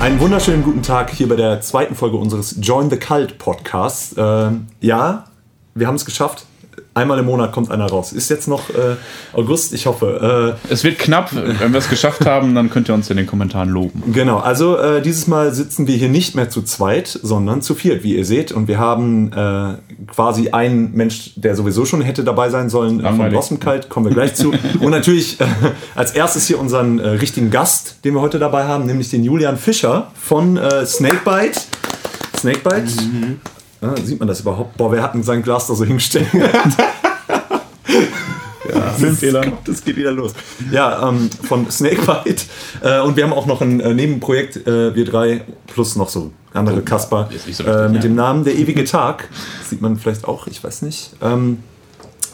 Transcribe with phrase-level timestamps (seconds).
[0.00, 4.14] Einen wunderschönen guten Tag hier bei der zweiten Folge unseres Join the Cult Podcasts.
[4.14, 5.26] Äh, ja,
[5.74, 6.46] wir haben es geschafft.
[7.00, 8.12] Einmal im Monat kommt einer raus.
[8.12, 8.96] Ist jetzt noch äh,
[9.32, 10.58] August, ich hoffe.
[10.68, 11.34] Äh, es wird knapp.
[11.34, 14.12] Wenn wir es geschafft haben, dann könnt ihr uns in den Kommentaren loben.
[14.12, 18.04] Genau, also äh, dieses Mal sitzen wir hier nicht mehr zu zweit, sondern zu viert,
[18.04, 18.52] wie ihr seht.
[18.52, 19.76] Und wir haben äh,
[20.12, 23.16] quasi einen Mensch, der sowieso schon hätte dabei sein sollen, Langweilig.
[23.16, 24.52] von Blossom Kalt, kommen wir gleich zu.
[24.80, 25.46] Und natürlich äh,
[25.94, 29.56] als erstes hier unseren äh, richtigen Gast, den wir heute dabei haben, nämlich den Julian
[29.56, 31.62] Fischer von Snakebite.
[32.36, 33.02] Snakebite.
[33.02, 33.40] Mhm.
[33.82, 34.76] Ah, sieht man das überhaupt?
[34.76, 36.28] Boah, wer hat denn sein Glas da so hingestellt?
[38.98, 39.52] Ja, Filmfehler.
[39.64, 40.34] Das geht wieder los.
[40.70, 42.44] Ja, ähm, von Snakebite.
[42.82, 46.32] Äh, und wir haben auch noch ein äh, Nebenprojekt, äh, wir drei, plus noch so
[46.54, 49.28] andere oh, Kasper, so äh, mit dem Namen Der ewige Tag.
[49.60, 51.10] Das sieht man vielleicht auch, ich weiß nicht.
[51.20, 51.62] Ähm,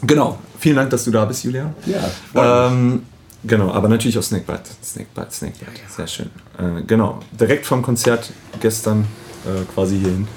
[0.03, 1.73] genau, vielen Dank, dass du da bist, Julia.
[1.85, 2.67] Ja.
[2.67, 3.03] Ähm,
[3.43, 4.69] genau, aber natürlich auch Snakebite.
[4.83, 5.71] Snakebite, Snakebite.
[5.95, 6.29] Sehr schön.
[6.57, 9.05] Äh, genau, direkt vom Konzert gestern
[9.45, 10.27] äh, quasi hierhin.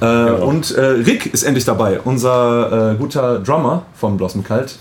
[0.00, 0.46] Äh, genau.
[0.46, 4.78] Und äh, Rick ist endlich dabei, unser äh, guter Drummer von Blossom Kalt.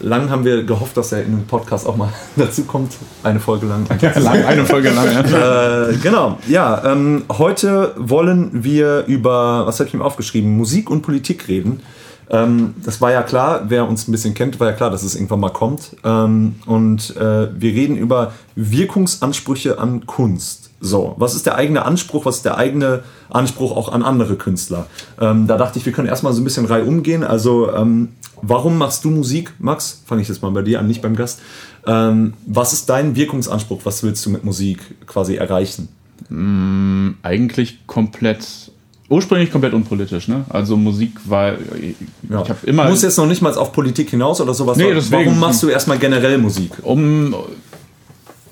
[0.00, 2.92] Lang haben wir gehofft, dass er in den Podcast auch mal dazu kommt.
[3.22, 3.86] Eine Folge lang.
[3.88, 5.88] lang eine Folge lang, ja.
[5.88, 6.84] Äh, genau, ja.
[6.84, 11.80] Ähm, heute wollen wir über, was habe ich ihm aufgeschrieben, Musik und Politik reden.
[12.30, 15.14] Ähm, das war ja klar, wer uns ein bisschen kennt, war ja klar, dass es
[15.14, 15.96] irgendwann mal kommt.
[16.04, 20.70] Ähm, und äh, wir reden über Wirkungsansprüche an Kunst.
[20.80, 24.86] So, was ist der eigene Anspruch, was ist der eigene Anspruch auch an andere Künstler?
[25.20, 27.24] Ähm, da dachte ich, wir können erstmal so ein bisschen rei umgehen.
[27.24, 28.10] Also, ähm,
[28.42, 30.02] warum machst du Musik, Max?
[30.04, 31.40] Fange ich jetzt mal bei dir an, nicht beim Gast.
[31.86, 33.80] Ähm, was ist dein Wirkungsanspruch?
[33.84, 35.88] Was willst du mit Musik quasi erreichen?
[36.28, 38.72] Mm, eigentlich komplett
[39.14, 40.44] ursprünglich komplett unpolitisch, ne?
[40.48, 41.94] Also Musik war ich
[42.28, 42.38] ja.
[42.38, 42.84] habe immer.
[42.84, 44.76] Du musst jetzt noch nicht mal auf Politik hinaus oder sowas.
[44.76, 46.72] Nee, deswegen, Warum machst du erstmal generell Musik?
[46.82, 47.34] Um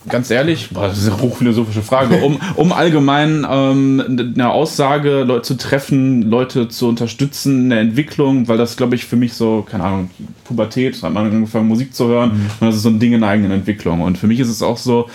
[0.08, 5.42] ganz ehrlich, boah, das ist eine hochphilosophische Frage, um, um allgemein ähm, eine Aussage Leute
[5.42, 9.64] zu treffen, Leute zu unterstützen in der Entwicklung, weil das, glaube ich, für mich so,
[9.68, 10.10] keine Ahnung,
[10.44, 12.50] Pubertät, hat man angefangen Musik zu hören mhm.
[12.60, 14.00] und das ist so ein Ding in der eigenen Entwicklung.
[14.00, 15.08] Und für mich ist es auch so,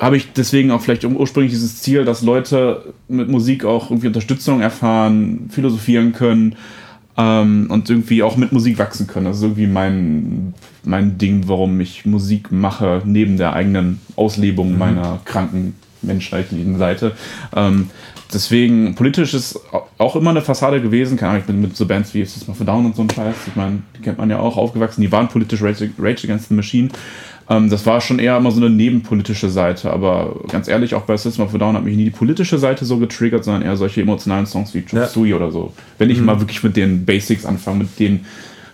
[0.00, 4.60] habe ich deswegen auch vielleicht ursprünglich dieses Ziel, dass Leute mit Musik auch irgendwie Unterstützung
[4.60, 6.56] erfahren, philosophieren können
[7.16, 9.26] ähm, und irgendwie auch mit Musik wachsen können.
[9.26, 10.54] Das ist irgendwie mein,
[10.84, 14.78] mein Ding, warum ich Musik mache, neben der eigenen Auslebung mhm.
[14.78, 17.12] meiner kranken menschheitlichen Seite.
[17.54, 17.90] Ähm,
[18.32, 19.58] deswegen, politisch ist
[19.98, 21.16] auch immer eine Fassade gewesen.
[21.16, 23.36] Keine Ahnung, ich bin mit so Bands wie System of Down und so ein Scheiß.
[23.46, 25.00] Ich meine, die kennt man ja auch aufgewachsen.
[25.00, 26.88] Die waren politisch Rage, Rage Against the Machine.
[27.52, 31.16] Ähm, das war schon eher immer so eine nebenpolitische Seite, aber ganz ehrlich, auch bei
[31.16, 34.00] System of a Down hat mich nie die politische Seite so getriggert, sondern eher solche
[34.00, 35.36] emotionalen Songs wie Chop ja.
[35.36, 35.72] Oder so.
[35.98, 36.26] Wenn ich mhm.
[36.26, 38.24] mal wirklich mit den Basics anfange, mit denen,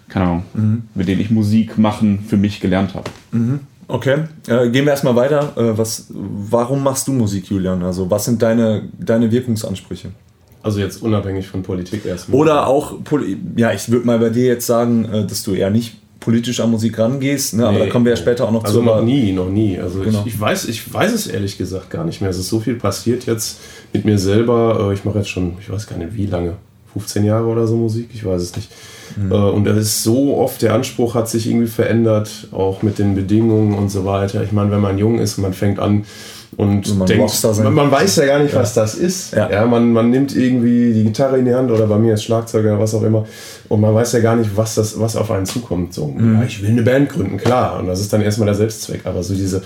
[0.09, 0.83] keine Ahnung, mhm.
[0.95, 3.11] mit denen ich Musik machen für mich gelernt habe.
[3.33, 3.61] Mhm.
[3.89, 5.55] Okay, äh, gehen wir erstmal weiter.
[5.57, 7.83] Äh, was, warum machst du Musik, Julian?
[7.83, 10.11] Also, was sind deine, deine Wirkungsansprüche?
[10.63, 12.39] Also jetzt unabhängig von Politik erstmal.
[12.39, 12.97] Oder auch,
[13.57, 16.71] ja, ich würde mal bei dir jetzt sagen, äh, dass du eher nicht politisch an
[16.71, 17.67] Musik rangehst, ne?
[17.67, 18.91] aber nee, da kommen wir ja später auch noch also zu.
[18.91, 19.79] Also noch nie, noch nie.
[19.79, 20.23] Also genau.
[20.27, 22.31] ich, ich, weiß, ich weiß es ehrlich gesagt gar nicht mehr.
[22.31, 23.61] Es ist so viel passiert jetzt
[23.93, 24.89] mit mir selber.
[24.91, 26.55] Äh, ich mache jetzt schon, ich weiß gar nicht wie lange,
[26.93, 28.71] 15 Jahre oder so Musik, ich weiß es nicht.
[29.17, 29.33] Mhm.
[29.33, 33.15] Äh, und das ist so oft, der Anspruch hat sich irgendwie verändert, auch mit den
[33.15, 34.43] Bedingungen und so weiter.
[34.43, 36.05] Ich meine, wenn man jung ist und man fängt an,
[36.59, 38.61] und man, denkt, man, man, weiß ja gar nicht, ja.
[38.61, 39.33] was das ist.
[39.33, 39.51] Ja.
[39.51, 39.65] ja.
[39.65, 42.81] man, man nimmt irgendwie die Gitarre in die Hand oder bei mir als Schlagzeuger oder
[42.81, 43.25] was auch immer
[43.69, 45.93] und man weiß ja gar nicht, was, das, was auf einen zukommt.
[45.93, 46.37] So, mhm.
[46.37, 47.79] ja, ich will eine Band gründen, klar.
[47.79, 49.03] Und das ist dann erstmal der Selbstzweck.
[49.05, 49.63] Aber so diese,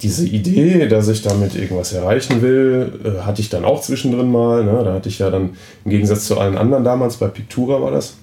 [0.00, 4.64] diese Idee, dass ich damit irgendwas erreichen will, äh, hatte ich dann auch zwischendrin mal.
[4.64, 4.82] Ne?
[4.84, 5.50] Da hatte ich ja dann
[5.84, 8.14] im Gegensatz zu allen anderen damals, bei Pictura war das,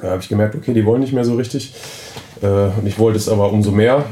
[0.00, 1.74] da habe ich gemerkt, okay, die wollen nicht mehr so richtig.
[2.42, 4.04] Äh, und ich wollte es aber umso mehr.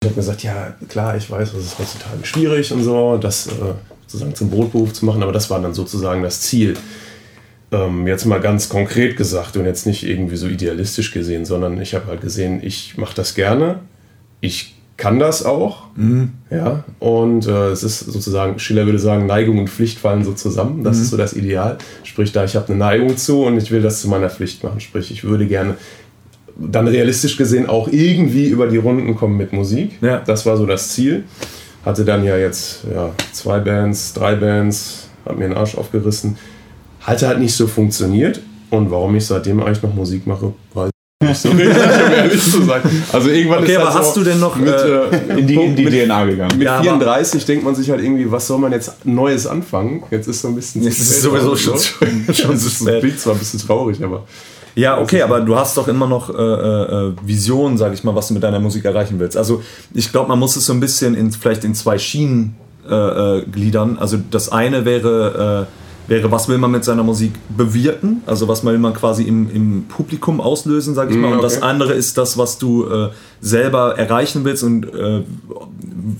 [0.00, 3.50] Ich habe gesagt, ja, klar, ich weiß, das ist heutzutage schwierig und so, das äh,
[4.06, 6.74] sozusagen zum Brotberuf zu machen, aber das war dann sozusagen das Ziel
[7.72, 11.94] ähm, jetzt mal ganz konkret gesagt und jetzt nicht irgendwie so idealistisch gesehen, sondern ich
[11.96, 13.80] habe halt gesehen, ich mache das gerne,
[14.40, 16.30] ich kann das auch, mhm.
[16.48, 20.84] ja, und äh, es ist sozusagen, Schiller würde sagen, Neigung und Pflicht fallen so zusammen,
[20.84, 21.02] das mhm.
[21.02, 24.00] ist so das Ideal, sprich da, ich habe eine Neigung zu und ich will das
[24.00, 25.74] zu meiner Pflicht machen, sprich ich würde gerne
[26.58, 30.18] dann realistisch gesehen auch irgendwie über die Runden kommen mit Musik, ja.
[30.18, 31.24] das war so das Ziel,
[31.84, 36.36] hatte dann ja jetzt ja, zwei Bands, drei Bands, habe mir den Arsch aufgerissen,
[37.00, 38.40] hat halt nicht so funktioniert.
[38.70, 40.90] Und warum ich seitdem eigentlich noch Musik mache, weiß
[41.22, 42.82] nicht so ehrlich zu sein.
[43.12, 45.54] Also irgendwann okay, ist aber halt hast so du denn noch mit, äh, in die,
[45.54, 46.58] in die mit, DNA gegangen?
[46.58, 50.02] Mit ja, 34 denkt man sich halt irgendwie, was soll man jetzt Neues anfangen?
[50.10, 50.82] Jetzt ist so ein bisschen.
[50.82, 54.02] Jetzt ist es sowieso schon, schon, schon das ist das Bild zwar ein bisschen traurig,
[54.02, 54.24] aber.
[54.78, 58.28] Ja, okay, aber du hast doch immer noch äh, äh, Visionen, sag ich mal, was
[58.28, 59.36] du mit deiner Musik erreichen willst.
[59.36, 59.60] Also
[59.92, 62.54] ich glaube, man muss es so ein bisschen in, vielleicht in zwei Schienen
[62.88, 63.98] äh, gliedern.
[63.98, 65.66] Also das eine wäre,
[66.06, 68.22] äh, wäre, was will man mit seiner Musik bewirken?
[68.26, 71.22] Also was will man quasi im, im Publikum auslösen, sag ich mal.
[71.22, 71.34] Mm, okay.
[71.34, 73.08] Und das andere ist das, was du äh,
[73.40, 75.22] selber erreichen willst und äh,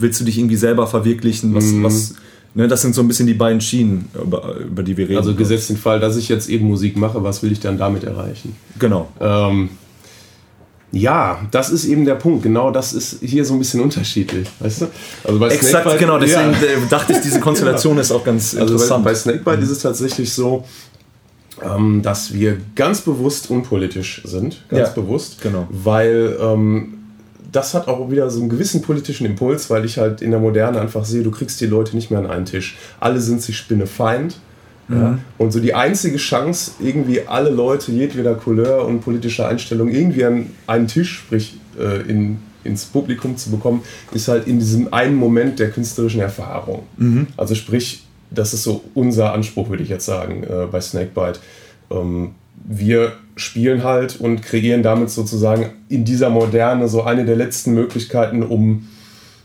[0.01, 1.85] willst du dich irgendwie selber verwirklichen, was, mm.
[1.85, 2.15] was
[2.59, 5.19] Ne, das sind so ein bisschen die beiden Schienen, über, über die wir reden.
[5.19, 8.03] Also gesetzt den Fall, dass ich jetzt eben Musik mache, was will ich dann damit
[8.03, 8.57] erreichen?
[8.81, 9.07] Genau.
[9.21, 9.71] Ähm,
[10.91, 12.43] ja, das ist eben der Punkt.
[12.43, 14.49] Genau das ist hier so ein bisschen unterschiedlich.
[14.59, 14.87] Weißt du?
[15.23, 16.19] Also bei Exakt, Snakebite, genau.
[16.19, 16.83] Deswegen ja.
[16.85, 18.01] Äh, dachte ich, diese Konstellation ja.
[18.01, 19.05] ist auch ganz also interessant.
[19.05, 19.63] Bei, bei Snakebite mhm.
[19.63, 20.65] ist es tatsächlich so,
[21.63, 24.65] ähm, dass wir ganz bewusst unpolitisch sind.
[24.69, 25.41] Ganz ja, bewusst.
[25.43, 25.69] Genau.
[25.71, 26.98] Weil ähm,
[27.51, 30.81] das hat auch wieder so einen gewissen politischen Impuls, weil ich halt in der Moderne
[30.81, 32.77] einfach sehe, du kriegst die Leute nicht mehr an einen Tisch.
[33.01, 34.39] Alle sind sich Spinnefeind.
[34.89, 34.97] Mhm.
[34.97, 35.19] Ja?
[35.39, 40.51] Und so die einzige Chance, irgendwie alle Leute jedweder Couleur und politischer Einstellung irgendwie an
[40.67, 45.59] einen Tisch, sprich äh, in, ins Publikum zu bekommen, ist halt in diesem einen Moment
[45.59, 46.83] der künstlerischen Erfahrung.
[46.99, 47.29] Mhm.
[47.37, 51.41] Also sprich, das ist so unser Anspruch, würde ich jetzt sagen, äh, bei Snakebite.
[51.91, 52.33] Ähm,
[52.67, 58.43] wir spielen halt und kreieren damit sozusagen in dieser Moderne so eine der letzten Möglichkeiten,
[58.43, 58.89] um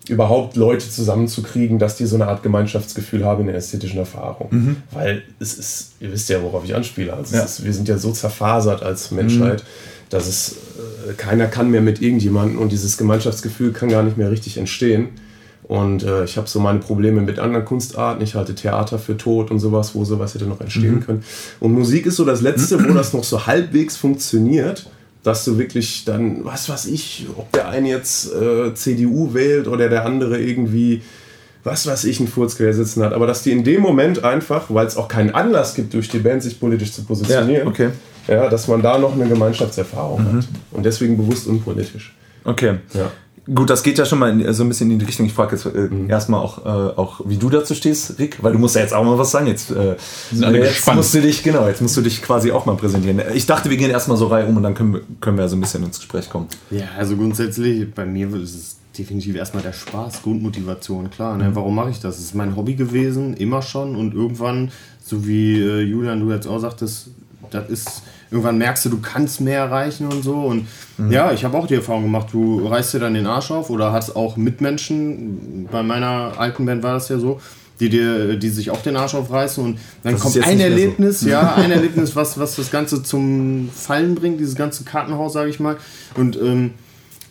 [0.09, 4.47] überhaupt Leute zusammenzukriegen, dass die so eine Art Gemeinschaftsgefühl haben in der ästhetischen Erfahrung.
[4.51, 4.75] Mhm.
[4.91, 7.13] Weil es ist, ihr wisst ja, worauf ich anspiele.
[7.13, 7.43] Also ja.
[7.43, 10.09] ist, wir sind ja so zerfasert als Menschheit, mhm.
[10.09, 10.57] dass es
[11.09, 15.09] äh, keiner kann mehr mit irgendjemandem und dieses Gemeinschaftsgefühl kann gar nicht mehr richtig entstehen.
[15.63, 18.23] Und äh, ich habe so meine Probleme mit anderen Kunstarten.
[18.23, 21.05] Ich halte Theater für tot und sowas, wo sowas hätte noch entstehen mhm.
[21.05, 21.23] können.
[21.59, 24.89] Und Musik ist so das Letzte, wo das noch so halbwegs funktioniert,
[25.23, 29.87] dass du wirklich dann, was weiß ich, ob der eine jetzt äh, CDU wählt oder
[29.87, 31.01] der andere irgendwie,
[31.63, 33.13] was weiß ich, einen Furz quer sitzen hat.
[33.13, 36.19] Aber dass die in dem Moment einfach, weil es auch keinen Anlass gibt, durch die
[36.19, 37.89] Band sich politisch zu positionieren, ja, okay.
[38.27, 40.37] ja dass man da noch eine Gemeinschaftserfahrung mhm.
[40.39, 40.47] hat.
[40.71, 42.13] Und deswegen bewusst unpolitisch.
[42.43, 42.75] Okay.
[42.93, 43.09] Ja.
[43.53, 45.25] Gut, das geht ja schon mal in, so ein bisschen in die Richtung.
[45.25, 46.09] Ich frage jetzt äh, mhm.
[46.09, 49.03] erstmal auch, äh, auch, wie du dazu stehst, Rick, weil du musst ja jetzt auch
[49.03, 49.47] mal was sagen.
[49.47, 49.97] Jetzt, äh,
[50.31, 53.21] jetzt musst du dich, genau, jetzt musst du dich quasi auch mal präsentieren.
[53.33, 55.57] Ich dachte, wir gehen erstmal so rein um und dann können wir, können wir so
[55.57, 56.47] ein bisschen ins Gespräch kommen.
[56.71, 61.37] Ja, also grundsätzlich, bei mir ist es definitiv erstmal der Spaß, Grundmotivation, klar.
[61.37, 61.49] Ne?
[61.49, 61.55] Mhm.
[61.55, 62.19] Warum mache ich das?
[62.19, 64.71] Es ist mein Hobby gewesen, immer schon und irgendwann,
[65.03, 67.09] so wie äh, Julian, du jetzt auch sagtest,
[67.49, 68.03] das ist
[68.33, 70.33] irgendwann merkst du, du kannst mehr erreichen und so.
[70.33, 71.11] Und mhm.
[71.11, 73.93] ja, ich habe auch die Erfahrung gemacht, du reißt dir dann den Arsch auf oder
[73.93, 77.39] hast auch Mitmenschen, bei meiner alten Band war das ja so,
[77.79, 81.29] die dir, die sich auch den Arsch aufreißen und dann das kommt ein Erlebnis, so.
[81.29, 85.59] ja, ein Erlebnis, was, was das Ganze zum Fallen bringt, dieses ganze Kartenhaus, sage ich
[85.59, 85.77] mal.
[86.15, 86.71] Und ähm,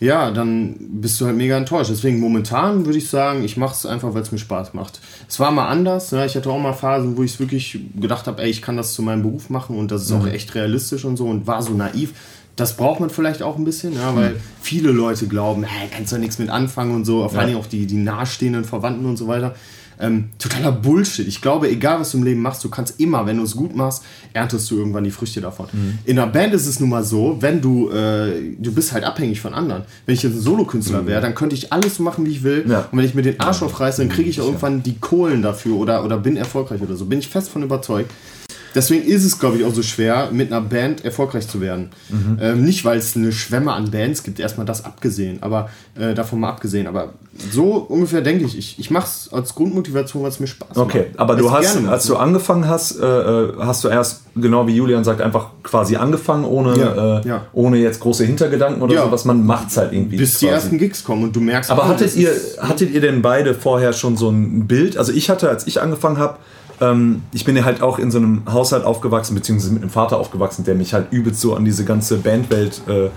[0.03, 1.89] ja, dann bist du halt mega enttäuscht.
[1.89, 4.99] Deswegen momentan würde ich sagen, ich mache es einfach, weil es mir Spaß macht.
[5.29, 6.11] Es war mal anders.
[6.11, 6.25] Ne?
[6.25, 9.01] Ich hatte auch mal Phasen, wo ich wirklich gedacht habe, ey, ich kann das zu
[9.01, 10.17] meinem Beruf machen und das ist mhm.
[10.17, 12.13] auch echt realistisch und so und war so naiv.
[12.57, 14.39] Das braucht man vielleicht auch ein bisschen, ja, weil mhm.
[14.61, 17.65] viele Leute glauben, hey, kannst du ja nichts mit anfangen und so, vor allem auch
[17.65, 19.55] die, die nahestehenden Verwandten und so weiter.
[19.99, 21.27] Ähm, totaler Bullshit.
[21.27, 23.75] Ich glaube, egal was du im Leben machst, du kannst immer, wenn du es gut
[23.75, 24.03] machst,
[24.33, 25.67] erntest du irgendwann die Früchte davon.
[25.71, 25.99] Mhm.
[26.05, 29.41] In einer Band ist es nun mal so, wenn du, äh, du bist halt abhängig
[29.41, 29.83] von anderen.
[30.05, 31.07] Wenn ich jetzt ein Solokünstler mhm.
[31.07, 32.65] wäre, dann könnte ich alles so machen, wie ich will.
[32.67, 32.87] Ja.
[32.91, 35.75] Und wenn ich mir den Arsch aufreiße, dann kriege ich auch irgendwann die Kohlen dafür
[35.75, 37.05] oder, oder bin erfolgreich oder so.
[37.05, 38.11] Bin ich fest von überzeugt.
[38.75, 41.89] Deswegen ist es, glaube ich, auch so schwer, mit einer Band erfolgreich zu werden.
[42.09, 42.37] Mhm.
[42.41, 46.39] Ähm, nicht, weil es eine Schwemme an Bands gibt, erstmal das abgesehen, aber äh, davon
[46.39, 46.87] mal abgesehen.
[46.87, 47.13] Aber
[47.51, 48.57] so ungefähr denke ich.
[48.57, 50.77] Ich, ich mache es als Grundmotivation, weil es mir Spaß macht.
[50.77, 54.75] Okay, aber du hast, als du angefangen hast, äh, äh, hast du erst, genau wie
[54.75, 57.45] Julian sagt, einfach quasi angefangen, ohne, ja, äh, ja.
[57.53, 59.05] ohne jetzt große Hintergedanken oder ja.
[59.05, 60.17] so, was man macht es halt irgendwie.
[60.17, 60.45] Bis quasi.
[60.45, 61.71] die ersten Gigs kommen und du merkst.
[61.71, 64.97] Aber hattet ihr, hattet ihr denn beide vorher schon so ein Bild?
[64.97, 66.37] Also ich hatte, als ich angefangen habe,
[66.83, 70.17] ähm, ich bin ja halt auch in so einem Haushalt aufgewachsen, beziehungsweise mit einem Vater
[70.17, 73.09] aufgewachsen, der mich halt übelst so an diese ganze Bandwelt äh,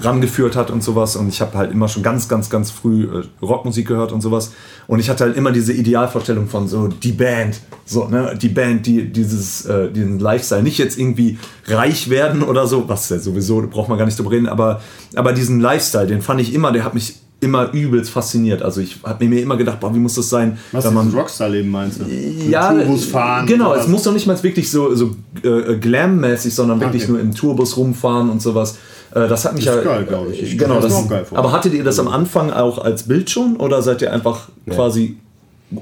[0.00, 1.16] rangeführt hat und sowas.
[1.16, 4.52] Und ich habe halt immer schon ganz, ganz, ganz früh äh, Rockmusik gehört und sowas.
[4.86, 8.86] Und ich hatte halt immer diese Idealvorstellung von so die Band, so, ne, die Band,
[8.86, 13.62] die dieses, äh, diesen Lifestyle, nicht jetzt irgendwie reich werden oder so, was ja sowieso,
[13.68, 14.80] braucht man gar nicht drüber reden, aber,
[15.16, 18.62] aber diesen Lifestyle, den fand ich immer, der hat mich immer übelst fasziniert.
[18.62, 20.58] Also ich habe mir immer gedacht, boah, wie muss das sein?
[20.70, 22.04] Was wenn man Rockstar-Leben meinst du?
[22.04, 23.46] Ja, Tourbus fahren.
[23.46, 25.10] Genau, es muss doch nicht mal wirklich so, so
[25.42, 27.12] äh, Glam-mäßig, sondern wirklich okay.
[27.12, 28.78] nur im Tourbus rumfahren und sowas.
[29.14, 29.80] Äh, das hat mich ja.
[29.80, 30.42] geil, glaube ich.
[30.42, 30.58] ich.
[30.58, 33.82] Genau, das, das geil aber hattet ihr das am Anfang auch als Bild schon oder
[33.82, 34.74] seid ihr einfach ja.
[34.74, 35.16] quasi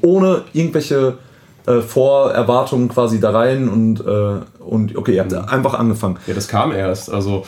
[0.03, 1.19] ohne irgendwelche
[1.67, 5.39] äh, Vorerwartungen quasi da rein und, äh, und okay, ihr habt mhm.
[5.41, 6.17] einfach angefangen?
[6.27, 7.13] Ja, das kam erst.
[7.13, 7.45] Also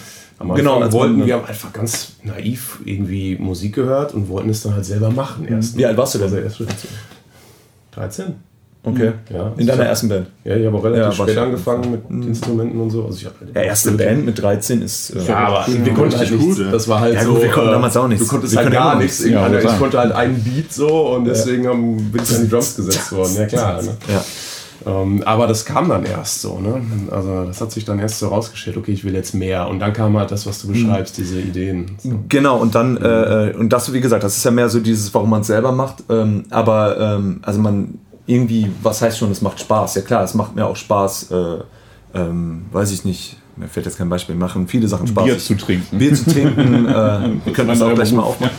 [0.51, 4.51] am genau, Anfang genau, wollten wir haben einfach ganz naiv irgendwie Musik gehört und wollten
[4.51, 5.77] es dann halt selber machen erst.
[5.77, 6.45] Wie alt warst du denn?
[6.45, 6.87] Also erst
[7.93, 8.35] 13.
[8.85, 9.13] Okay.
[9.33, 10.27] Ja, in deiner ersten Band?
[10.43, 12.23] Ja, ich habe auch relativ ja, spät angefangen mit mhm.
[12.23, 13.05] Instrumenten und so.
[13.05, 15.11] Also ich halt ja, erste Band mit 13 ist.
[15.11, 16.61] Äh, ja, aber ja, wir konnten halt nichts.
[16.73, 17.35] Das war halt ja, so.
[17.35, 18.25] Gut, wir konnten äh, damals auch nichts.
[18.25, 19.25] Du konntest halt gar nichts.
[19.25, 19.35] Ich
[19.79, 21.63] konnte halt einen Beat so und deswegen
[22.11, 23.37] bin ich an die Drums gesetzt worden.
[23.37, 23.83] Ja, klar.
[23.83, 23.97] Ne?
[24.09, 24.25] Ja.
[24.87, 26.83] Ähm, aber das kam dann erst so, ne?
[27.11, 29.69] Also das hat sich dann erst so rausgestellt, okay, ich will jetzt mehr.
[29.69, 30.73] Und dann kam halt das, was du mhm.
[30.73, 31.97] beschreibst, diese Ideen.
[31.99, 32.21] So.
[32.29, 35.31] Genau, und dann, äh, und das, wie gesagt, das ist ja mehr so dieses, warum
[35.31, 36.05] man es selber macht.
[36.11, 39.95] Ähm, aber ähm, also man irgendwie, was heißt schon, es macht Spaß?
[39.97, 41.59] Ja klar, es macht mir auch Spaß, äh,
[42.15, 45.25] ähm, weiß ich nicht, mir fällt jetzt kein Beispiel, machen viele Sachen Spaß.
[45.25, 45.99] Bier zu trinken.
[45.99, 46.91] Bier zu trinken, äh,
[47.45, 48.53] wir können das auch gleich mal aufmachen.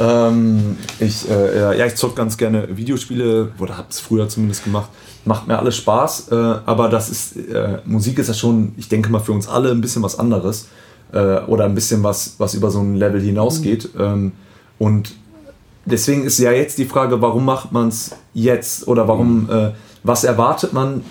[0.00, 4.90] ähm, ich, äh, ja, ich zock ganz gerne Videospiele, oder hab's früher zumindest gemacht.
[5.24, 9.10] Macht mir alles Spaß, äh, aber das ist, äh, Musik ist ja schon, ich denke
[9.10, 10.68] mal, für uns alle ein bisschen was anderes.
[11.12, 13.94] Äh, oder ein bisschen was, was über so ein Level hinausgeht.
[13.94, 14.00] Mhm.
[14.00, 14.32] Ähm,
[14.78, 15.14] und
[15.84, 19.70] deswegen ist ja jetzt die Frage, warum macht man es jetzt oder warum, äh,
[20.02, 21.04] was erwartet man,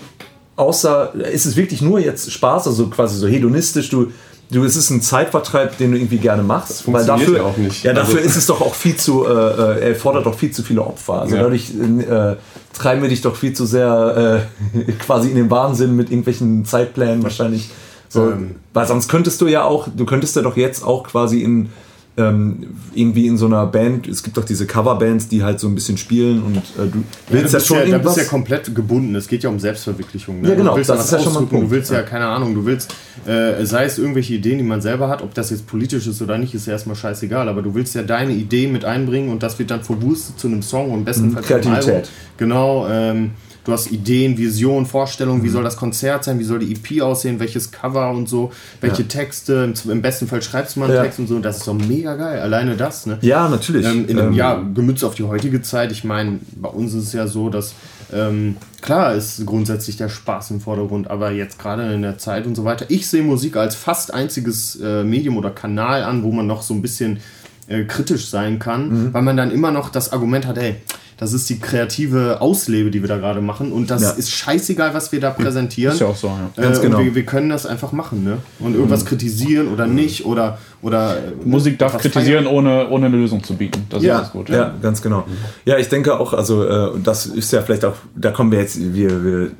[0.55, 4.11] außer, ist es wirklich nur jetzt Spaß, also quasi so hedonistisch, du,
[4.51, 6.69] du, es ist ein Zeitvertreib, den du irgendwie gerne machst.
[6.71, 7.83] Das funktioniert weil dafür, ja auch nicht.
[7.83, 8.29] Ja, dafür also.
[8.29, 11.21] ist es doch auch viel zu, äh, äh, er fordert doch viel zu viele Opfer.
[11.21, 11.43] Also ja.
[11.43, 12.35] dadurch äh,
[12.73, 17.23] treiben wir dich doch viel zu sehr äh, quasi in den Wahnsinn mit irgendwelchen Zeitplänen
[17.23, 17.69] wahrscheinlich.
[18.09, 18.55] So, ähm.
[18.73, 21.69] Weil sonst könntest du ja auch, du könntest ja doch jetzt auch quasi in
[22.15, 25.73] ähm, irgendwie in so einer Band, es gibt doch diese Coverbands, die halt so ein
[25.73, 28.03] bisschen spielen und äh, du willst ja, ja schon ja, irgendwas...
[28.03, 30.41] Da bist ja komplett gebunden, es geht ja um Selbstverwirklichung.
[30.41, 30.49] Ne?
[30.49, 31.65] Ja genau, das ist ja schon mal ein Punkt.
[31.65, 32.93] Du willst ja, keine Ahnung, du willst,
[33.25, 36.37] äh, sei es irgendwelche Ideen, die man selber hat, ob das jetzt politisch ist oder
[36.37, 39.57] nicht, ist ja erstmal scheißegal, aber du willst ja deine Idee mit einbringen und das
[39.57, 42.09] wird dann verwurstet zu einem Song und bestenfalls mhm, Kreativität.
[42.37, 43.31] Genau, ähm,
[43.63, 45.45] du hast Ideen, Visionen, Vorstellungen, mhm.
[45.45, 48.51] wie soll das Konzert sein, wie soll die EP aussehen, welches Cover und so,
[48.81, 49.07] welche ja.
[49.07, 51.03] Texte, im, besten Fall schreibst du mal einen ja.
[51.03, 53.17] Text und so, das ist doch mega geil, alleine das, ne?
[53.21, 53.85] Ja, natürlich.
[53.85, 57.05] Ähm, in einem, ähm, ja, gemützt auf die heutige Zeit, ich meine, bei uns ist
[57.05, 57.73] es ja so, dass
[58.11, 62.55] ähm, klar ist grundsätzlich der Spaß im Vordergrund, aber jetzt gerade in der Zeit und
[62.55, 66.45] so weiter, ich sehe Musik als fast einziges äh, Medium oder Kanal an, wo man
[66.45, 67.19] noch so ein bisschen
[67.67, 69.13] äh, kritisch sein kann, mhm.
[69.13, 70.75] weil man dann immer noch das Argument hat, ey,
[71.17, 73.71] das ist die kreative Auslebe, die wir da gerade machen.
[73.71, 74.11] Und das ja.
[74.11, 75.93] ist scheißegal, was wir da präsentieren.
[75.93, 76.49] Ist ja auch so, ja.
[76.61, 76.99] Ganz äh, genau.
[76.99, 78.37] Wir, wir, können das einfach machen, ne?
[78.59, 79.07] Und irgendwas mhm.
[79.09, 80.57] kritisieren oder nicht oder.
[80.81, 83.85] oder Musik darf kritisieren, ohne, ohne eine Lösung zu bieten.
[83.89, 84.49] Das ja, ist gut.
[84.49, 84.55] Ja.
[84.55, 85.25] ja, ganz genau.
[85.65, 88.79] Ja, ich denke auch, also, äh, das ist ja vielleicht auch, da kommen wir jetzt,
[88.93, 89.51] wir, wir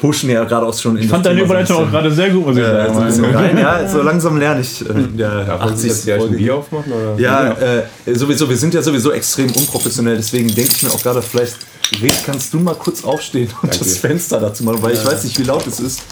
[0.00, 2.56] pushen ja gerade auch schon in Ich fand deine Überleitung auch gerade sehr gut, muss
[2.56, 3.12] ich äh, sagen.
[3.12, 4.88] So rein, ja, so langsam lerne ich.
[4.88, 6.92] Äh, ja, ja, 80 Jahre Bier aufmachen?
[6.92, 7.20] Oder?
[7.20, 11.20] Ja, äh, sowieso, wir sind ja sowieso extrem unprofessionell, deswegen denke ich mir auch gerade,
[11.22, 11.56] vielleicht
[12.00, 13.84] Red, kannst du mal kurz aufstehen und Danke.
[13.84, 15.00] das Fenster dazu machen, weil ja.
[15.00, 16.02] ich weiß nicht, wie laut es ist.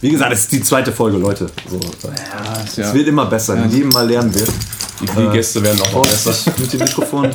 [0.00, 1.46] Wie gesagt, es ist die zweite Folge, Leute.
[1.68, 1.78] So.
[2.08, 2.94] Ja, es ja.
[2.94, 3.66] wird immer besser, ja.
[3.66, 4.46] jedem Mal lernen wir.
[5.00, 6.52] Die, die äh, Gäste werden auch besser.
[6.58, 7.30] Mit dem Mikrofon.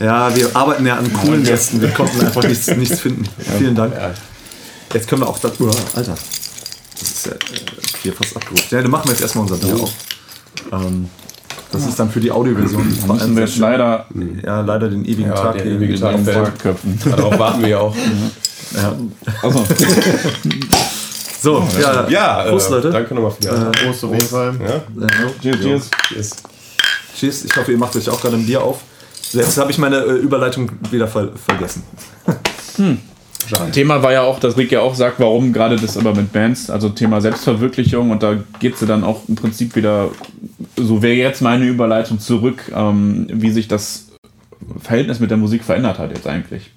[0.00, 1.80] Ja, wir arbeiten ja an coolen Gästen.
[1.80, 3.24] Wir konnten einfach nichts, nichts finden.
[3.58, 3.92] Vielen Dank.
[4.92, 5.60] Jetzt können wir auch das.
[5.60, 6.16] Oh, Alter.
[6.98, 7.36] Das ist ja äh,
[8.02, 8.72] hier fast abgerutscht.
[8.72, 9.92] Ja, dann machen wir jetzt erstmal unser Bier auf.
[10.72, 11.08] Ähm,
[11.70, 12.96] das ist dann für die Audioversion.
[13.06, 14.06] Da müssen wir jetzt leider,
[14.42, 16.98] ja, leider den ewigen ja, Tag den ewigen Tag köpfen.
[17.16, 17.94] Darauf warten wir ja auch.
[18.74, 18.96] Ja.
[19.42, 19.66] Also.
[21.42, 22.90] so, ja, ja Prost, äh, Leute.
[22.90, 23.76] Danke nochmal für die Arbeit.
[23.76, 24.54] Äh, Prost auf jeden Fall.
[24.60, 25.06] Ja.
[25.42, 25.90] Cheers, cheers.
[26.08, 26.36] cheers.
[27.18, 27.44] Cheers.
[27.44, 28.80] Ich hoffe, ihr macht euch auch gerade ein Bier auf.
[29.32, 31.82] Jetzt habe ich meine äh, Überleitung wieder ver vergessen.
[32.76, 32.98] Hm.
[33.48, 33.70] Schade.
[33.70, 36.70] Thema war ja auch, dass Rick ja auch sagt, warum gerade das aber mit Bands,
[36.70, 40.10] also Thema Selbstverwirklichung und da geht sie dann auch im Prinzip wieder,
[40.76, 44.08] so wäre jetzt meine Überleitung zurück, ähm, wie sich das
[44.80, 46.70] Verhältnis mit der Musik verändert hat jetzt eigentlich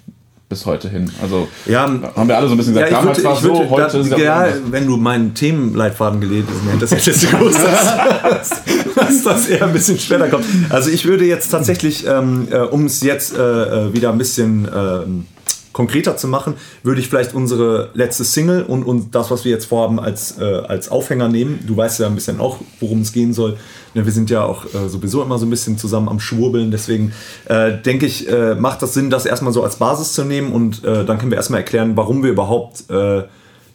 [0.52, 1.10] bis heute hin.
[1.22, 4.18] Also ja, haben wir alle so ein bisschen gesagt, ja, damals war so, heute ist
[4.18, 8.50] Ja, wenn du meinen Themenleitfaden gelesen hättest, hättest du gewusst, dass,
[8.94, 10.44] dass, das eher ein bisschen später kommt.
[10.68, 14.68] Also ich würde jetzt tatsächlich, ähm, äh, um es jetzt äh, äh wieder ein bisschen...
[14.74, 15.26] Ähm,
[15.72, 19.66] konkreter zu machen, würde ich vielleicht unsere letzte Single und, und das, was wir jetzt
[19.66, 21.60] vorhaben, als, äh, als Aufhänger nehmen.
[21.66, 23.56] Du weißt ja ein bisschen auch, worum es gehen soll.
[23.94, 26.70] Ja, wir sind ja auch äh, sowieso immer so ein bisschen zusammen am Schwurbeln.
[26.70, 27.12] Deswegen
[27.46, 30.84] äh, denke ich, äh, macht das Sinn, das erstmal so als Basis zu nehmen und
[30.84, 33.24] äh, dann können wir erstmal erklären, warum wir überhaupt, äh,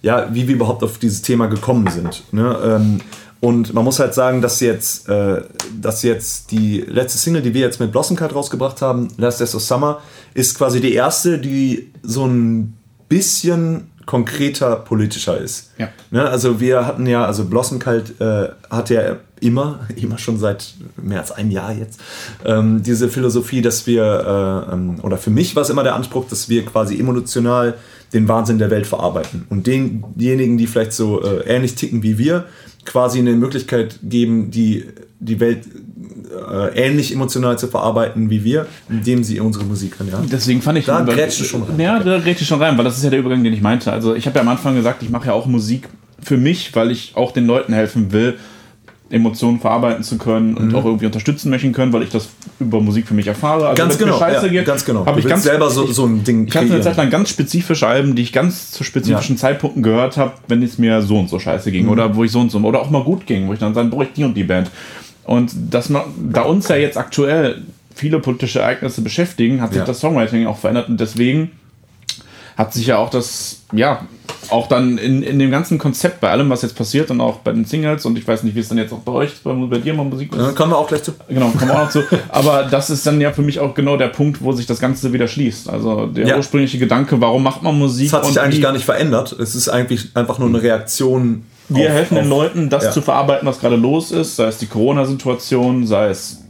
[0.02, 2.24] ja, wie wir überhaupt auf dieses Thema gekommen sind.
[2.32, 2.58] Ne?
[2.64, 3.02] Ähm,
[3.40, 5.42] und man muss halt sagen, dass jetzt, äh,
[5.80, 9.54] dass jetzt die letzte Single, die wir jetzt mit Blossom Card rausgebracht haben, Last Days
[9.54, 10.02] of Summer,
[10.34, 12.76] ist quasi die erste, die so ein
[13.10, 15.72] bisschen konkreter politischer ist.
[15.78, 15.90] Ja.
[16.12, 20.74] Ne, also wir hatten ja, also Blossom Cult äh, hat ja immer, immer schon seit
[20.96, 22.00] mehr als einem Jahr jetzt,
[22.44, 26.26] ähm, diese Philosophie, dass wir, äh, ähm, oder für mich war es immer der Anspruch,
[26.28, 27.76] dass wir quasi emotional
[28.14, 29.46] den Wahnsinn der Welt verarbeiten.
[29.50, 32.46] Und denjenigen, die vielleicht so äh, ähnlich ticken wie wir,
[32.86, 34.86] quasi eine Möglichkeit geben, die,
[35.20, 35.66] die Welt
[36.28, 40.10] äh, ähnlich emotional zu verarbeiten wie wir, indem sie unsere Musik hören.
[40.12, 40.24] Ja?
[40.32, 41.80] Deswegen fand ich da grätscht schon rein.
[41.80, 43.92] Ja, da grätscht schon rein, weil das ist ja der Übergang, den ich meinte.
[43.92, 45.90] Also ich habe ja am Anfang gesagt, ich mache ja auch Musik
[46.22, 48.38] für mich, weil ich auch den Leuten helfen will,
[49.10, 50.76] Emotionen verarbeiten zu können und mhm.
[50.76, 53.70] auch irgendwie unterstützen möchten können, weil ich das über Musik für mich erfahre.
[53.70, 55.06] Also ganz genau, scheiße ja, geht, ganz genau.
[55.06, 56.48] Habe ich ganz selber so, so ein Ding.
[56.48, 59.42] Ich hatte eine Zeit lang ganz spezifische Alben, die ich ganz zu spezifischen ja.
[59.42, 61.92] Zeitpunkten gehört habe, wenn es mir so und so scheiße ging mhm.
[61.92, 63.90] oder wo ich so und so oder auch mal gut ging, wo ich dann sagen,
[63.90, 64.70] brauche ich die und die Band.
[65.24, 65.92] Und das,
[66.32, 67.62] da uns ja jetzt aktuell
[67.96, 69.86] viele politische Ereignisse beschäftigen, hat sich ja.
[69.86, 71.52] das Songwriting auch verändert und deswegen
[72.58, 74.02] hat sich ja auch das, ja,
[74.50, 77.52] auch dann in, in dem ganzen Konzept, bei allem, was jetzt passiert und auch bei
[77.52, 79.78] den Singles und ich weiß nicht, wie es dann jetzt auch bei euch, bei, bei
[79.78, 80.40] dir mal Musik ist.
[80.40, 81.12] Ja, kommen wir auch gleich zu.
[81.28, 82.04] Genau, kommen wir auch noch zu.
[82.30, 85.14] Aber das ist dann ja für mich auch genau der Punkt, wo sich das Ganze
[85.14, 85.70] wieder schließt.
[85.70, 86.38] Also der ja.
[86.38, 88.08] ursprüngliche Gedanke, warum macht man Musik?
[88.08, 89.34] Es hat sich eigentlich gar nicht verändert.
[89.34, 91.44] Es ist eigentlich einfach nur eine Reaktion.
[91.70, 92.92] Wir auf, helfen den Leuten, das ja.
[92.92, 96.47] zu verarbeiten, was gerade los ist, sei es die Corona-Situation, sei es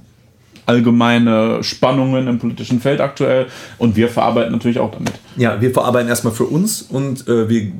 [0.67, 3.47] allgemeine Spannungen im politischen Feld aktuell
[3.77, 5.13] und wir verarbeiten natürlich auch damit.
[5.37, 7.71] Ja, wir verarbeiten erstmal für uns und äh, wir äh,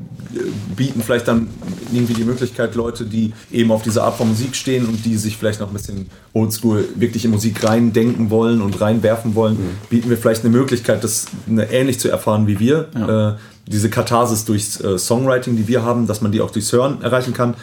[0.74, 1.48] bieten vielleicht dann
[1.92, 5.36] irgendwie die Möglichkeit, Leute, die eben auf diese Art von Musik stehen und die sich
[5.36, 9.76] vielleicht noch ein bisschen oldschool wirklich in Musik reindenken wollen und reinwerfen wollen, mhm.
[9.90, 12.88] bieten wir vielleicht eine Möglichkeit, das eine, ähnlich zu erfahren wie wir.
[12.94, 13.32] Ja.
[13.32, 13.34] Äh,
[13.66, 17.34] diese Katharsis durchs äh, Songwriting, die wir haben, dass man die auch durchs Hören erreichen
[17.34, 17.54] kann.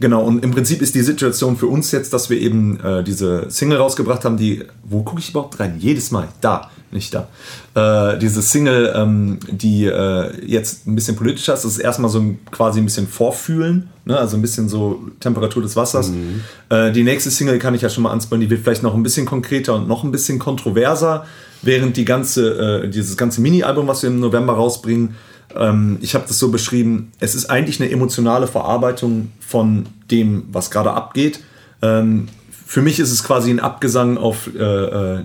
[0.00, 3.46] Genau, und im Prinzip ist die Situation für uns jetzt, dass wir eben äh, diese
[3.48, 5.76] Single rausgebracht haben, die, wo gucke ich überhaupt rein?
[5.78, 7.28] Jedes Mal, da, nicht da.
[7.74, 12.18] Äh, diese Single, ähm, die äh, jetzt ein bisschen politischer ist, das ist erstmal so
[12.18, 14.18] ein, quasi ein bisschen Vorfühlen, ne?
[14.18, 16.08] also ein bisschen so Temperatur des Wassers.
[16.08, 16.40] Mhm.
[16.70, 19.02] Äh, die nächste Single kann ich ja schon mal anspannen, die wird vielleicht noch ein
[19.02, 21.24] bisschen konkreter und noch ein bisschen kontroverser,
[21.62, 25.14] während die ganze, äh, dieses ganze Mini-Album, was wir im November rausbringen,
[25.54, 30.70] ähm, ich habe das so beschrieben, es ist eigentlich eine emotionale Verarbeitung von dem, was
[30.70, 31.40] gerade abgeht.
[31.82, 32.28] Ähm,
[32.66, 35.24] für mich ist es quasi ein Abgesang auf, äh, äh,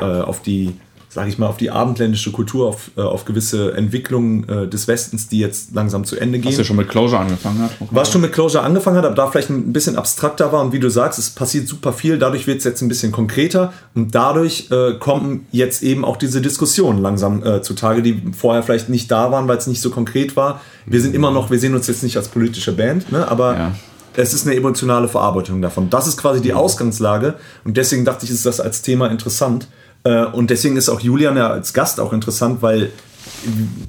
[0.00, 0.74] äh auf die
[1.10, 5.28] sage ich mal, auf die abendländische Kultur, auf, äh, auf gewisse Entwicklungen äh, des Westens,
[5.28, 6.50] die jetzt langsam zu Ende gehen.
[6.50, 7.70] Was ja schon mit Closure angefangen hat.
[7.90, 10.80] Was schon mit Closure angefangen hat, aber da vielleicht ein bisschen abstrakter war und wie
[10.80, 14.68] du sagst, es passiert super viel, dadurch wird es jetzt ein bisschen konkreter und dadurch
[14.70, 19.32] äh, kommen jetzt eben auch diese Diskussionen langsam äh, zutage, die vorher vielleicht nicht da
[19.32, 20.60] waren, weil es nicht so konkret war.
[20.84, 23.72] Wir sind immer noch, wir sehen uns jetzt nicht als politische Band, ne, aber ja
[24.18, 25.90] es ist eine emotionale Verarbeitung davon.
[25.90, 29.68] Das ist quasi die Ausgangslage und deswegen dachte ich, ist das als Thema interessant.
[30.08, 32.90] Äh, und deswegen ist auch Julian ja als Gast auch interessant, weil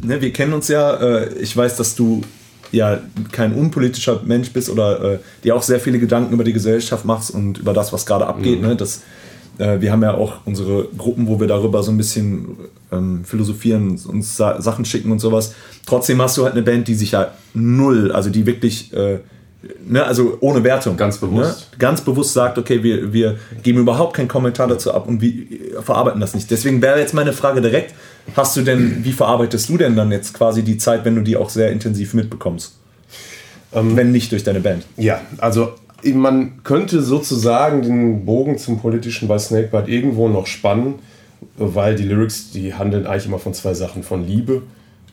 [0.04, 0.96] ne, wir kennen uns ja.
[0.96, 2.22] Äh, ich weiß, dass du
[2.72, 3.00] ja
[3.32, 7.32] kein unpolitischer Mensch bist oder äh, dir auch sehr viele Gedanken über die Gesellschaft machst
[7.32, 8.62] und über das, was gerade abgeht.
[8.62, 8.68] Mhm.
[8.68, 8.76] Ne?
[8.76, 9.02] Das,
[9.58, 12.58] äh, wir haben ja auch unsere Gruppen, wo wir darüber so ein bisschen
[12.92, 15.54] ähm, philosophieren, uns Sa Sachen schicken und sowas.
[15.86, 19.20] Trotzdem hast du halt eine Band, die sich ja null, also die wirklich äh,
[19.86, 20.98] ne, also ohne Wertung.
[20.98, 21.72] Ganz bewusst.
[21.72, 25.82] Ne, ganz bewusst sagt, okay, wir, wir geben überhaupt keinen Kommentar dazu ab und wir
[25.82, 26.50] verarbeiten das nicht.
[26.52, 27.94] Deswegen wäre jetzt meine Frage direkt,
[28.36, 31.38] hast du denn, wie verarbeitest du denn dann jetzt quasi die Zeit, wenn du die
[31.38, 32.76] auch sehr intensiv mitbekommst?
[33.74, 34.86] Ähm, wenn nicht durch deine Band.
[34.98, 40.96] Ja, also man könnte sozusagen den Bogen zum politischen bei Snakebite irgendwo noch spannen,
[41.58, 44.64] weil die Lyrics, die handeln eigentlich immer von zwei Sachen, von Liebe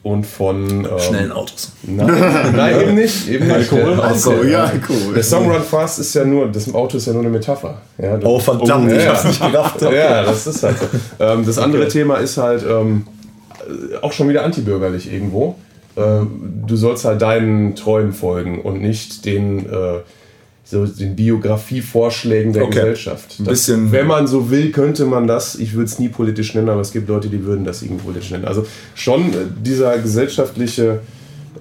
[0.07, 1.73] und von ähm, schnellen Autos.
[1.83, 2.07] Nein,
[2.55, 3.29] nein eben nicht.
[3.29, 3.97] Eben Alkohol.
[3.97, 4.05] Nicht.
[4.05, 4.49] Alkohol.
[4.49, 5.15] Ja, Alkohol.
[5.15, 7.79] Der Song Run Fast ist ja nur, das Auto ist ja nur eine Metapher.
[7.99, 9.11] Ja, oh verdammt, oh, ich ja.
[9.11, 9.83] hab's nicht gedacht.
[9.83, 9.97] Okay.
[10.07, 10.87] Ja, das ist halt so.
[11.19, 11.91] Ähm, das andere okay.
[11.91, 13.07] Thema ist halt ähm,
[14.01, 15.57] auch schon wieder antibürgerlich irgendwo.
[15.97, 16.01] Äh,
[16.67, 19.99] du sollst halt deinen Träumen folgen und nicht den äh,
[20.69, 22.75] so den Biografievorschlägen der okay.
[22.81, 23.37] Gesellschaft.
[23.39, 26.69] Das, bisschen wenn man so will, könnte man das, ich würde es nie politisch nennen,
[26.69, 28.47] aber es gibt Leute, die würden das irgendwie politisch nennen.
[28.47, 31.03] Also schon äh, dieser gesellschaftliche,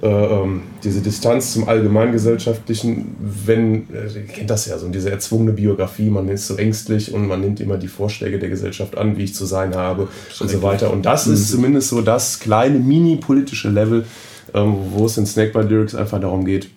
[0.02, 3.16] äh, ähm, diese Distanz zum allgemeingesellschaftlichen,
[3.46, 7.28] wenn, äh, ihr kennt das ja, so diese erzwungene Biografie, man ist so ängstlich und
[7.28, 10.08] man nimmt immer die Vorschläge der Gesellschaft an, wie ich zu sein habe
[10.40, 10.92] und so weiter.
[10.92, 11.58] Und das ist mhm.
[11.58, 14.06] zumindest so das kleine mini-politische Level,
[14.56, 16.70] ähm, wo es in Snake by Lyrics einfach darum geht,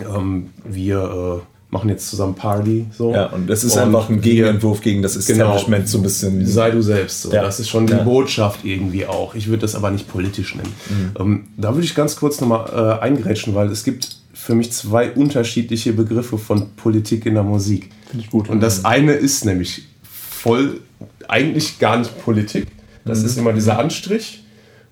[0.00, 2.86] ähm, wir äh, machen jetzt zusammen Party.
[2.96, 3.12] So.
[3.12, 5.46] Ja, und das ist und einfach ein Gegenentwurf gegen das genau.
[5.46, 6.46] Establishment genau, so ein bisschen.
[6.46, 7.22] Sei du selbst.
[7.22, 7.32] So.
[7.32, 7.42] Ja.
[7.42, 8.02] Das ist schon die ja.
[8.02, 9.34] Botschaft irgendwie auch.
[9.34, 10.74] Ich würde das aber nicht politisch nennen.
[10.88, 11.12] Mhm.
[11.18, 15.10] Ähm, da würde ich ganz kurz nochmal äh, eingrätschen, weil es gibt für mich zwei
[15.10, 17.90] unterschiedliche Begriffe von Politik in der Musik.
[18.08, 18.48] Finde ich gut.
[18.48, 20.80] Und das eine ist nämlich voll,
[21.26, 22.68] eigentlich gar nicht Politik.
[23.04, 23.26] Das mhm.
[23.26, 24.44] ist immer dieser Anstrich.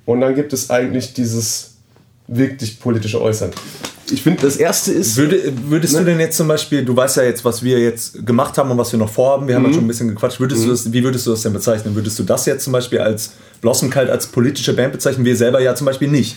[0.06, 1.76] Und dann gibt es eigentlich dieses
[2.26, 3.52] wirklich politische Äußern
[4.10, 5.16] ich finde, das erste ist.
[5.16, 6.00] Würde, würdest ne?
[6.00, 8.78] du denn jetzt zum Beispiel, du weißt ja jetzt, was wir jetzt gemacht haben und
[8.78, 9.68] was wir noch vorhaben, wir haben mhm.
[9.68, 10.66] ja schon ein bisschen gequatscht, würdest mhm.
[10.66, 11.94] du das, wie würdest du das denn bezeichnen?
[11.94, 15.24] Würdest du das jetzt zum Beispiel als Blossom Kalt als politische Band bezeichnen?
[15.24, 16.36] Wir selber ja zum Beispiel nicht.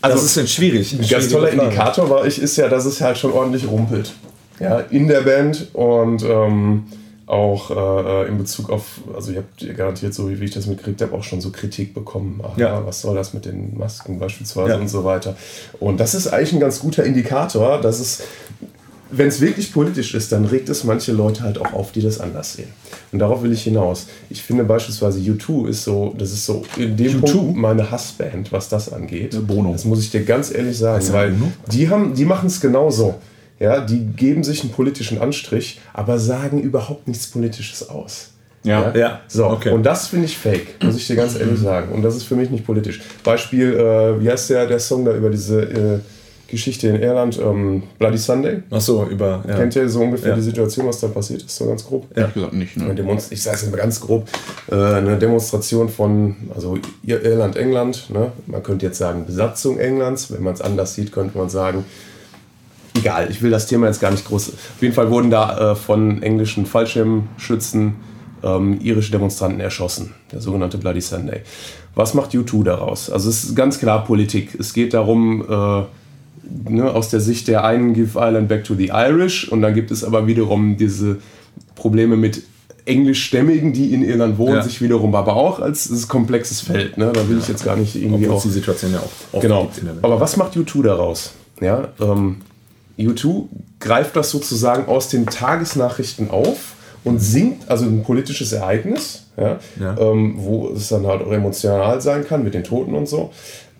[0.00, 0.92] Also, das ist denn schwierig.
[0.92, 1.62] Ein ganz toller Frage.
[1.62, 4.12] Indikator war ich, ist ja, dass es halt schon ordentlich rumpelt.
[4.58, 6.84] Ja, in der Band und ähm,
[7.32, 11.14] auch äh, in Bezug auf, also ihr habt garantiert, so wie ich das mitgekriegt habe,
[11.14, 12.42] auch schon so Kritik bekommen.
[12.42, 12.84] Ach, ja.
[12.84, 14.78] was soll das mit den Masken beispielsweise ja.
[14.78, 15.34] und so weiter.
[15.80, 18.24] Und das ist eigentlich ein ganz guter Indikator, dass es,
[19.10, 22.20] wenn es wirklich politisch ist, dann regt es manche Leute halt auch auf, die das
[22.20, 22.68] anders sehen.
[23.12, 24.08] Und darauf will ich hinaus.
[24.28, 27.32] Ich finde beispielsweise U2 ist so, das ist so in dem U2?
[27.32, 29.34] Punkt meine Hassband, was das angeht.
[29.46, 29.72] Bono.
[29.72, 31.34] Das muss ich dir ganz ehrlich sagen, weil
[31.70, 33.06] die haben, die machen es genauso.
[33.06, 33.14] Ja,
[33.86, 38.30] die geben sich einen politischen Anstrich, aber sagen überhaupt nichts Politisches aus.
[38.64, 38.96] Ja, ja.
[38.96, 39.20] ja.
[39.28, 39.70] So, okay.
[39.70, 41.92] und das finde ich fake, muss ich dir ganz ehrlich sagen.
[41.92, 43.00] Und das ist für mich nicht politisch.
[43.24, 45.98] Beispiel, äh, wie heißt der, der Song da über diese äh,
[46.46, 48.62] Geschichte in Irland, ähm, Bloody Sunday?
[48.70, 49.42] Ach so, über.
[49.48, 49.56] Ja.
[49.56, 50.36] Kennt ihr so ungefähr ja.
[50.36, 52.06] die Situation, was da passiert ist, so ganz grob?
[52.16, 52.76] Ja, ich gesagt nicht.
[52.76, 53.18] Ne?
[53.30, 54.28] Ich sage es immer ganz grob.
[54.70, 58.10] Äh, eine Demonstration von, also Irland, England.
[58.10, 58.32] Ne?
[58.46, 60.30] Man könnte jetzt sagen Besatzung Englands.
[60.30, 61.84] Wenn man es anders sieht, könnte man sagen
[63.02, 64.50] egal, ich will das Thema jetzt gar nicht groß.
[64.50, 67.96] Auf jeden Fall wurden da äh, von englischen Fallschirmschützen
[68.42, 71.40] ähm, irische Demonstranten erschossen, der sogenannte Bloody Sunday.
[71.94, 73.10] Was macht U2 daraus?
[73.10, 74.56] Also es ist ganz klar Politik.
[74.58, 78.90] Es geht darum, äh, ne, aus der Sicht der einen Give Ireland back to the
[78.92, 81.18] Irish und dann gibt es aber wiederum diese
[81.74, 82.42] Probleme mit
[82.84, 84.62] Englischstämmigen, die in Irland wohnen, ja.
[84.62, 86.98] sich wiederum aber auch als ist komplexes Feld.
[86.98, 87.12] Ne?
[87.12, 88.42] Da will ich jetzt gar nicht irgendwie Obwohl auch.
[88.42, 89.00] die Situation ja
[89.32, 89.70] auch genau.
[90.02, 91.34] Aber was macht U2 daraus?
[91.60, 92.38] Ja, ähm,
[93.08, 93.46] U2
[93.80, 99.98] greift das sozusagen aus den Tagesnachrichten auf und singt, also ein politisches Ereignis, ja, ja.
[99.98, 103.30] Ähm, wo es dann halt auch emotional sein kann mit den Toten und so.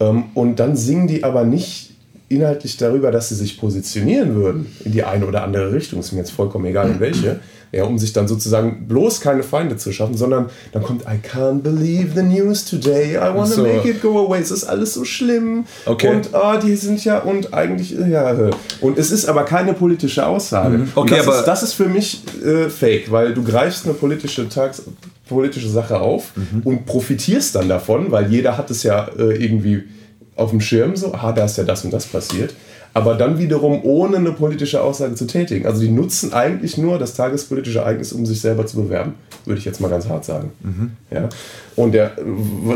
[0.00, 1.92] Ähm, und dann singen die aber nicht
[2.28, 6.20] inhaltlich darüber, dass sie sich positionieren würden in die eine oder andere Richtung, ist mir
[6.20, 7.40] jetzt vollkommen egal in welche,
[7.72, 11.62] ja, um sich dann sozusagen bloß keine Feinde zu schaffen, sondern dann kommt I can't
[11.62, 13.62] believe the news today, I wanna so.
[13.62, 16.08] make it go away, es ist alles so schlimm okay.
[16.08, 18.50] und oh, die sind ja und eigentlich, ja,
[18.82, 20.78] und es ist aber keine politische Aussage.
[20.78, 20.88] Mhm.
[20.94, 24.48] Okay, das, aber ist, das ist für mich äh, fake, weil du greifst eine politische
[24.48, 24.82] Tags
[25.26, 26.60] politische Sache auf mhm.
[26.64, 29.84] und profitierst dann davon, weil jeder hat es ja äh, irgendwie
[30.36, 32.52] auf dem Schirm so, ah, da ist ja das und das passiert
[32.94, 35.66] aber dann wiederum ohne eine politische Aussage zu tätigen.
[35.66, 39.14] Also die nutzen eigentlich nur das tagespolitische Ereignis, um sich selber zu bewerben,
[39.46, 40.52] würde ich jetzt mal ganz hart sagen.
[40.62, 40.90] Mhm.
[41.10, 41.28] Ja?
[41.74, 42.12] Und der,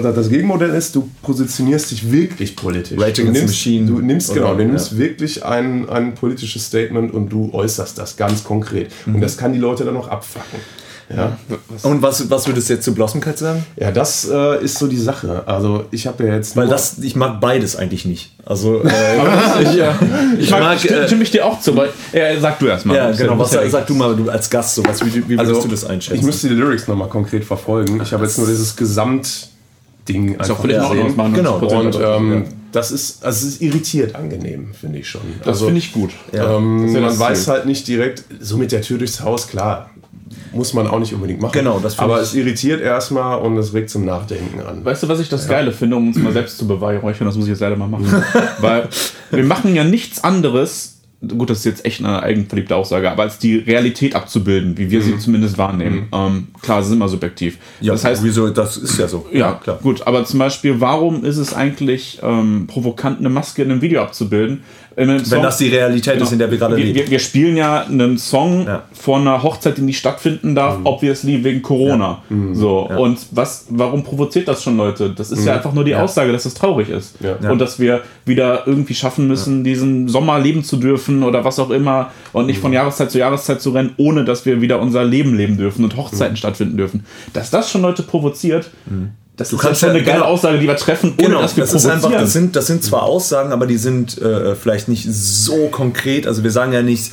[0.02, 2.98] das Gegenmodell ist, du positionierst dich wirklich politisch.
[2.98, 3.86] Rating du nimmst, Machine.
[3.86, 4.98] Du nimmst, genau, du nimmst ja.
[4.98, 8.90] wirklich ein, ein politisches Statement und du äußerst das ganz konkret.
[9.04, 9.16] Mhm.
[9.16, 10.60] Und das kann die Leute dann auch abfacken.
[11.14, 11.38] Ja.
[11.82, 13.64] Und was, was würdest du jetzt zu Blossomkeit sagen?
[13.76, 15.44] Ja, das äh, ist so die Sache.
[15.46, 16.56] Also ich habe ja jetzt.
[16.56, 18.32] Weil das, ich mag beides eigentlich nicht.
[18.44, 18.88] Also äh,
[19.62, 19.96] ich, ja,
[20.38, 22.96] ich, mag, mag stimme, äh, stimme ich dir auch zu, weil äh, sag du erstmal.
[22.96, 23.38] Ja, genau.
[23.38, 25.04] Was, sag, sag du mal du als Gast sowas.
[25.04, 26.18] Wie, wie würdest also, du das einschätzen?
[26.18, 28.00] Ich müsste die Lyrics nochmal konkret verfolgen.
[28.02, 31.34] Ich habe jetzt nur dieses Gesamtding ist auch völlig gesehen.
[31.34, 31.58] Genau.
[31.58, 35.22] Und ähm, das ist, also es ist irritiert angenehm, finde ich schon.
[35.38, 36.10] Das also, finde ich gut.
[36.32, 36.56] Ja.
[36.56, 39.90] Ähm, man weiß halt nicht direkt, so mit der Tür durchs Haus, klar
[40.56, 41.52] muss man auch nicht unbedingt machen.
[41.52, 44.84] Genau, das Aber es irritiert erstmal und es regt zum Nachdenken an.
[44.84, 45.52] Weißt du, was ich das ja.
[45.52, 47.26] Geile finde, um uns mal selbst zu beweihräuchern?
[47.26, 48.06] Das muss ich jetzt leider mal machen.
[48.60, 48.88] Weil
[49.30, 53.38] wir machen ja nichts anderes, gut, das ist jetzt echt eine eigenverliebte Aussage, aber als
[53.38, 55.04] die Realität abzubilden, wie wir mhm.
[55.04, 56.08] sie zumindest wahrnehmen.
[56.12, 56.18] Mhm.
[56.18, 57.58] Ähm, klar, es ist immer subjektiv.
[57.80, 59.26] Ja, das heißt, wieso, das ist ja so.
[59.32, 59.78] Ja, ja, klar.
[59.82, 64.02] Gut, aber zum Beispiel, warum ist es eigentlich ähm, provokant, eine Maske in einem Video
[64.02, 64.62] abzubilden?
[64.96, 66.24] Wenn das die Realität genau.
[66.24, 66.94] ist, in der wir gerade leben.
[66.94, 68.84] Wir, wir, spielen ja einen Song ja.
[68.94, 70.86] vor einer Hochzeit, die nicht stattfinden darf, mhm.
[70.86, 72.22] obviously wegen Corona.
[72.30, 72.36] Ja.
[72.36, 72.54] Mhm.
[72.54, 72.86] So.
[72.88, 72.96] Ja.
[72.96, 75.10] Und was, warum provoziert das schon Leute?
[75.10, 75.48] Das ist mhm.
[75.48, 77.16] ja einfach nur die Aussage, dass es traurig ist.
[77.48, 81.70] Und dass wir wieder irgendwie schaffen müssen, diesen Sommer leben zu dürfen oder was auch
[81.70, 82.76] immer und nicht von mhm.
[82.76, 86.32] Jahreszeit zu Jahreszeit zu rennen, ohne dass wir wieder unser Leben leben dürfen und Hochzeiten
[86.32, 86.38] mhm.
[86.38, 87.04] stattfinden dürfen.
[87.34, 89.10] Dass das schon Leute provoziert, mhm.
[89.36, 91.42] Das du ist kannst ja schon eine geile genau, Aussage, die wir treffen, ohne genau,
[91.42, 94.54] dass wir das ist einfach, das sind, das sind zwar Aussagen, aber die sind äh,
[94.54, 96.26] vielleicht nicht so konkret.
[96.26, 97.12] Also wir sagen ja nicht,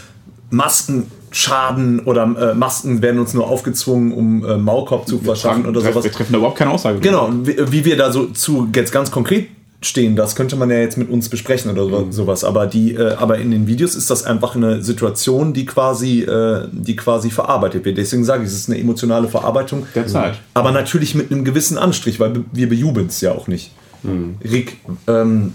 [0.50, 5.82] Masken schaden oder äh, Masken werden uns nur aufgezwungen, um äh, Maulkorb zu verschaffen oder
[5.82, 6.04] sowas.
[6.04, 7.00] Wir treffen da überhaupt keine Aussage.
[7.00, 9.48] Genau, wie, wie wir da so zu jetzt ganz konkret
[9.86, 10.16] stehen.
[10.16, 12.12] Das könnte man ja jetzt mit uns besprechen oder mhm.
[12.12, 12.44] sowas.
[12.44, 16.68] Aber die, äh, aber in den Videos ist das einfach eine Situation, die quasi, äh,
[16.72, 17.98] die quasi verarbeitet wird.
[17.98, 19.86] Deswegen sage ich, es ist eine emotionale Verarbeitung.
[19.96, 20.40] Der Zeit.
[20.54, 23.72] Aber natürlich mit einem gewissen Anstrich, weil wir bejubeln es ja auch nicht.
[24.04, 24.36] Mhm.
[24.44, 25.54] Rick, ähm,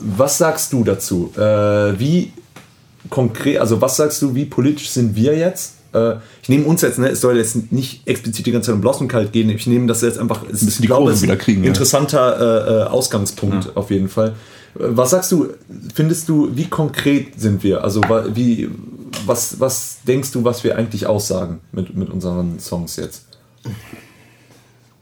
[0.00, 1.32] was sagst du dazu?
[1.36, 1.40] Äh,
[1.98, 2.32] wie
[3.10, 5.77] konkret, also was sagst du, wie politisch sind wir jetzt?
[5.92, 8.80] Äh, ich nehme uns jetzt, ne, es soll jetzt nicht explizit die ganze Zeit um
[8.80, 11.64] Bloss kalt gehen, ich nehme das jetzt einfach, es ist, die glaube, es wieder kriegen,
[11.64, 12.86] interessanter ja.
[12.86, 13.70] äh, Ausgangspunkt ja.
[13.74, 14.34] auf jeden Fall.
[14.74, 15.48] Was sagst du,
[15.94, 17.82] findest du, wie konkret sind wir?
[17.82, 18.02] Also
[18.34, 18.68] wie,
[19.26, 23.24] was, was denkst du, was wir eigentlich aussagen mit, mit unseren Songs jetzt?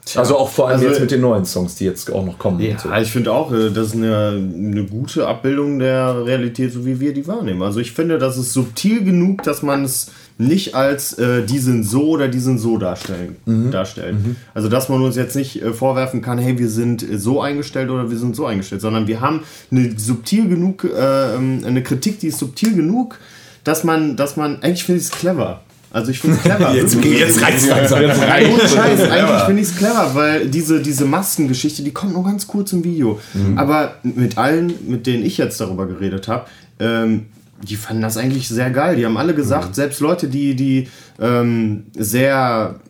[0.07, 2.39] Tja, also auch vor allem also, jetzt mit den neuen Songs, die jetzt auch noch
[2.39, 2.61] kommen.
[2.61, 2.93] Ja, so.
[2.93, 7.13] ich finde auch, äh, das ist eine, eine gute Abbildung der Realität, so wie wir
[7.13, 7.61] die wahrnehmen.
[7.63, 11.85] Also ich finde, das ist subtil genug, dass man es nicht als äh, die sind
[11.85, 13.71] so oder die sind so darstellen, mhm.
[13.71, 14.23] darstellen.
[14.23, 14.37] Mhm.
[14.53, 18.11] Also dass man uns jetzt nicht äh, vorwerfen kann, hey, wir sind so eingestellt oder
[18.11, 22.29] wir sind so eingestellt, sondern wir haben eine subtil genug, äh, ähm, eine Kritik, die
[22.29, 23.19] ist subtil genug,
[23.65, 25.63] dass man, dass man, eigentlich finde ich es clever.
[25.91, 26.75] Also ich finde es clever.
[26.75, 28.03] jetzt jetzt reicht es langsam.
[28.03, 28.51] Jetzt reicht's.
[28.53, 32.47] Ohne Scheiß, eigentlich finde ich es clever, weil diese, diese Maskengeschichte, die kommt nur ganz
[32.47, 33.19] kurz im Video.
[33.33, 33.57] Mhm.
[33.57, 36.45] Aber mit allen, mit denen ich jetzt darüber geredet habe,
[36.79, 37.27] ähm,
[37.63, 38.97] die fanden das eigentlich sehr geil.
[38.97, 39.75] Die haben alle gesagt, mhm.
[39.75, 40.89] selbst Leute, die, die
[41.21, 42.81] ähm, sehr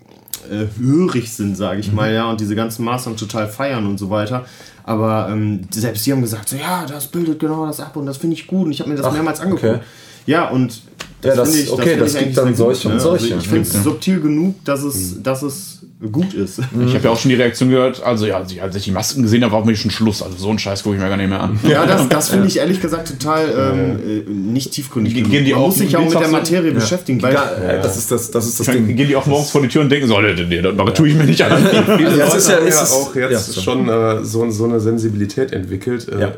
[0.51, 1.97] äh, hörig sind, sage ich mhm.
[1.97, 4.45] mal, ja, und diese ganzen Mastern total feiern und so weiter.
[4.85, 8.19] Aber ähm, selbst die haben gesagt, so, ja, das bildet genau das ab und das
[8.19, 9.65] finde ich gut und ich habe mir das Ach, mehrmals angeguckt.
[9.65, 9.81] Okay.
[10.27, 10.83] Ja, und
[11.27, 13.35] das, ja, das, ich, okay, das, das gibt dann solche und solche.
[13.35, 15.23] Also ich finde es subtil genug, dass es, mhm.
[15.23, 15.77] dass es
[16.13, 16.59] gut ist.
[16.59, 19.43] Ich habe ja auch schon die Reaktion gehört, also ja, als ich die Masken gesehen
[19.43, 20.23] habe, war für mich schon Schluss.
[20.23, 21.59] Also so einen Scheiß gucke ich mir gar nicht mehr an.
[21.67, 25.15] Ja, das, das finde ich ehrlich gesagt total ähm, äh, nicht tiefgründig.
[25.15, 26.75] Gehen die Man auch, muss sich auch mit der Materie ja.
[26.75, 27.23] beschäftigen.
[27.23, 27.79] Weil, ja.
[27.79, 28.95] Das ist das, das, ist das Ding.
[28.95, 31.15] Gehen die auch morgens vor die Tür und denken so, nee, nee, das tue ich
[31.15, 31.53] mir nicht an.
[31.53, 36.09] also das ist ja, ist ja auch jetzt schon äh, so, so eine Sensibilität entwickelt.
[36.09, 36.29] Äh,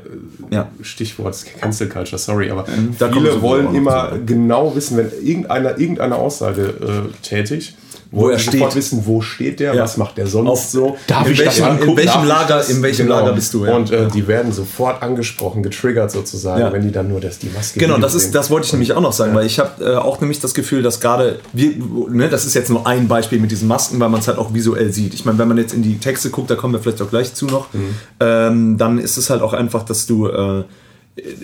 [0.51, 0.69] ja.
[0.83, 2.95] Stichwort Cancel Culture, sorry, aber mhm.
[2.95, 7.75] viele wollen immer genau wissen, wenn irgendeiner irgendeine Aussage äh, tätigt,
[8.11, 8.75] wo er steht.
[8.75, 9.83] wissen, wo steht der, ja.
[9.83, 10.97] was macht der sonst Auf, so.
[11.07, 11.91] Darf in ich welchem, das angucken?
[11.91, 13.21] In welchem Lager, in welchem genau.
[13.21, 13.67] Lager bist du?
[13.67, 13.77] Ja.
[13.77, 16.73] Und äh, die werden sofort angesprochen, getriggert sozusagen, ja.
[16.73, 19.01] wenn die dann nur das, die Maske Genau, das, ist, das wollte ich nämlich auch
[19.01, 22.55] noch sagen, weil ich habe äh, auch nämlich das Gefühl, dass gerade, ne, das ist
[22.55, 25.13] jetzt nur ein Beispiel mit diesen Masken, weil man es halt auch visuell sieht.
[25.13, 27.35] Ich meine, wenn man jetzt in die Texte guckt, da kommen wir vielleicht auch gleich
[27.35, 27.95] zu noch, mhm.
[28.21, 30.65] ähm, dann ist es halt auch einfach, dass du, äh,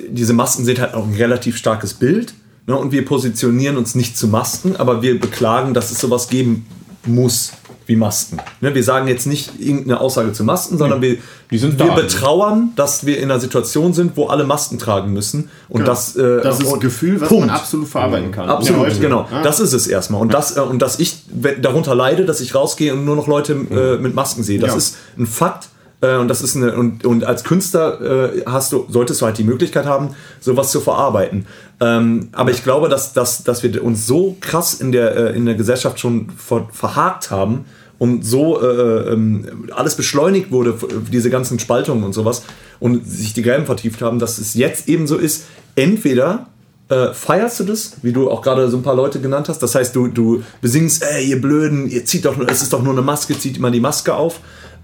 [0.08, 2.32] diese Masken sind halt auch ein relativ starkes Bild.
[2.66, 6.66] Ne, und wir positionieren uns nicht zu Masken, aber wir beklagen, dass es sowas geben
[7.04, 7.52] muss
[7.86, 8.38] wie Masken.
[8.62, 11.18] Ne, wir sagen jetzt nicht irgendeine Aussage zu Masken, sondern wir,
[11.50, 15.50] wir da, betrauern, dass wir in einer Situation sind, wo alle Masken tragen müssen.
[15.68, 15.90] Und genau.
[15.90, 17.48] das, äh, das ist ein Gefühl, was Punkt.
[17.48, 18.48] man absolut verarbeiten kann.
[18.48, 19.28] Absolut, ja, genau.
[19.30, 19.42] Ah.
[19.42, 20.22] Das ist es erstmal.
[20.22, 21.18] Und, das, äh, und dass ich
[21.60, 24.58] darunter leide, dass ich rausgehe und nur noch Leute äh, mit Masken sehe.
[24.58, 24.76] Das ja.
[24.78, 25.68] ist ein Fakt
[26.00, 29.38] äh, und das ist eine, und, und als Künstler äh, hast du, solltest du halt
[29.38, 31.46] die Möglichkeit haben, sowas zu verarbeiten.
[31.80, 35.46] Ähm, aber ich glaube, dass, dass, dass wir uns so krass in der, äh, in
[35.46, 37.64] der Gesellschaft schon ver, verhakt haben
[37.98, 40.74] und so äh, ähm, alles beschleunigt wurde,
[41.10, 42.42] diese ganzen Spaltungen und sowas,
[42.80, 45.44] und sich die Gräben vertieft haben, dass es jetzt eben so ist,
[45.76, 46.48] entweder
[46.88, 49.60] äh, feierst du das, wie du auch gerade so ein paar Leute genannt hast.
[49.60, 52.92] Das heißt, du, du besingst, ey, ihr Blöden, ihr zieht doch, es ist doch nur
[52.92, 54.40] eine Maske, zieht immer die Maske auf.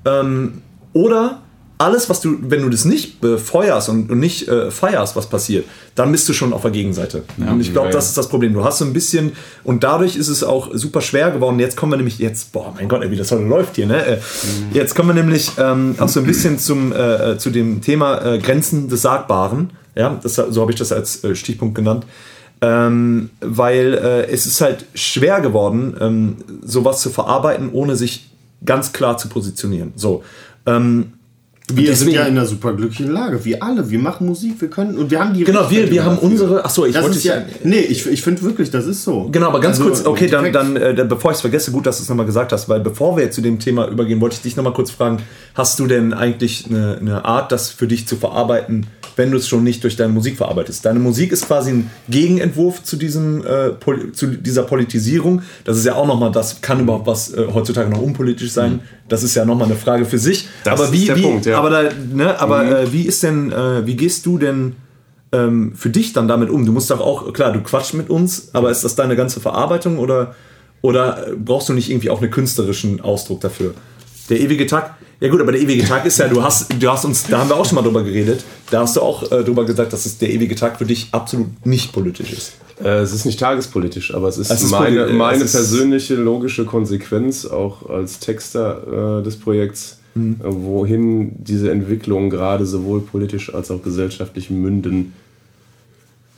[0.06, 1.42] Ähm, oder
[1.80, 5.64] alles, was du, wenn du das nicht befeuerst und, und nicht äh, feierst, was passiert,
[5.94, 7.22] dann bist du schon auf der Gegenseite.
[7.38, 8.52] Ja, und ich glaube, das ist das Problem.
[8.52, 9.32] Du hast so ein bisschen,
[9.64, 11.58] und dadurch ist es auch super schwer geworden.
[11.58, 14.04] Jetzt kommen wir nämlich, jetzt, boah, mein Gott, wie das heute läuft hier, ne?
[14.04, 14.74] Äh, mhm.
[14.74, 18.38] Jetzt kommen wir nämlich ähm, auch so ein bisschen zum, äh, zu dem Thema äh,
[18.38, 19.70] Grenzen des Sagbaren.
[19.94, 22.04] Ja, das, so habe ich das als äh, Stichpunkt genannt.
[22.60, 28.28] Ähm, weil äh, es ist halt schwer geworden, ähm, sowas zu verarbeiten, ohne sich
[28.66, 29.92] ganz klar zu positionieren.
[29.96, 30.22] So.
[30.66, 31.12] Ähm,
[31.72, 33.90] wir sind ja in einer super glücklichen Lage, wie alle.
[33.90, 35.44] Wir machen Musik, wir können und wir haben die.
[35.44, 36.64] Genau, wir, wir haben unsere.
[36.64, 37.18] Achso, ich das wollte.
[37.20, 39.28] Ja, nee, ich, ich finde wirklich, das ist so.
[39.30, 41.98] Genau, aber ganz also, kurz, okay, dann, dann äh, bevor ich es vergesse, gut, dass
[41.98, 44.42] du es nochmal gesagt hast, weil bevor wir jetzt zu dem Thema übergehen, wollte ich
[44.42, 45.18] dich nochmal kurz fragen:
[45.54, 48.86] Hast du denn eigentlich eine, eine Art, das für dich zu verarbeiten,
[49.20, 50.84] wenn du es schon nicht durch deine Musik verarbeitest?
[50.84, 53.70] Deine Musik ist quasi ein Gegenentwurf zu, diesem, äh,
[54.12, 55.42] zu dieser Politisierung.
[55.64, 58.72] Das ist ja auch nochmal, das kann überhaupt was äh, heutzutage noch unpolitisch sein.
[58.72, 58.80] Mhm
[59.10, 60.48] das ist ja nochmal eine Frage für sich.
[60.64, 61.58] Das aber wie, wie Punkt, ja.
[61.58, 62.72] aber, da, ne, aber mhm.
[62.72, 64.76] äh, wie ist denn, äh, wie gehst du denn
[65.32, 66.64] ähm, für dich dann damit um?
[66.64, 69.98] Du musst doch auch, klar, du quatschst mit uns, aber ist das deine ganze Verarbeitung
[69.98, 70.34] oder,
[70.80, 73.74] oder brauchst du nicht irgendwie auch einen künstlerischen Ausdruck dafür?
[74.28, 77.04] Der ewige Tag, ja gut, aber der ewige Tag ist ja, du hast, du hast
[77.04, 79.64] uns, da haben wir auch schon mal drüber geredet, da hast du auch äh, drüber
[79.64, 82.52] gesagt, dass es der ewige Tag für dich absolut nicht politisch ist.
[82.82, 86.64] Äh, es ist nicht tagespolitisch, aber es ist, es ist meine, meine es persönliche logische
[86.64, 90.36] Konsequenz, auch als Texter äh, des Projekts, mhm.
[90.40, 95.12] äh, wohin diese Entwicklungen gerade sowohl politisch als auch gesellschaftlich münden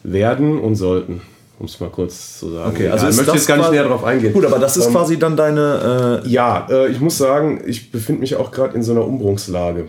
[0.02, 1.20] werden und sollten.
[1.62, 2.70] Um es mal kurz zu sagen.
[2.74, 4.32] Okay, also ja, ich möchte jetzt gar nicht näher darauf eingehen.
[4.32, 6.22] Gut, aber das ist ähm, quasi dann deine.
[6.24, 9.86] Äh ja, äh, ich muss sagen, ich befinde mich auch gerade in so einer Umbruchslage.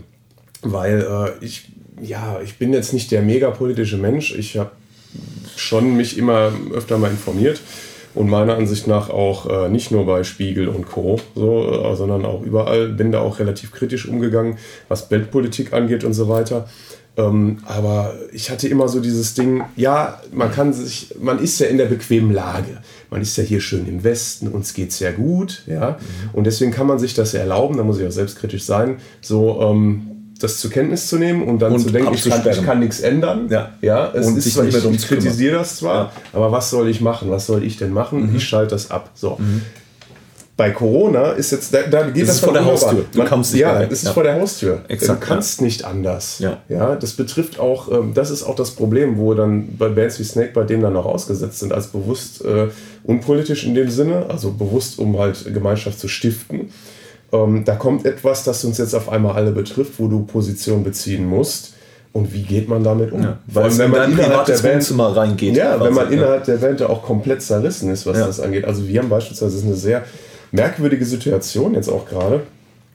[0.62, 1.00] Weil
[1.42, 4.36] äh, ich, ja, ich bin jetzt nicht der megapolitische Mensch.
[4.36, 4.70] Ich habe
[5.56, 7.60] schon mich immer öfter mal informiert
[8.14, 12.24] und meiner Ansicht nach auch äh, nicht nur bei Spiegel und Co., so, äh, sondern
[12.24, 12.90] auch überall.
[12.90, 14.60] Bin da auch relativ kritisch umgegangen,
[14.90, 16.70] was Weltpolitik angeht und so weiter.
[17.16, 21.68] Ähm, aber ich hatte immer so dieses Ding, ja, man kann sich, man ist ja
[21.68, 22.80] in der bequemen Lage.
[23.12, 25.92] Man ist ja hier schön im Westen, uns geht sehr gut, ja.
[25.92, 26.30] Mhm.
[26.34, 30.14] Und deswegen kann man sich das erlauben, da muss ich auch selbstkritisch sein, so ähm,
[30.40, 33.00] das zur Kenntnis zu nehmen und dann und zu denken, ich kann, ich kann, nichts
[33.00, 33.48] ändern.
[33.50, 36.12] Ja, ja es und ist zwar, ich, ich kritisiere das zwar, ja.
[36.34, 37.30] aber was soll ich machen?
[37.30, 38.32] Was soll ich denn machen?
[38.32, 38.36] Mhm.
[38.38, 39.12] Ich schalte das ab.
[39.14, 39.38] So.
[39.40, 39.62] Mhm.
[40.56, 43.06] Bei Corona ist jetzt, da, da geht das, das vor der Haustür.
[43.12, 44.14] Du kannst ja, es ist ja.
[44.14, 44.82] vor der Haustür.
[44.88, 45.66] Exakt, du kannst ja.
[45.66, 46.38] nicht anders.
[46.38, 46.62] Ja.
[46.70, 50.24] ja, das betrifft auch, ähm, das ist auch das Problem, wo dann bei Bands wie
[50.24, 52.68] Snake bei dem dann auch ausgesetzt sind, als bewusst äh,
[53.04, 56.70] unpolitisch in dem Sinne, also bewusst, um halt Gemeinschaft zu stiften.
[57.32, 61.26] Ähm, da kommt etwas, das uns jetzt auf einmal alle betrifft, wo du Position beziehen
[61.26, 61.74] musst.
[62.12, 63.24] Und wie geht man damit um?
[63.24, 65.58] Ja, Weil wenn man innerhalb der Band Wohnzimmer reingeht.
[65.58, 68.66] Ja, wenn man innerhalb der Band auch komplett zerrissen ist, was das angeht.
[68.66, 70.04] Also wir haben beispielsweise eine sehr
[70.54, 72.44] merkwürdige Situation jetzt auch gerade.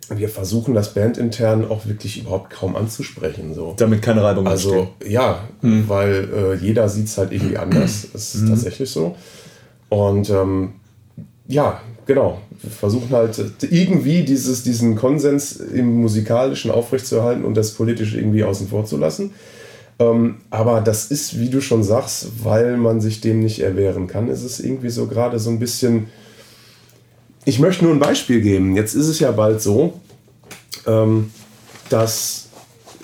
[0.09, 3.53] Wir versuchen das Band intern auch wirklich überhaupt kaum anzusprechen.
[3.53, 3.75] So.
[3.77, 5.13] Damit keine Reibung Also entstehen.
[5.13, 5.87] ja, mhm.
[5.87, 8.07] weil äh, jeder sieht es halt irgendwie anders.
[8.13, 8.51] Das ist mhm.
[8.51, 9.17] tatsächlich so.
[9.91, 10.75] Und ähm,
[11.47, 12.39] ja, genau.
[12.63, 13.39] Wir versuchen halt
[13.71, 19.33] irgendwie dieses, diesen Konsens im Musikalischen aufrechtzuerhalten und das politisch irgendwie außen vor zu lassen.
[19.99, 24.29] Ähm, aber das ist, wie du schon sagst, weil man sich dem nicht erwehren kann,
[24.29, 26.07] ist es irgendwie so gerade so ein bisschen
[27.49, 28.77] ich möchte nur ein Beispiel geben.
[28.77, 29.95] Jetzt ist es ja bald so,
[30.87, 31.31] ähm,
[31.89, 32.49] dass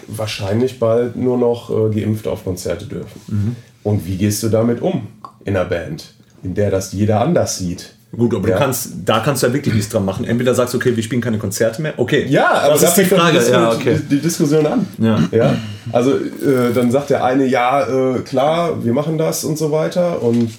[0.06, 3.20] wahrscheinlich bald nur noch äh, Geimpfte auf Konzerte dürfen.
[3.26, 3.56] Mhm.
[3.82, 5.06] Und wie gehst du damit um
[5.46, 7.94] in einer Band, in der das jeder anders sieht?
[8.12, 8.56] Gut, aber ja.
[8.56, 10.26] du kannst, da kannst du ja wirklich nichts dran machen.
[10.26, 11.94] Entweder sagst du, okay, wir spielen keine Konzerte mehr.
[11.96, 12.26] Okay.
[12.28, 13.40] Ja, aber das ist die Frage.
[13.40, 13.98] Die, ja, okay.
[14.10, 14.86] die, Diskussion an.
[14.98, 15.20] Ja.
[15.32, 15.56] ja?
[15.90, 20.22] Also äh, dann sagt der eine, ja, äh, klar, wir machen das und so weiter.
[20.22, 20.50] Und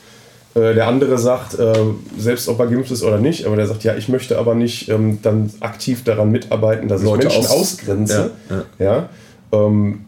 [0.56, 1.74] der andere sagt, äh,
[2.18, 4.90] selbst ob er geimpft ist oder nicht, aber der sagt, ja, ich möchte aber nicht
[4.90, 8.32] ähm, dann aktiv daran mitarbeiten, dass Leute ich Menschen aus ausgrenze.
[8.50, 8.86] Ja, ja.
[8.86, 9.10] ja
[9.52, 10.00] ähm,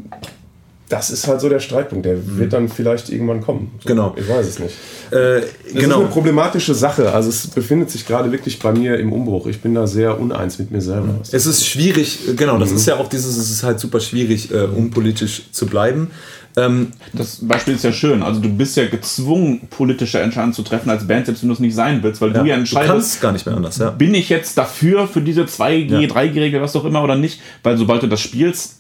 [0.90, 2.06] das ist halt so der Streitpunkt.
[2.06, 2.38] Der mhm.
[2.38, 3.72] wird dann vielleicht irgendwann kommen.
[3.80, 4.16] So, genau.
[4.18, 4.76] Ich weiß es nicht.
[5.12, 5.96] Äh, das genau.
[5.96, 7.12] ist eine problematische Sache.
[7.12, 9.48] Also es befindet sich gerade wirklich bei mir im Umbruch.
[9.48, 11.16] Ich bin da sehr uneins mit mir selber.
[11.30, 12.78] Es ist schwierig, genau, das mhm.
[12.78, 16.12] ist ja auch dieses, es ist halt super schwierig, äh, unpolitisch zu bleiben.
[16.58, 18.24] Ähm, das Beispiel ist ja schön.
[18.24, 21.60] Also du bist ja gezwungen, politische Entscheidungen zu treffen als Band, selbst wenn du es
[21.60, 22.90] nicht sein willst, weil ja, du ja entscheidest.
[22.90, 23.92] Du kannst gar nicht mehr anders, ja.
[23.92, 26.10] Bin ich jetzt dafür, für diese 2G, ja.
[26.10, 27.40] 3G-Regel, was auch immer oder nicht?
[27.62, 28.78] Weil sobald du das spielst,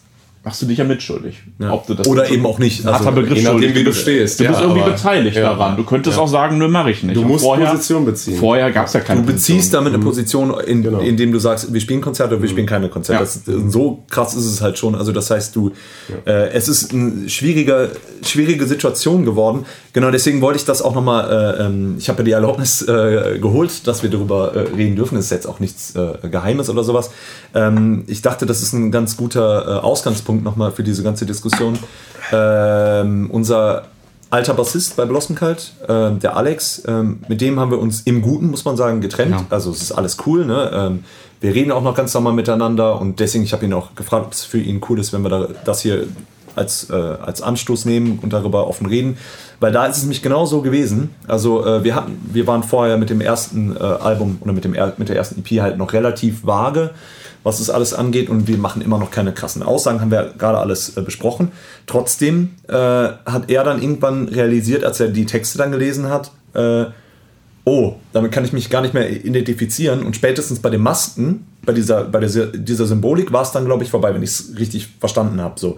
[0.47, 1.43] machst du dich ja mitschuldig.
[1.60, 1.83] Ja.
[2.07, 2.86] Oder eben auch nicht.
[2.86, 3.75] Also, Begriff schuldig.
[3.75, 4.39] wie du stehst.
[4.39, 5.75] Du ja, bist irgendwie beteiligt ja, daran.
[5.75, 7.17] Du könntest auch sagen, nö, mache ich nicht.
[7.17, 8.38] Du musst vorher, Position beziehen.
[8.38, 9.71] Vorher gab es ja keine Du beziehst Position.
[9.73, 10.07] damit eine mhm.
[10.07, 10.99] Position, in, genau.
[10.99, 12.53] indem du sagst, wir spielen Konzerte oder wir mhm.
[12.53, 13.23] spielen keine Konzerte.
[13.23, 14.95] Das, so krass ist es halt schon.
[14.95, 15.73] Also das heißt, du,
[16.25, 17.91] äh, es ist eine schwierige,
[18.23, 19.65] schwierige Situation geworden.
[19.97, 23.39] Genau deswegen wollte ich das auch nochmal, äh, ähm, ich habe ja die Erlaubnis äh,
[23.41, 25.15] geholt, dass wir darüber äh, reden dürfen.
[25.15, 27.10] Das ist jetzt auch nichts äh, Geheimes oder sowas.
[27.55, 31.79] Ähm, ich dachte, das ist ein ganz guter äh, Ausgangspunkt nochmal für diese ganze Diskussion.
[32.31, 33.86] Ähm, unser
[34.29, 38.51] alter Bassist bei Blossomkalt, äh, der Alex, ähm, mit dem haben wir uns im Guten,
[38.51, 39.31] muss man sagen, getrennt.
[39.31, 39.45] Ja.
[39.49, 40.45] Also es ist alles cool.
[40.45, 40.69] Ne?
[40.75, 41.03] Ähm,
[41.41, 44.33] wir reden auch noch ganz normal miteinander und deswegen, ich habe ihn auch gefragt, ob
[44.33, 46.05] es für ihn cool ist, wenn wir da, das hier
[46.57, 49.17] als, äh, als Anstoß nehmen und darüber offen reden.
[49.60, 51.10] Weil da ist es nämlich genau so gewesen.
[51.28, 54.76] Also äh, wir hatten, wir waren vorher mit dem ersten äh, Album oder mit, dem,
[54.98, 56.91] mit der ersten EP halt noch relativ vage
[57.48, 60.58] was es alles angeht und wir machen immer noch keine krassen Aussagen, haben wir gerade
[60.58, 61.54] alles äh, besprochen.
[61.86, 66.88] Trotzdem äh, hat er dann irgendwann realisiert, als er die Texte dann gelesen hat, äh,
[67.67, 71.73] oh, damit kann ich mich gar nicht mehr identifizieren und spätestens bei den Masken, bei
[71.73, 74.88] dieser, bei dieser, dieser Symbolik war es dann, glaube ich, vorbei, wenn ich es richtig
[75.01, 75.60] verstanden habe.
[75.60, 75.77] So.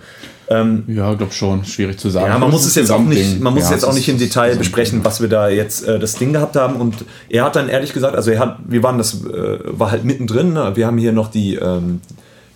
[0.49, 1.65] Ähm, ja, glaube schon.
[1.65, 2.27] Schwierig zu sagen.
[2.27, 4.55] Ja, man muss es jetzt auch nicht, man muss ja, jetzt auch nicht im Detail
[4.55, 6.75] besprechen, was wir da jetzt äh, das Ding gehabt haben.
[6.75, 10.05] Und er hat dann ehrlich gesagt, also er hat, wir waren das, äh, war halt
[10.05, 10.53] mittendrin.
[10.53, 10.71] Ne?
[10.75, 12.01] Wir haben hier noch die, ähm,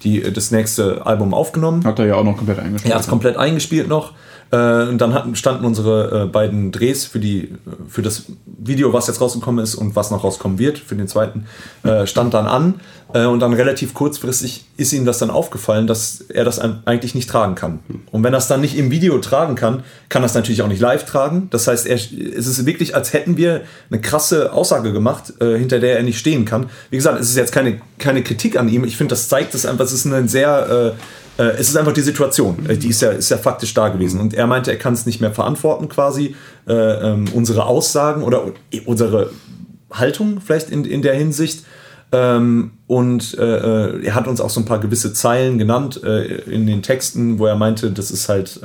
[0.03, 1.83] die, das nächste Album aufgenommen.
[1.85, 2.91] Hat er ja auch noch komplett eingespielt.
[2.91, 4.11] Er hat es komplett eingespielt noch.
[4.53, 7.55] Äh, und dann hatten, standen unsere äh, beiden Drehs für, die,
[7.89, 11.47] für das Video, was jetzt rausgekommen ist und was noch rauskommen wird, für den zweiten,
[11.81, 12.75] äh, stand dann an.
[13.13, 17.53] Und dann relativ kurzfristig ist ihm das dann aufgefallen, dass er das eigentlich nicht tragen
[17.53, 17.77] kann.
[18.09, 20.67] Und wenn er es dann nicht im Video tragen kann, kann er es natürlich auch
[20.67, 21.47] nicht live tragen.
[21.51, 23.61] Das heißt, er, es ist wirklich, als hätten wir
[23.91, 26.71] eine krasse Aussage gemacht, hinter der er nicht stehen kann.
[26.89, 28.83] Wie gesagt, es ist jetzt keine, keine Kritik an ihm.
[28.83, 30.95] Ich finde, das zeigt es einfach, es ist ein sehr
[31.37, 34.19] äh, es ist einfach die Situation, äh, die ist ja, ist ja faktisch da gewesen.
[34.19, 36.35] Und er meinte, er kann es nicht mehr verantworten, quasi
[36.67, 38.51] äh, ähm, unsere Aussagen oder
[38.85, 39.31] unsere
[39.91, 41.65] Haltung vielleicht in, in der Hinsicht.
[42.11, 46.41] Ähm, und äh, äh, er hat uns auch so ein paar gewisse Zeilen genannt äh,
[46.43, 48.61] in den Texten, wo er meinte, das ist halt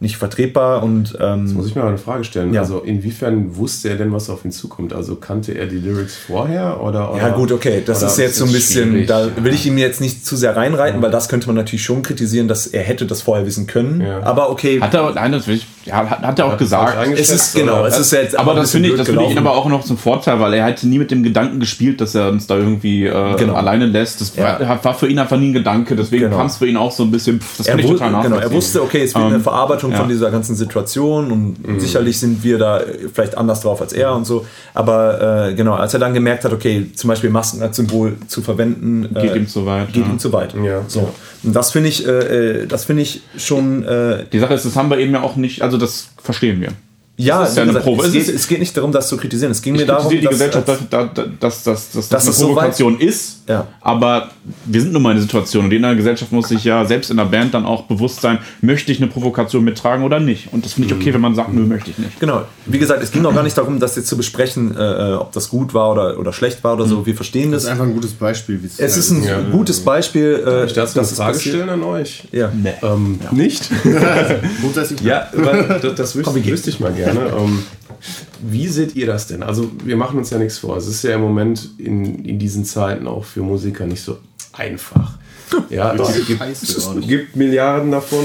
[0.00, 2.54] nicht vertretbar und ähm, Jetzt muss ich mir mal eine Frage stellen.
[2.54, 2.62] Ja.
[2.62, 4.94] Also inwiefern wusste er denn, was auf ihn zukommt?
[4.94, 7.12] Also kannte er die Lyrics vorher oder?
[7.12, 10.00] oder ja gut, okay, das ist jetzt so ein bisschen, da will ich ihm jetzt
[10.00, 11.02] nicht zu sehr reinreiten, ja.
[11.02, 14.00] weil das könnte man natürlich schon kritisieren, dass er hätte das vorher wissen können.
[14.00, 14.22] Ja.
[14.22, 14.80] Aber okay.
[14.80, 16.96] Hat er, nein, das will ich, ja, hat, hat er auch hat gesagt.
[17.18, 18.38] Es ist genau, es ist jetzt.
[18.38, 20.88] Aber das finde ich, das finde ich aber auch noch zum Vorteil, weil er hatte
[20.88, 23.54] nie mit dem Gedanken gespielt, dass er uns da irgendwie äh, genau.
[23.54, 24.20] alleine lässt.
[24.20, 25.96] Das war, war, für ihn einfach nie ein Gedanke.
[25.96, 26.38] Deswegen genau.
[26.38, 27.40] kam es für ihn auch so ein bisschen.
[27.40, 30.08] Pff, das er, ich total genau, er wusste, okay, es wird ähm, eine Verarbeitung von
[30.08, 31.80] dieser ganzen Situation und mhm.
[31.80, 32.80] sicherlich sind wir da
[33.12, 34.46] vielleicht anders drauf als er und so.
[34.74, 38.42] Aber äh, genau, als er dann gemerkt hat, okay, zum Beispiel Masken als Symbol zu
[38.42, 39.92] verwenden, geht äh, ihm zu weit.
[39.92, 40.12] Geht ja.
[40.12, 40.54] ihm zu weit.
[40.54, 40.82] Ja.
[40.86, 41.12] So.
[41.42, 43.84] Und das finde ich, äh, äh das finde ich schon.
[43.84, 46.70] Äh, Die Sache ist, das haben wir eben ja auch nicht, also das verstehen wir.
[47.20, 48.04] Ja, das ist ja eine Probe.
[48.06, 49.52] Es, geht, es, geht, nicht darum, das zu kritisieren.
[49.52, 52.46] Es ging ich mir darum, die dass, Gesellschaft, dass, dass, dass, dass, dass das eine
[52.46, 53.40] Provokation so ist.
[53.46, 53.66] Ja.
[53.80, 54.30] Aber
[54.64, 57.10] wir sind nun mal in der Situation und in der Gesellschaft muss sich ja selbst
[57.10, 60.52] in der Band dann auch bewusst sein, möchte ich eine Provokation mittragen oder nicht.
[60.52, 62.18] Und das finde ich okay, wenn man sagt, nö, möchte ich nicht.
[62.20, 62.42] Genau.
[62.66, 65.50] Wie gesagt, es ging auch gar nicht darum, das jetzt zu besprechen, äh, ob das
[65.50, 67.04] gut war oder, oder schlecht war oder so.
[67.04, 67.64] Wir verstehen das.
[67.64, 68.60] Das ist einfach ein gutes Beispiel.
[68.64, 69.40] es ist halt ein ja.
[69.50, 70.42] gutes Beispiel.
[70.46, 72.24] Äh, ich dazu eine Frage stellen an euch?
[72.32, 72.50] Ja.
[72.54, 72.72] Nee.
[72.82, 73.32] Ähm, ja.
[73.32, 73.68] Nicht?
[75.02, 77.09] ja, weil das, das wüsste, wüsste ich mal gerne.
[77.16, 77.62] Ähm,
[78.42, 79.42] wie seht ihr das denn?
[79.42, 80.76] Also, wir machen uns ja nichts vor.
[80.76, 84.18] Es ist ja im Moment in, in diesen Zeiten auch für Musiker nicht so
[84.52, 85.18] einfach.
[85.68, 88.24] Ja, es gibt, es gibt Milliarden davon.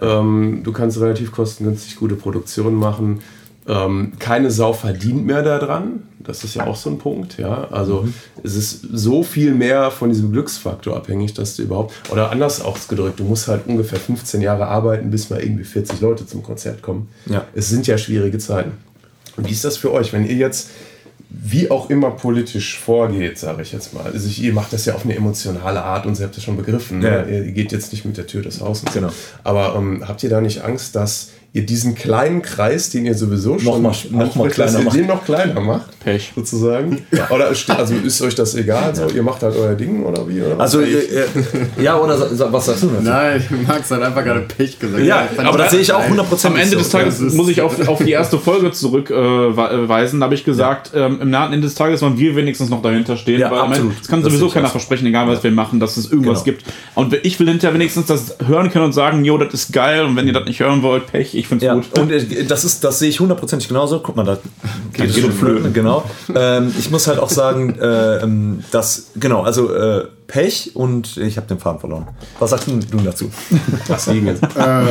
[0.00, 3.20] Ähm, du kannst relativ kostengünstig gute Produktionen machen.
[3.66, 6.02] Ähm, keine Sau verdient mehr daran.
[6.18, 7.38] Das ist ja auch so ein Punkt.
[7.38, 7.68] Ja?
[7.70, 8.14] Also mhm.
[8.42, 13.20] es ist so viel mehr von diesem Glücksfaktor abhängig, dass du überhaupt, oder anders ausgedrückt,
[13.20, 17.08] du musst halt ungefähr 15 Jahre arbeiten, bis mal irgendwie 40 Leute zum Konzert kommen.
[17.26, 17.44] Ja.
[17.54, 18.72] Es sind ja schwierige Zeiten.
[19.36, 20.70] Wie ist das für euch, wenn ihr jetzt
[21.42, 24.04] wie auch immer politisch vorgeht, sage ich jetzt mal.
[24.04, 26.56] Also ich, ihr macht das ja auf eine emotionale Art und ihr habt das schon
[26.56, 27.00] begriffen.
[27.00, 27.08] Ne?
[27.08, 27.22] Ja.
[27.22, 27.46] Ne?
[27.46, 28.84] Ihr geht jetzt nicht mit der Tür des Hauses.
[28.92, 29.10] Genau.
[29.42, 33.60] Aber ähm, habt ihr da nicht Angst, dass ihr diesen kleinen Kreis, den ihr sowieso
[33.60, 34.96] schon noch mal, noch mal kleiner macht.
[34.96, 36.32] den noch kleiner macht, Pech.
[36.34, 37.06] sozusagen.
[37.12, 37.30] Ja.
[37.30, 38.92] Oder also ist euch das egal?
[38.92, 40.42] So, ihr macht halt euer Ding oder wie?
[40.42, 41.06] Oder also äh,
[41.80, 42.18] ja oder
[42.50, 43.02] was sagst du dazu?
[43.02, 45.04] Nein, Max hat einfach gerade Pech gesagt.
[45.04, 46.78] Ja, ja aber das sehe ich auch 100% Am Ende so.
[46.78, 50.18] des Tages muss ich auf, auf die erste Folge zurückweisen.
[50.18, 51.06] Äh, da habe ich gesagt, ja.
[51.06, 53.38] ähm, im Ende des Tages wollen wir wenigstens noch dahinter stehen.
[53.38, 53.92] Ja, weil absolut.
[54.02, 56.56] Es kann das sowieso keiner versprechen, egal was wir machen, dass es irgendwas genau.
[56.58, 56.74] gibt.
[56.96, 60.16] Und ich will hinterher wenigstens das hören können und sagen, jo, das ist geil und
[60.16, 61.98] wenn ihr das nicht hören wollt, Pech, ich finde es gut.
[61.98, 64.00] Und das ist, das sehe ich hundertprozentig genauso.
[64.00, 64.38] Guck mal, da
[64.92, 66.08] geht es schon flöten, genau.
[66.34, 71.36] Ähm, ich muss halt auch sagen, äh, ähm, dass, genau, also äh, Pech und ich
[71.36, 72.08] habe den Faden verloren.
[72.38, 73.30] Was sagst du dazu?
[73.88, 74.42] Was liegen jetzt?
[74.42, 74.84] Äh,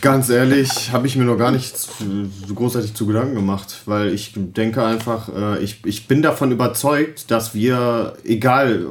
[0.00, 4.32] ganz ehrlich, habe ich mir noch gar nicht so großartig zu Gedanken gemacht, weil ich
[4.34, 8.86] denke einfach, äh, ich, ich bin davon überzeugt, dass wir, egal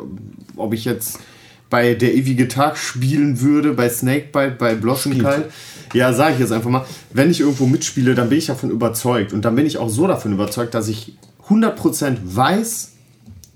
[0.55, 1.19] ob ich jetzt
[1.71, 5.45] bei der ewige Tag spielen würde, bei Snakebite, bei Blossom Kite,
[5.93, 9.33] ja, sage ich jetzt einfach mal, wenn ich irgendwo mitspiele, dann bin ich davon überzeugt.
[9.33, 11.17] Und dann bin ich auch so davon überzeugt, dass ich
[11.49, 12.91] 100% weiß,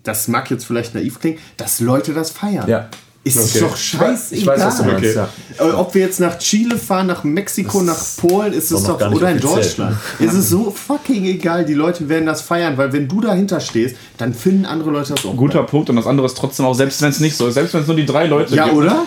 [0.04, 2.68] das mag jetzt vielleicht naiv klingen, dass Leute das feiern.
[2.70, 2.90] Ja.
[3.26, 3.60] Ist okay.
[3.62, 4.40] doch scheißegal.
[4.40, 5.28] Ich weiß, was du meinst, okay.
[5.58, 5.66] ja.
[5.66, 9.02] Äh, ob wir jetzt nach Chile fahren, nach Mexiko, das nach Polen, ist es doch,
[9.02, 9.98] oder in Deutschland.
[10.20, 11.66] ist es so fucking egal.
[11.66, 15.26] Die Leute werden das feiern, weil wenn du dahinter stehst, dann finden andere Leute das
[15.26, 15.36] auch.
[15.36, 15.68] Guter geil.
[15.68, 17.82] Punkt und das andere ist trotzdem auch, selbst wenn es nicht so ist, selbst wenn
[17.82, 18.76] es nur die drei Leute ja, gibt.
[18.76, 19.06] Ja, oder?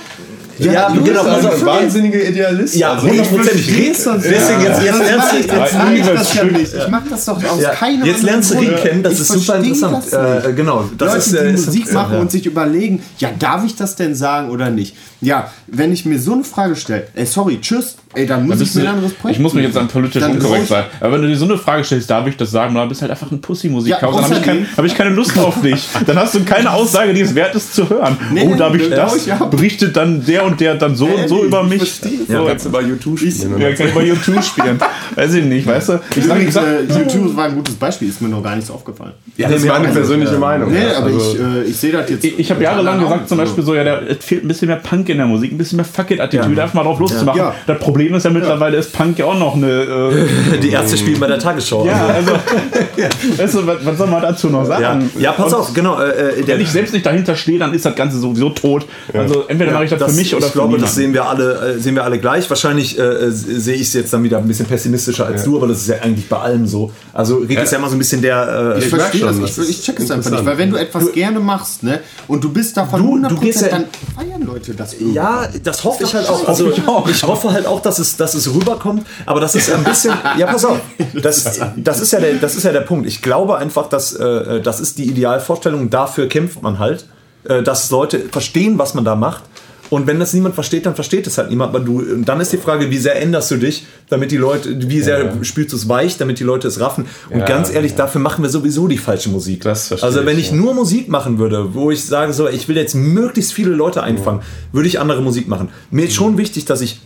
[0.58, 2.74] Ja, ja du genau, bist ein wahnsinniger Idealist.
[2.76, 3.66] Ja, also hundertprozentig.
[3.66, 6.74] Deswegen jetzt, jetzt lernst du jetzt das ja nicht.
[6.74, 7.70] Ich mach das doch aus ja.
[7.70, 10.12] keinem Jetzt lernst du Ring kennen, das ist super interessant.
[10.12, 13.76] Äh, genau, das Leute, ist die äh, Musik machen und sich überlegen, ja, darf ich
[13.76, 14.96] das denn sagen oder nicht?
[15.20, 18.74] Ja, wenn ich mir so eine Frage stelle, ey, sorry, tschüss, ey, dann muss ich
[18.74, 20.84] mir ein anderes Projekt Ich muss mich jetzt dann politisch unkorrekt sein.
[21.00, 22.74] Aber wenn du dir so eine Frage stellst, darf ich das sagen?
[22.74, 23.98] Dann bist du halt einfach ein Pussy-Musiker.
[24.00, 25.88] Ja, dann habe ich, kein, hab ich keine Lust auf dich.
[26.06, 28.16] Dann hast du keine Aussage, die es wert ist zu hören.
[28.32, 29.26] Nee, oh, darf ich das?
[29.26, 32.00] Ich Berichtet dann der und der dann so nee, und so über mich.
[32.28, 32.46] Ja, so.
[32.46, 33.58] kannst du bei YouTube spielen.
[33.58, 34.78] Ja, kann ich bei YouTube spielen.
[35.14, 36.00] Weiß ich nicht, weißt du?
[36.16, 38.66] Ich sag, ich sag, äh, YouTube war ein gutes Beispiel, ist mir noch gar nicht
[38.66, 39.12] so aufgefallen.
[39.36, 40.72] Ja, das ist meine persönliche Meinung.
[40.72, 42.24] Nee, aber also, ich, äh, ich sehe das jetzt.
[42.24, 45.08] Ich, ich habe jahrelang gesagt, zum Beispiel so, ja, es fehlt ein bisschen mehr Punk
[45.08, 47.38] in der Musik, ein bisschen mehr Fuck-It-Attitüde, einfach mal drauf loszumachen.
[47.38, 47.54] Ja.
[47.66, 50.12] Das Problem ist ja mittlerweile, ist Punk ja auch noch eine.
[50.54, 51.86] Äh, die Ärzte spielen bei der Tagesschau.
[51.86, 52.32] Ja, also.
[53.36, 55.10] weißt du, was, was, soll man dazu noch sagen?
[55.14, 56.00] Ja, ja pass Und auf, genau.
[56.00, 58.86] Äh, äh wenn ich selbst nicht dahinter stehe, dann ist das Ganze sowieso tot.
[59.12, 61.12] Also entweder mache ich das, das, für mich oder ich für Ich glaube, das sehen
[61.12, 62.48] wir, alle, äh, sehen wir alle gleich.
[62.48, 65.78] Wahrscheinlich äh, sehe ich es jetzt dann wieder ein bisschen pessimistischer als du, aber das
[65.78, 66.90] ist ja eigentlich bei allem so.
[67.12, 68.76] Also Rick ist ja immer so ein bisschen der.
[68.78, 69.58] ich verstehe das.
[69.58, 72.42] Ich, ich check es einfach nicht, weil wenn du etwas du, gerne machst, ne, und
[72.42, 73.84] du bist davon du, 100%, du gehst ja, dann
[74.14, 75.14] feiern Leute das irgendwie.
[75.14, 76.46] Ja, das hoffe ich halt auch.
[76.46, 80.14] Also, ich, hoffe halt auch, dass es, dass es rüberkommt, aber das ist ein bisschen.
[80.38, 80.80] ja, pass auf.
[81.14, 83.06] Das, das, ist ja der, das ist ja der Punkt.
[83.06, 85.90] Ich glaube einfach, dass äh, das ist die Idealvorstellung.
[85.90, 87.06] Dafür kämpft man halt,
[87.44, 89.42] äh, dass Leute verstehen, was man da macht
[89.90, 91.74] Und wenn das niemand versteht, dann versteht es halt niemand.
[91.74, 95.00] Aber du, dann ist die Frage, wie sehr änderst du dich, damit die Leute, wie
[95.00, 95.32] sehr ja.
[95.44, 97.06] spielst du es weich, damit die Leute es raffen.
[97.30, 97.98] Und ja, ganz ehrlich, ja.
[97.98, 99.62] dafür machen wir sowieso die falsche Musik.
[99.62, 102.76] Das also wenn ich, ich nur Musik machen würde, wo ich sage so, ich will
[102.76, 105.70] jetzt möglichst viele Leute einfangen, würde ich andere Musik machen.
[105.90, 107.00] Mir ist schon wichtig, dass ich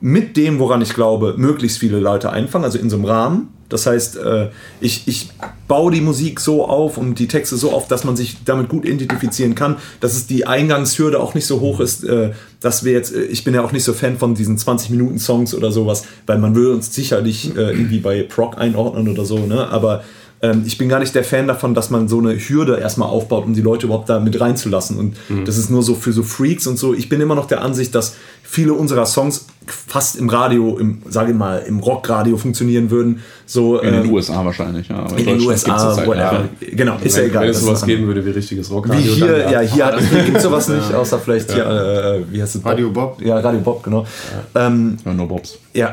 [0.00, 3.48] mit dem, woran ich glaube, möglichst viele Leute einfangen, also in so einem Rahmen.
[3.68, 4.48] Das heißt, äh,
[4.80, 5.28] ich, ich
[5.66, 8.86] baue die Musik so auf und die Texte so auf, dass man sich damit gut
[8.86, 12.30] identifizieren kann, dass es die Eingangshürde auch nicht so hoch ist, äh,
[12.60, 15.70] dass wir jetzt, äh, ich bin ja auch nicht so Fan von diesen 20-Minuten-Songs oder
[15.70, 19.68] sowas, weil man will uns sicherlich irgendwie bei Proc einordnen oder so, ne?
[19.68, 20.02] aber
[20.40, 23.44] ähm, ich bin gar nicht der Fan davon, dass man so eine Hürde erstmal aufbaut,
[23.44, 24.96] um die Leute überhaupt da mit reinzulassen.
[24.96, 25.44] Und mhm.
[25.44, 26.94] das ist nur so für so Freaks und so.
[26.94, 31.32] Ich bin immer noch der Ansicht, dass viele unserer Songs fast im Radio, im, sage
[31.32, 33.22] ich mal, im Rockradio funktionieren würden.
[33.46, 35.06] So, in ähm, den USA wahrscheinlich, ja.
[35.16, 36.48] in den USA, halt, ja.
[36.60, 37.42] Genau, ist wenn, ja egal.
[37.42, 39.02] Wenn es sowas geben würde wie richtiges Rockradio.
[39.02, 42.40] Wie hier, dann, ja, hier, hier gibt es sowas nicht, außer vielleicht hier, äh, wie
[42.40, 42.64] heißt es?
[42.64, 43.20] Radio Bob.
[43.20, 44.06] Ja, Radio Bob, genau.
[44.54, 45.58] Ja, ähm, ja no Bobs.
[45.74, 45.92] Ja.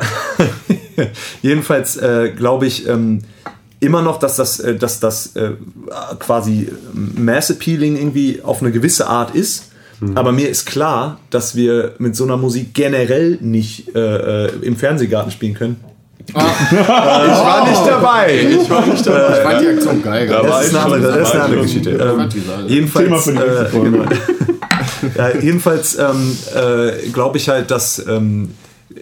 [1.41, 3.21] Jedenfalls äh, glaube ich, ähm,
[3.85, 5.51] immer noch, dass das, äh, dass das äh,
[6.19, 9.71] quasi Mass Appealing irgendwie auf eine gewisse Art ist.
[9.99, 10.17] Mhm.
[10.17, 14.75] Aber mir ist klar, dass wir mit so einer Musik generell nicht äh, äh im
[14.75, 15.77] Fernsehgarten spielen können.
[16.33, 16.43] Ah.
[16.71, 18.47] ich war nicht dabei.
[18.61, 19.37] Ich war nicht dabei.
[19.37, 20.27] Ich fand die Aktion geil.
[20.27, 21.89] Da das, ist eine andere, das ist eine andere Geschichte.
[21.91, 23.33] Ähm, jedenfalls, äh,
[23.71, 24.05] genau.
[25.17, 28.49] ja, jedenfalls ähm, äh, glaube ich halt, dass ähm,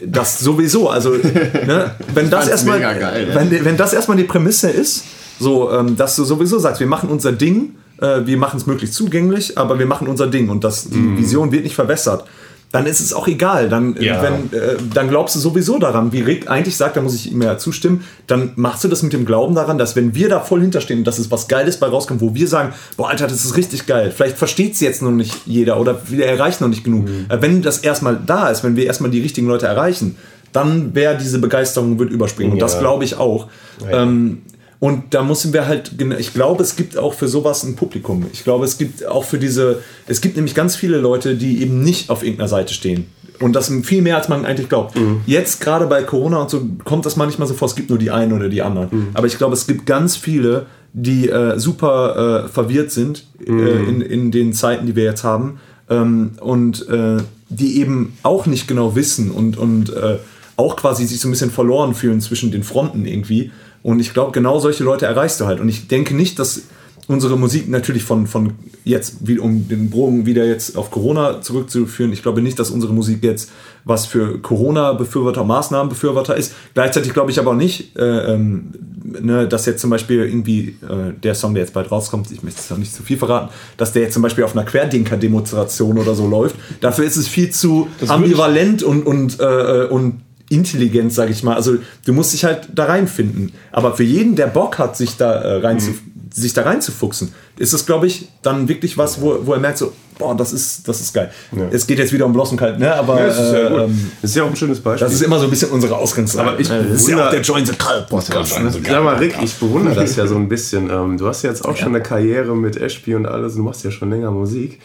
[0.05, 5.03] das sowieso, also ne, wenn das erstmal, geil, wenn, wenn das erstmal die Prämisse ist,
[5.39, 8.95] so, ähm, dass du sowieso sagst, wir machen unser Ding, äh, wir machen es möglichst
[8.95, 11.17] zugänglich, aber wir machen unser Ding und das, die mm.
[11.17, 12.25] Vision wird nicht verwässert
[12.73, 13.69] dann ist es auch egal.
[13.69, 14.21] Dann, äh, ja.
[14.23, 17.39] wenn, äh, dann glaubst du sowieso daran, wie Rick eigentlich sagt, da muss ich ihm
[17.43, 20.59] ja zustimmen, dann machst du das mit dem Glauben daran, dass wenn wir da voll
[20.61, 23.55] hinterstehen und dass es was Geiles bei rauskommt, wo wir sagen, boah, Alter, das ist
[23.55, 24.11] richtig geil.
[24.13, 27.07] Vielleicht versteht es jetzt noch nicht jeder oder wir erreichen noch nicht genug.
[27.07, 27.27] Mhm.
[27.29, 30.17] Äh, wenn das erstmal da ist, wenn wir erstmal die richtigen Leute erreichen,
[30.51, 32.51] dann wäre diese Begeisterung wird überspringen.
[32.51, 32.53] Ja.
[32.53, 33.49] Und das glaube ich auch.
[33.83, 34.01] Ja.
[34.01, 34.41] Ähm,
[34.83, 38.25] und da müssen wir halt, ich glaube, es gibt auch für sowas ein Publikum.
[38.33, 41.81] Ich glaube, es gibt auch für diese, es gibt nämlich ganz viele Leute, die eben
[41.81, 43.05] nicht auf irgendeiner Seite stehen.
[43.39, 44.99] Und das viel mehr, als man eigentlich glaubt.
[44.99, 45.21] Mhm.
[45.25, 48.11] Jetzt gerade bei Corona und so kommt das manchmal so vor, es gibt nur die
[48.11, 48.89] einen oder die anderen.
[48.91, 49.07] Mhm.
[49.13, 53.65] Aber ich glaube, es gibt ganz viele, die äh, super äh, verwirrt sind äh, mhm.
[53.65, 55.61] äh, in, in den Zeiten, die wir jetzt haben.
[55.89, 60.17] Ähm, und äh, die eben auch nicht genau wissen und, und äh,
[60.57, 63.51] auch quasi sich so ein bisschen verloren fühlen zwischen den Fronten irgendwie.
[63.83, 65.59] Und ich glaube, genau solche Leute erreichst du halt.
[65.59, 66.63] Und ich denke nicht, dass
[67.07, 68.53] unsere Musik natürlich von, von
[68.85, 73.23] jetzt, um den Bogen wieder jetzt auf Corona zurückzuführen, ich glaube nicht, dass unsere Musik
[73.23, 73.51] jetzt
[73.85, 76.53] was für Corona-Befürworter, Maßnahmen-Befürworter ist.
[76.73, 78.71] Gleichzeitig glaube ich aber auch nicht, äh, ähm,
[79.03, 82.61] ne, dass jetzt zum Beispiel irgendwie äh, der Song, der jetzt bald rauskommt, ich möchte
[82.61, 86.15] es noch nicht zu viel verraten, dass der jetzt zum Beispiel auf einer Querdenker-Demonstration oder
[86.15, 86.55] so läuft.
[86.79, 90.21] Dafür ist es viel zu das ambivalent und, und, äh, und
[90.53, 91.55] Intelligenz, sage ich mal.
[91.55, 93.51] Also du musst dich halt da reinfinden.
[93.71, 95.79] Aber für jeden, der Bock hat, sich da äh, rein mhm.
[95.79, 95.93] zu,
[96.33, 99.93] sich da reinzufuchsen, ist das, glaube ich, dann wirklich was, wo, wo er merkt so,
[100.17, 101.31] boah, das ist, das ist geil.
[101.55, 101.67] Ja.
[101.71, 102.93] Es geht jetzt wieder um Blossenkalt, ne?
[102.93, 105.05] Aber ja, das ist, ja äh, ähm, das ist ja auch ein schönes Beispiel.
[105.05, 106.49] Das ist immer so ein bisschen unsere Ausgangslage.
[106.49, 108.53] Aber ich das ist ja auch der Join the Cult Podcast.
[108.53, 110.89] Sag mal, Rick, ich bewundere das ja so ein bisschen.
[110.89, 113.55] Ähm, du hast ja jetzt auch schon eine Karriere mit Ashby und alles.
[113.55, 114.79] Du machst ja schon länger Musik.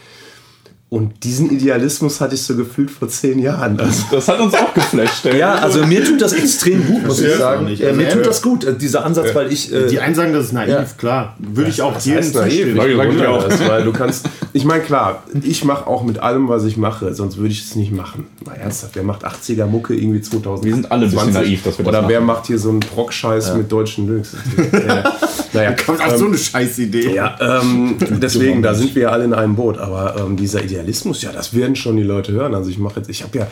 [0.91, 3.79] Und diesen Idealismus hatte ich so gefühlt vor zehn Jahren.
[3.79, 5.27] Also das hat uns auch geflasht.
[5.27, 7.67] ja, also mir tut das extrem gut, muss ich sagen.
[7.67, 7.83] Nicht.
[7.83, 9.35] Äh, mir tut das gut, äh, dieser Ansatz, ja.
[9.35, 9.71] weil ich.
[9.71, 10.87] Äh, die einen sagen, das ist naiv, ja.
[10.97, 11.37] klar.
[11.39, 12.75] Würde ich auch das jedem naiv.
[12.75, 13.47] Ich, ich auch.
[13.47, 14.31] Das, weil du kannst.
[14.55, 17.77] Ich meine, klar, ich mache auch mit allem, was ich mache, sonst würde ich es
[17.77, 18.27] nicht machen.
[18.47, 20.65] Mal ernsthaft, wer macht 80er Mucke irgendwie 2000?
[20.65, 22.81] Wir sind alle ein bisschen naiv, dass wir Oder das wer macht hier so einen
[22.81, 23.55] Brock-Scheiß ja.
[23.57, 24.35] mit deutschen Lyrics?
[24.73, 25.05] ja.
[25.59, 27.15] Naja, kommt ähm, so eine Scheißidee.
[27.15, 29.79] Ja, ähm, deswegen, da sind wir ja alle in einem Boot.
[29.79, 32.55] Aber ähm, dieser Idealismus, ja, das werden schon die Leute hören.
[32.55, 33.47] Also ich mache jetzt, ich habe ja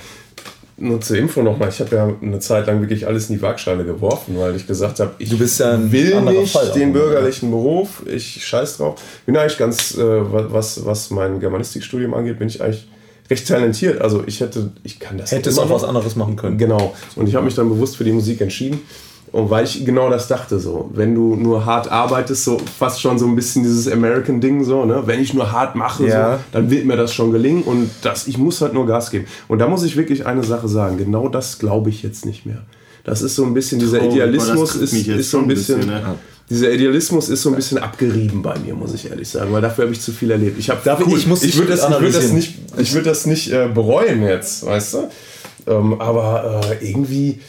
[0.78, 3.84] nur zur Info nochmal, ich habe ja eine Zeit lang wirklich alles in die Waagschale
[3.84, 7.50] geworfen, weil ich gesagt habe, ich du bist ja ein will nicht Fall den bürgerlichen
[7.50, 9.00] Beruf, ich scheiß drauf.
[9.24, 12.86] Bin eigentlich ganz, äh, was, was mein Germanistikstudium angeht, bin ich eigentlich
[13.30, 14.02] recht talentiert.
[14.02, 15.32] Also ich hätte, ich kann das.
[15.32, 16.58] Hättest auch was anderes machen können.
[16.58, 16.94] Genau.
[17.16, 18.80] Und ich habe mich dann bewusst für die Musik entschieden.
[19.36, 23.18] Und weil ich genau das dachte, so, wenn du nur hart arbeitest, so fast schon
[23.18, 26.38] so ein bisschen dieses American-Ding, so, ne, wenn ich nur hart mache, ja.
[26.38, 29.26] so, dann wird mir das schon gelingen und das, ich muss halt nur Gas geben.
[29.46, 32.62] Und da muss ich wirklich eine Sache sagen, genau das glaube ich jetzt nicht mehr.
[33.04, 36.14] Das ist so ein bisschen, dieser oh, Idealismus ist, ist so ein bisschen, bisschen ne?
[36.48, 39.84] dieser Idealismus ist so ein bisschen abgerieben bei mir, muss ich ehrlich sagen, weil dafür
[39.84, 40.58] habe ich zu viel erlebt.
[40.58, 43.68] Ich, hab, cool, ich, ich würde das, würd das nicht, ich würd das nicht äh,
[43.68, 44.98] bereuen jetzt, weißt du?
[45.66, 47.40] Ähm, aber äh, irgendwie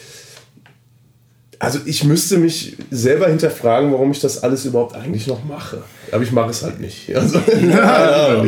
[1.60, 5.82] also ich müsste mich selber hinterfragen, warum ich das alles überhaupt eigentlich noch mache.
[6.12, 7.10] Aber ich mache es halt nicht.
[7.18, 7.39] Also,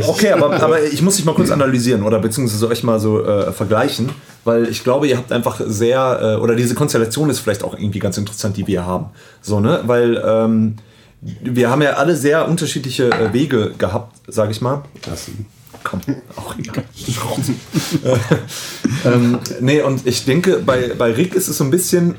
[0.08, 3.52] okay, aber, aber ich muss dich mal kurz analysieren oder beziehungsweise euch mal so äh,
[3.52, 4.10] vergleichen,
[4.44, 8.00] weil ich glaube, ihr habt einfach sehr, äh, oder diese Konstellation ist vielleicht auch irgendwie
[8.00, 9.08] ganz interessant, die wir haben.
[9.42, 9.82] So, ne?
[9.86, 10.76] Weil ähm,
[11.22, 14.84] wir haben ja alle sehr unterschiedliche äh, Wege gehabt, sage ich mal.
[15.02, 15.28] Das
[15.84, 16.02] komm,
[16.36, 16.84] auch egal.
[19.06, 22.16] ähm, nee, und ich denke, bei, bei Rick ist es so ein bisschen,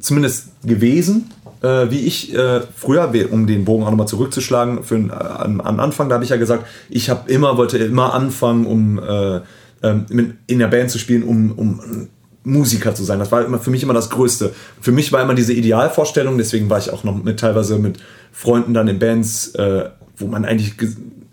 [0.00, 1.30] zumindest gewesen,
[1.62, 5.80] äh, wie ich äh, früher, um den Bogen auch nochmal zurückzuschlagen, für einen, an, an
[5.80, 9.40] Anfang, da habe ich ja gesagt, ich habe immer, wollte immer anfangen, um äh,
[9.82, 12.08] ähm, in der Band zu spielen, um, um
[12.44, 13.18] Musiker zu sein.
[13.18, 14.54] Das war immer für mich immer das Größte.
[14.80, 17.98] Für mich war immer diese Idealvorstellung, deswegen war ich auch noch mit teilweise mit
[18.32, 20.74] Freunden dann in Bands, äh, wo man eigentlich,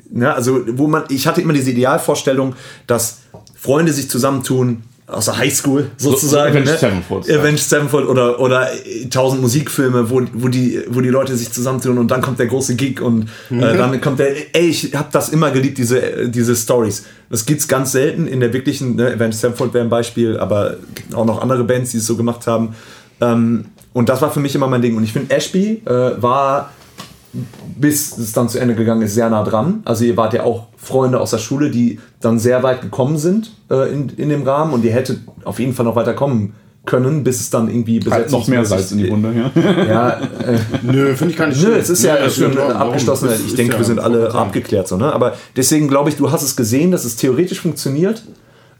[0.10, 2.56] ne, also wo man, ich hatte immer diese Idealvorstellung,
[2.88, 3.20] dass
[3.56, 6.52] Freunde sich zusammentun, aus der Highschool sozusagen.
[6.52, 6.78] Avenged ne?
[6.78, 7.32] Sevenfold.
[7.32, 8.70] Avenged Sevenfold oder, oder
[9.10, 12.76] tausend Musikfilme, wo, wo, die, wo die Leute sich zusammentun und dann kommt der große
[12.76, 13.64] Gig und äh, mhm.
[13.64, 17.06] äh, dann kommt der, ey, ich habe das immer geliebt, diese, diese Stories.
[17.30, 20.76] Das gibt's ganz selten in der wirklichen, ne, Avenged Sevenfold wäre ein Beispiel, aber
[21.14, 22.76] auch noch andere Bands, die es so gemacht haben.
[23.22, 24.98] Ähm, und das war für mich immer mein Ding.
[24.98, 26.72] Und ich finde, Ashby äh, war
[27.78, 29.82] bis es dann zu Ende gegangen ist, sehr nah dran.
[29.86, 33.52] Also ihr wart ja auch Freunde aus der Schule, die dann sehr weit gekommen sind
[33.70, 36.54] äh, in, in dem Rahmen und ihr hättet auf jeden Fall noch weiter kommen
[36.88, 39.84] können, bis es dann irgendwie besetzt halt noch mehr Salz in die Wunde, ja.
[39.84, 43.30] ja äh, nö, finde ich gar nicht Nö, es ist ja schon abgeschlossen.
[43.46, 44.88] Ich denke, ja wir sind alle abgeklärt.
[44.88, 45.12] So, ne?
[45.14, 48.24] Aber deswegen glaube ich, du hast es gesehen, dass es theoretisch funktioniert.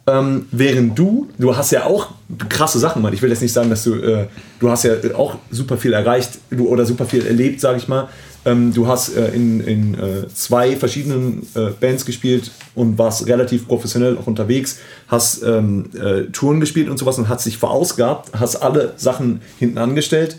[0.10, 2.12] Ähm, während du, du hast ja auch
[2.48, 3.14] krasse Sachen, Mann.
[3.14, 4.28] Ich will jetzt nicht sagen, dass du, äh,
[4.62, 8.08] du hast ja auch super viel erreicht du, oder super viel erlebt, sage ich mal.
[8.48, 13.68] Ähm, du hast äh, in, in äh, zwei verschiedenen äh, Bands gespielt und warst relativ
[13.68, 14.80] professionell auch unterwegs,
[15.10, 19.78] hast ähm, äh, Touren gespielt und sowas und hast dich verausgabt, hast alle Sachen hinten
[19.78, 20.38] angestellt.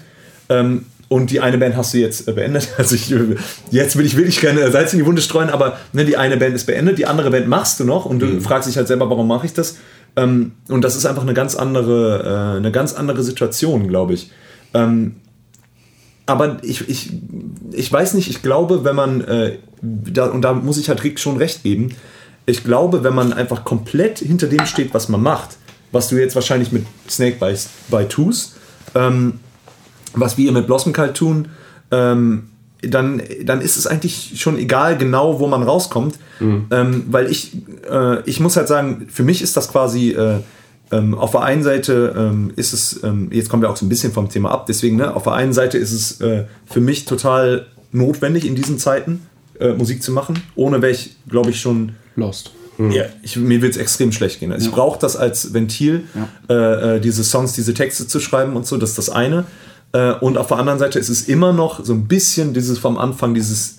[0.48, 2.68] Ähm, und die eine Band hast du jetzt äh, beendet.
[2.78, 3.14] Also ich,
[3.70, 6.54] jetzt will ich wirklich keine Salz in die Wunde streuen, aber ne, die eine Band
[6.54, 8.40] ist beendet, die andere Band machst du noch und du mhm.
[8.40, 9.76] fragst dich halt selber, warum mache ich das?
[10.16, 14.30] Ähm, und das ist einfach eine ganz andere, äh, eine ganz andere Situation, glaube ich.
[16.28, 17.10] Aber ich, ich,
[17.72, 21.18] ich weiß nicht, ich glaube, wenn man, äh, da, und da muss ich halt Rick
[21.18, 21.94] schon recht geben,
[22.44, 25.56] ich glaube, wenn man einfach komplett hinter dem steht, was man macht,
[25.90, 27.54] was du jetzt wahrscheinlich mit Snake by,
[27.88, 28.56] by tust,
[28.94, 29.40] ähm,
[30.12, 31.48] was wir mit Blossom Kalt tun,
[31.90, 32.50] ähm,
[32.82, 36.16] dann, dann ist es eigentlich schon egal genau, wo man rauskommt.
[36.40, 36.66] Mhm.
[36.70, 37.56] Ähm, weil ich,
[37.90, 40.40] äh, ich muss halt sagen, für mich ist das quasi äh,
[40.90, 43.88] ähm, auf der einen Seite ähm, ist es, ähm, jetzt kommen wir auch so ein
[43.88, 47.04] bisschen vom Thema ab, deswegen, ne, auf der einen Seite ist es äh, für mich
[47.04, 49.26] total notwendig in diesen Zeiten
[49.60, 51.92] äh, Musik zu machen, ohne welch, glaube ich, schon.
[52.16, 52.52] Lost.
[52.78, 52.92] Mhm.
[52.92, 54.52] Ja, ich, mir wird es extrem schlecht gehen.
[54.52, 54.70] Also ja.
[54.70, 56.54] Ich brauche das als Ventil, ja.
[56.54, 59.44] äh, äh, diese Songs, diese Texte zu schreiben und so, das ist das eine.
[59.92, 62.98] Äh, und auf der anderen Seite ist es immer noch so ein bisschen dieses vom
[62.98, 63.78] Anfang, dieses,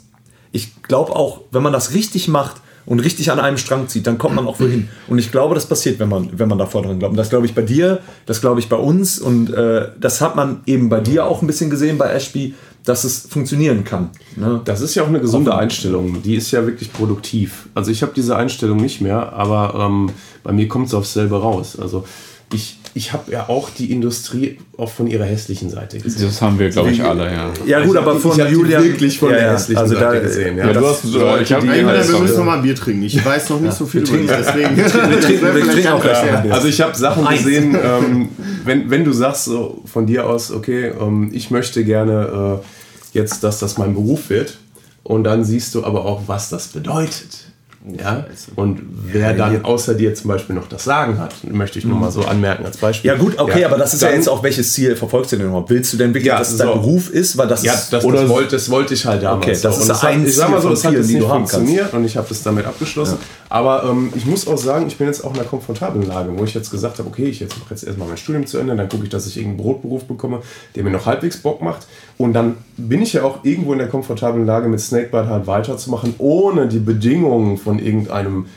[0.51, 2.57] ich glaube auch, wenn man das richtig macht,
[2.89, 4.89] und richtig an einem Strang zieht, dann kommt man auch wohin.
[5.07, 7.11] Und ich glaube, das passiert, wenn man, wenn man davor dran glaubt.
[7.11, 10.35] Und das glaube ich bei dir, das glaube ich bei uns und äh, das hat
[10.35, 14.09] man eben bei dir auch ein bisschen gesehen bei Ashby, dass es funktionieren kann.
[14.35, 14.61] Ne?
[14.65, 16.23] Das ist ja auch eine gesunde Einstellung.
[16.23, 17.69] Die ist ja wirklich produktiv.
[17.75, 20.09] Also ich habe diese Einstellung nicht mehr, aber ähm,
[20.43, 21.77] bei mir kommt es aufs selbe raus.
[21.79, 22.05] Also
[22.53, 26.25] ich, ich habe ja auch die Industrie auch von ihrer hässlichen Seite gesehen.
[26.25, 27.51] Das haben wir, glaube ich, alle, ja.
[27.65, 30.57] Ja, gut, aber von ich Julian wirklich von ja, der hässlichen also Seite da, gesehen.
[30.57, 33.03] Ja, ja du hast so, ich die halt wir müssen noch mal ein Bier trinken.
[33.03, 34.77] Ich weiß noch nicht so viel über ihn, deswegen.
[34.77, 34.87] Wir
[35.19, 38.29] trinken, wir trinken auch gleich Also ich habe Sachen gesehen, ähm,
[38.63, 43.43] wenn, wenn du sagst so von dir aus, okay, ähm, ich möchte gerne äh, jetzt,
[43.43, 44.57] dass das mein Beruf wird
[45.03, 47.48] und dann siehst du aber auch, was das bedeutet
[47.85, 48.25] ja?
[48.55, 52.11] Und wer dann außer dir zum Beispiel noch das Sagen hat, möchte ich nur mal
[52.11, 53.09] so anmerken als Beispiel.
[53.09, 55.47] Ja gut, okay, ja, aber das ist ja jetzt auch, welches Ziel verfolgst du denn
[55.47, 55.69] überhaupt?
[55.69, 57.37] Willst du denn wirklich, ja, dass es dein Beruf ist?
[57.37, 59.45] Weil das ja, das, oder das, wollte, das wollte ich halt damals.
[59.45, 59.93] Okay, das so.
[59.93, 62.65] ist ein Ich sag mal so, es hat nicht funktioniert und ich habe das damit
[62.65, 63.17] abgeschlossen.
[63.47, 66.43] Aber ähm, ich muss auch sagen, ich bin jetzt auch in einer komfortablen Lage, wo
[66.43, 68.89] ich jetzt gesagt habe, okay, ich jetzt mache jetzt erstmal mein Studium zu Ende, dann
[68.89, 70.41] gucke ich, dass ich irgendeinen Brotberuf bekomme,
[70.75, 71.87] der mir noch halbwegs Bock macht.
[72.21, 76.15] Und dann bin ich ja auch irgendwo in der komfortablen Lage, mit Snakebite halt weiterzumachen,
[76.17, 78.47] ohne die Bedingungen von irgendeinem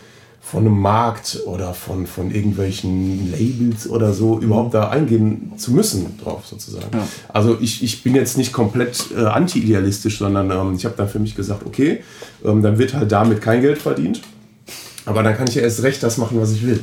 [0.41, 6.19] von einem Markt oder von, von irgendwelchen Labels oder so überhaupt da eingehen zu müssen
[6.19, 6.89] drauf sozusagen.
[6.93, 7.07] Ja.
[7.29, 11.21] Also ich, ich bin jetzt nicht komplett äh, anti-idealistisch, sondern ähm, ich habe dann für
[11.21, 12.03] mich gesagt, okay,
[12.45, 14.21] ähm, dann wird halt damit kein Geld verdient,
[15.07, 16.81] aber dann kann ich ja erst recht das machen, was ich will.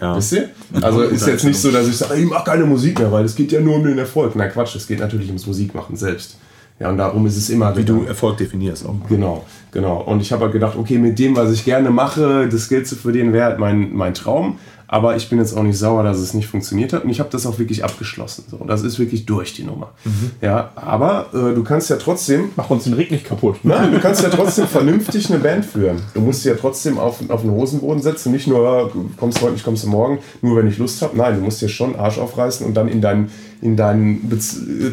[0.00, 0.16] Ja.
[0.16, 0.50] Wisst ihr?
[0.80, 3.34] Also ist jetzt nicht so, dass ich sage, ich mache keine Musik mehr, weil es
[3.34, 4.32] geht ja nur um den Erfolg.
[4.34, 6.38] Na Quatsch, es geht natürlich ums Musikmachen selbst.
[6.80, 7.76] Ja, und darum ist es immer.
[7.76, 8.96] Wie du Erfolg definierst auch.
[9.08, 10.02] Genau, genau.
[10.02, 12.96] Und ich habe halt gedacht, okay, mit dem, was ich gerne mache, das Geld zu
[12.96, 14.58] verdienen, wäre halt mein, mein Traum.
[14.86, 17.30] Aber ich bin jetzt auch nicht sauer, dass es nicht funktioniert hat und ich habe
[17.30, 18.44] das auch wirklich abgeschlossen.
[18.50, 19.92] So, das ist wirklich durch die Nummer.
[20.04, 20.30] Mhm.
[20.40, 22.50] Ja, aber äh, du kannst ja trotzdem.
[22.56, 23.56] Mach uns den Rig nicht kaputt.
[23.62, 26.00] Nein, du kannst ja trotzdem vernünftig eine Band führen.
[26.12, 29.64] Du musst ja trotzdem auf, auf den Hosenboden setzen, nicht nur kommst du heute nicht,
[29.64, 31.16] kommst du morgen, nur wenn ich Lust habe.
[31.16, 33.30] Nein, du musst dir schon Arsch aufreißen und dann in deinen
[33.64, 34.30] in deinen,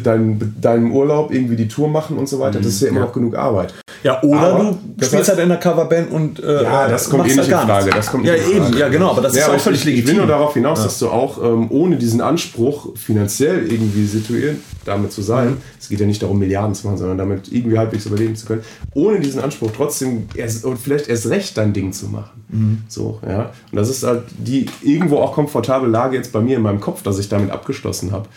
[0.02, 2.58] dein, deinem Urlaub irgendwie die Tour machen und so weiter.
[2.58, 3.06] Das ist ja immer ja.
[3.06, 3.74] noch genug Arbeit.
[4.02, 7.28] Ja, oder aber du spielst heißt, halt in der Coverband und äh, ja, das kommt
[7.28, 7.90] eh nicht in Frage.
[7.90, 8.78] Das kommt ja, eben, Frage.
[8.78, 10.04] ja genau, aber das ja, ist auch völlig legitim.
[10.04, 10.84] Ich will nur darauf hinaus, ja.
[10.84, 14.56] dass du auch ähm, ohne diesen Anspruch finanziell irgendwie situiert
[14.86, 15.56] damit zu sein, mhm.
[15.78, 18.62] es geht ja nicht darum Milliarden zu machen, sondern damit irgendwie halbwegs überleben zu können,
[18.94, 22.42] ohne diesen Anspruch trotzdem erst, und vielleicht erst recht dein Ding zu machen.
[22.48, 22.82] Mhm.
[22.88, 23.52] So, ja.
[23.70, 27.02] Und das ist halt die irgendwo auch komfortable Lage jetzt bei mir in meinem Kopf,
[27.02, 28.28] dass ich damit abgeschlossen habe.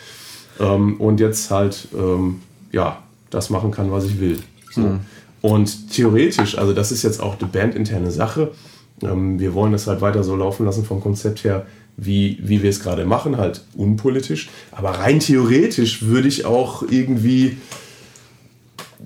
[0.60, 2.40] Ähm, und jetzt halt, ähm,
[2.72, 4.38] ja, das machen kann, was ich will.
[4.70, 4.82] So.
[4.82, 5.00] Mhm.
[5.42, 8.52] Und theoretisch, also das ist jetzt auch eine bandinterne Sache.
[9.02, 12.70] Ähm, wir wollen das halt weiter so laufen lassen vom Konzept her, wie, wie wir
[12.70, 14.48] es gerade machen, halt unpolitisch.
[14.72, 17.58] Aber rein theoretisch würde ich auch irgendwie,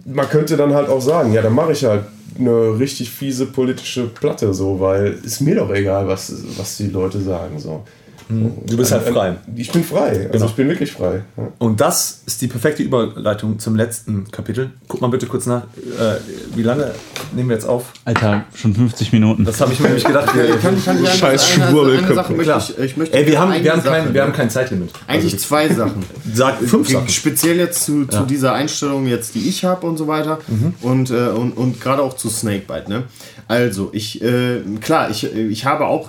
[0.05, 2.05] man könnte dann halt auch sagen, ja, dann mache ich halt
[2.39, 7.21] eine richtig fiese politische Platte so, weil ist mir doch egal, was, was die Leute
[7.21, 7.85] sagen so.
[8.31, 8.53] Mhm.
[8.67, 9.37] Du bist halt frei.
[9.57, 10.09] Ich bin frei.
[10.09, 10.47] Also genau.
[10.47, 11.23] ich bin wirklich frei.
[11.37, 11.49] Ja.
[11.59, 14.71] Und das ist die perfekte Überleitung zum letzten Kapitel.
[14.89, 16.17] Guck mal bitte kurz nach, äh,
[16.55, 16.93] wie lange
[17.33, 17.93] nehmen wir jetzt auf?
[18.05, 19.45] Alter, schon 50 Minuten.
[19.45, 20.35] Das habe ich mir nämlich gedacht.
[20.35, 22.35] Wir, kann, kann ich Scheiß Schwurbelköpfe.
[22.59, 24.91] Ich, ich möchte Ey, wir haben, wir, haben kein, wir haben kein Zeitlimit.
[25.07, 26.05] Eigentlich also, zwei Sachen.
[26.33, 27.09] Sag fünf Sachen.
[27.09, 28.23] Speziell jetzt zu, zu ja.
[28.25, 30.39] dieser Einstellung, jetzt, die ich habe und so weiter.
[30.47, 30.75] Mhm.
[30.83, 32.89] Und, äh, und, und gerade auch zu Snakebite.
[32.89, 33.05] Ne?
[33.51, 36.09] Also, ich, äh, klar, ich, ich habe auch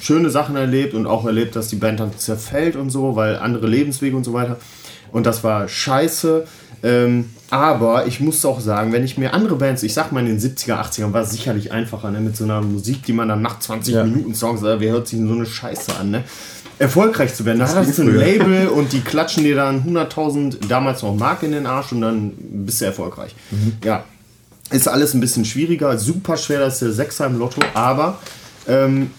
[0.00, 3.68] schöne Sachen erlebt und auch erlebt, dass die Band dann zerfällt und so, weil andere
[3.68, 4.56] Lebenswege und so weiter.
[5.12, 6.48] Und das war scheiße.
[6.82, 10.26] Ähm, aber ich muss auch sagen, wenn ich mir andere Bands, ich sag mal in
[10.26, 13.40] den 70er, 80ern, war es sicherlich einfacher, ne, mit so einer Musik, die man dann
[13.40, 14.02] nach 20 ja.
[14.02, 16.24] Minuten Songs, äh, wer hört sich denn so eine Scheiße an, ne?
[16.80, 17.60] Erfolgreich zu werden.
[17.60, 21.52] Da hast du ein Label und die klatschen dir dann 100.000 damals noch Mark in
[21.52, 23.36] den Arsch und dann bist du erfolgreich.
[23.52, 23.74] Mhm.
[23.84, 24.04] Ja,
[24.70, 28.18] ist alles ein bisschen schwieriger, super schwer, das ist der Sechser im Lotto, aber
[28.66, 29.10] ähm,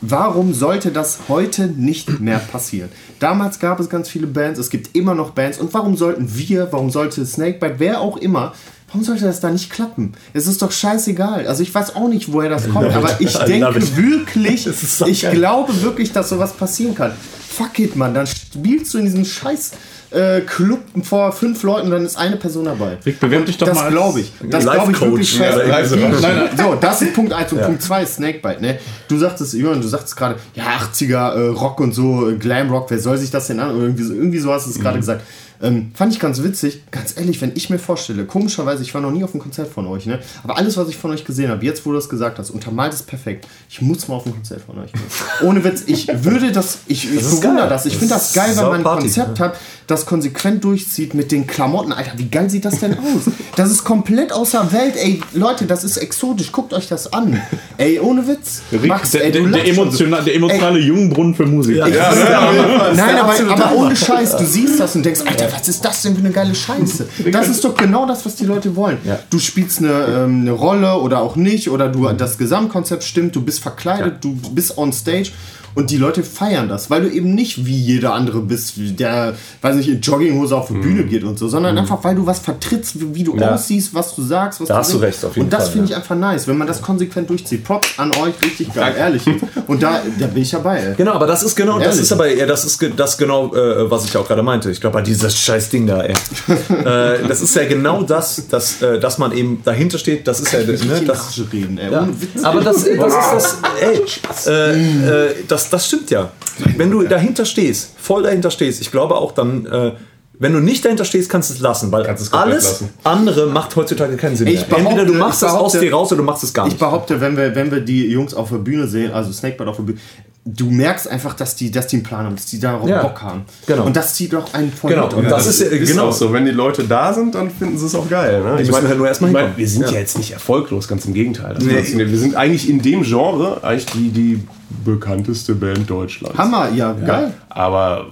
[0.00, 2.90] warum sollte das heute nicht mehr passieren?
[3.20, 6.68] Damals gab es ganz viele Bands, es gibt immer noch Bands und warum sollten wir,
[6.72, 8.52] warum sollte Snakebite, wer auch immer,
[8.88, 10.14] warum sollte das da nicht klappen?
[10.32, 11.46] Es ist doch scheißegal.
[11.46, 14.66] Also ich weiß auch nicht, woher das kommt, aber ich denke wirklich,
[15.06, 17.12] ich glaube wirklich, dass sowas passieren kann.
[17.48, 19.72] Fuck it, man, dann spielst du in diesem scheiß
[20.12, 22.98] äh, Club vor fünf Leuten, dann ist eine Person dabei.
[23.04, 23.84] Rick, bewerb dich doch das mal.
[23.84, 24.32] Das glaube ich.
[24.48, 25.58] Das glaube ich wirklich fest.
[25.58, 26.48] Ja, nein, nein.
[26.56, 27.66] So, das ist Punkt 1 und ja.
[27.66, 28.60] Punkt 2 ist Snakebite.
[28.60, 28.78] Ne?
[29.08, 32.90] Du sagtest, Jörn, du sagst gerade, ja, 80er äh, Rock und so, äh, Glam Rock,
[32.90, 33.70] wer soll sich das denn an?
[33.78, 34.82] Irgendwie so, irgendwie so hast du es mhm.
[34.82, 35.22] gerade gesagt.
[35.62, 36.82] Ähm, fand ich ganz witzig.
[36.90, 39.86] Ganz ehrlich, wenn ich mir vorstelle, komischerweise, ich war noch nie auf einem Konzert von
[39.86, 40.18] euch, ne?
[40.42, 42.92] Aber alles, was ich von euch gesehen habe, jetzt wo du das gesagt hast, untermalt
[42.92, 43.46] es perfekt.
[43.70, 44.92] Ich muss mal auf ein Konzert von euch.
[44.92, 45.02] Gehen.
[45.48, 47.86] Ohne Witz, ich würde das, ich, ich bewundere das.
[47.86, 49.44] Ich finde das geil, wenn man ein Party, Konzept ja.
[49.46, 49.56] hat,
[49.86, 51.92] das konsequent durchzieht mit den Klamotten.
[51.92, 53.32] Alter, wie geil sieht das denn aus?
[53.56, 54.94] Das ist komplett außer Welt.
[54.96, 56.50] Ey, Leute, das ist exotisch.
[56.50, 57.40] Guckt euch das an.
[57.78, 58.62] Ey, ohne Witz.
[58.72, 61.76] Rick, Max, der, ey, der, der, emotional, der emotionale ey, Jungbrunnen für Musik.
[61.76, 64.36] Ja, ja, ja, Nein, aber, aber ohne Scheiß.
[64.36, 67.08] Du siehst das und denkst, Alter, was ist das denn für eine geile Scheiße?
[67.30, 68.98] Das ist doch genau das, was die Leute wollen.
[69.30, 73.42] Du spielst eine, ähm, eine Rolle oder auch nicht oder du das Gesamtkonzept stimmt, du
[73.42, 75.30] bist verkleidet, du bist on stage
[75.74, 79.76] und die Leute feiern das, weil du eben nicht wie jeder andere bist, der, weiß
[79.76, 80.80] nicht, in Jogginghose auf die mm.
[80.82, 81.78] Bühne geht und so, sondern mm.
[81.78, 83.54] einfach, weil du was vertrittst, wie du ja.
[83.54, 85.86] aussiehst, was du sagst, was da du hast du recht, auf jeden Und das finde
[85.86, 87.64] ich einfach nice, wenn man das konsequent durchzieht.
[87.64, 89.22] Props an euch, richtig geil, ehrlich.
[89.66, 90.78] Und da, da bin ich dabei.
[90.78, 90.94] Ey.
[90.96, 91.88] Genau, aber das ist genau, ehrlich.
[91.88, 94.70] das ist aber, ja, das ist das genau, äh, was ich auch gerade meinte.
[94.70, 96.12] Ich glaube, dieses scheiß Ding da, ey.
[96.84, 100.52] äh, das ist ja genau das, dass, äh, dass man eben dahinter steht, das ist
[100.52, 101.92] ja, ne, das, reden, ey.
[101.92, 102.08] Ja.
[102.42, 106.30] Aber das, das ist das, ey, äh, äh, das, das stimmt ja.
[106.76, 109.92] Wenn du dahinter stehst, voll dahinter stehst, ich glaube auch dann, äh,
[110.38, 112.90] wenn du nicht dahinter stehst, kannst du es lassen, weil alles lassen.
[113.04, 114.62] andere macht heutzutage keinen Sinn mehr.
[114.62, 116.74] Behaupte, Entweder du machst es aus dir raus oder du machst es gar nicht.
[116.74, 119.76] Ich behaupte, wenn wir, wenn wir die Jungs auf der Bühne sehen, also Snakebite auf
[119.76, 120.00] der Bühne,
[120.44, 123.22] du merkst einfach, dass die, dass die einen Plan haben, dass die darauf ja, Bock
[123.22, 123.42] haben.
[123.66, 123.84] Genau.
[123.84, 126.32] Und das zieht doch einen voll Genau, und das, das, ist, ist genau so.
[126.32, 128.42] Wenn die Leute da sind, dann finden sie es auch geil.
[128.42, 128.60] Ne?
[128.60, 129.92] Ich meine, halt nur erstmal ich mein, wir sind ja.
[129.92, 129.98] ja.
[130.00, 131.56] jetzt nicht erfolglos, ganz im Gegenteil.
[131.60, 131.84] Nee.
[131.94, 134.42] Wir sind eigentlich in dem Genre eigentlich die, die
[134.84, 136.36] bekannteste Band Deutschlands.
[136.36, 137.32] Hammer, ja, geil.
[137.48, 138.06] aber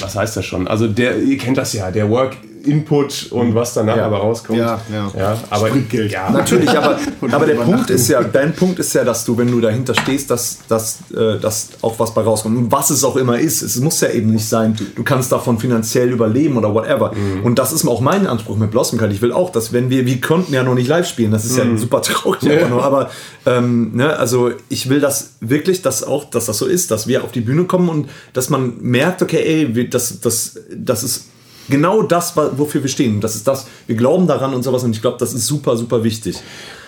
[0.00, 0.68] was heißt das schon?
[0.68, 4.06] Also der, ihr kennt das ja, der Work Input und was danach ja.
[4.06, 4.58] aber rauskommt.
[4.58, 5.10] Ja, ja.
[5.16, 6.12] ja aber Geld.
[6.12, 6.30] Ja.
[6.30, 6.98] Natürlich, aber,
[7.30, 10.30] aber der Punkt ist ja, dein Punkt ist ja, dass du, wenn du dahinter stehst,
[10.30, 12.56] dass, dass, äh, dass auch was bei rauskommt.
[12.56, 15.58] Und was es auch immer ist, es muss ja eben nicht sein, du kannst davon
[15.58, 17.12] finanziell überleben oder whatever.
[17.12, 17.44] Mhm.
[17.44, 19.12] Und das ist auch mein Anspruch mit Blossom Cut.
[19.12, 21.62] Ich will auch, dass wenn wir, wir konnten ja noch nicht live spielen, das ist
[21.62, 21.72] mhm.
[21.72, 22.68] ja super traurig, ja.
[22.68, 23.10] nur, aber
[23.46, 27.24] ähm, ne, also ich will das wirklich, dass auch, dass das so ist, dass wir
[27.24, 31.24] auf die Bühne kommen und dass man merkt, okay, ey, das, das, das ist
[31.70, 33.20] genau das, wofür wir stehen.
[33.20, 36.04] Das ist das, wir glauben daran und sowas und ich glaube, das ist super, super
[36.04, 36.36] wichtig.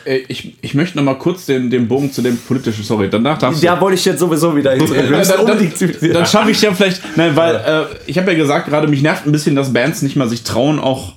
[0.04, 3.38] Äh, ich, ich möchte noch mal kurz den, den Bogen zu dem politischen, sorry, danach
[3.38, 4.86] darfst Ja, wollte ich jetzt sowieso wieder hin.
[5.10, 7.82] dann, dann, dann schaffe ich ja vielleicht, nein, weil ja.
[7.82, 10.42] äh, ich habe ja gesagt, gerade mich nervt ein bisschen, dass Bands nicht mal sich
[10.42, 11.14] trauen, auch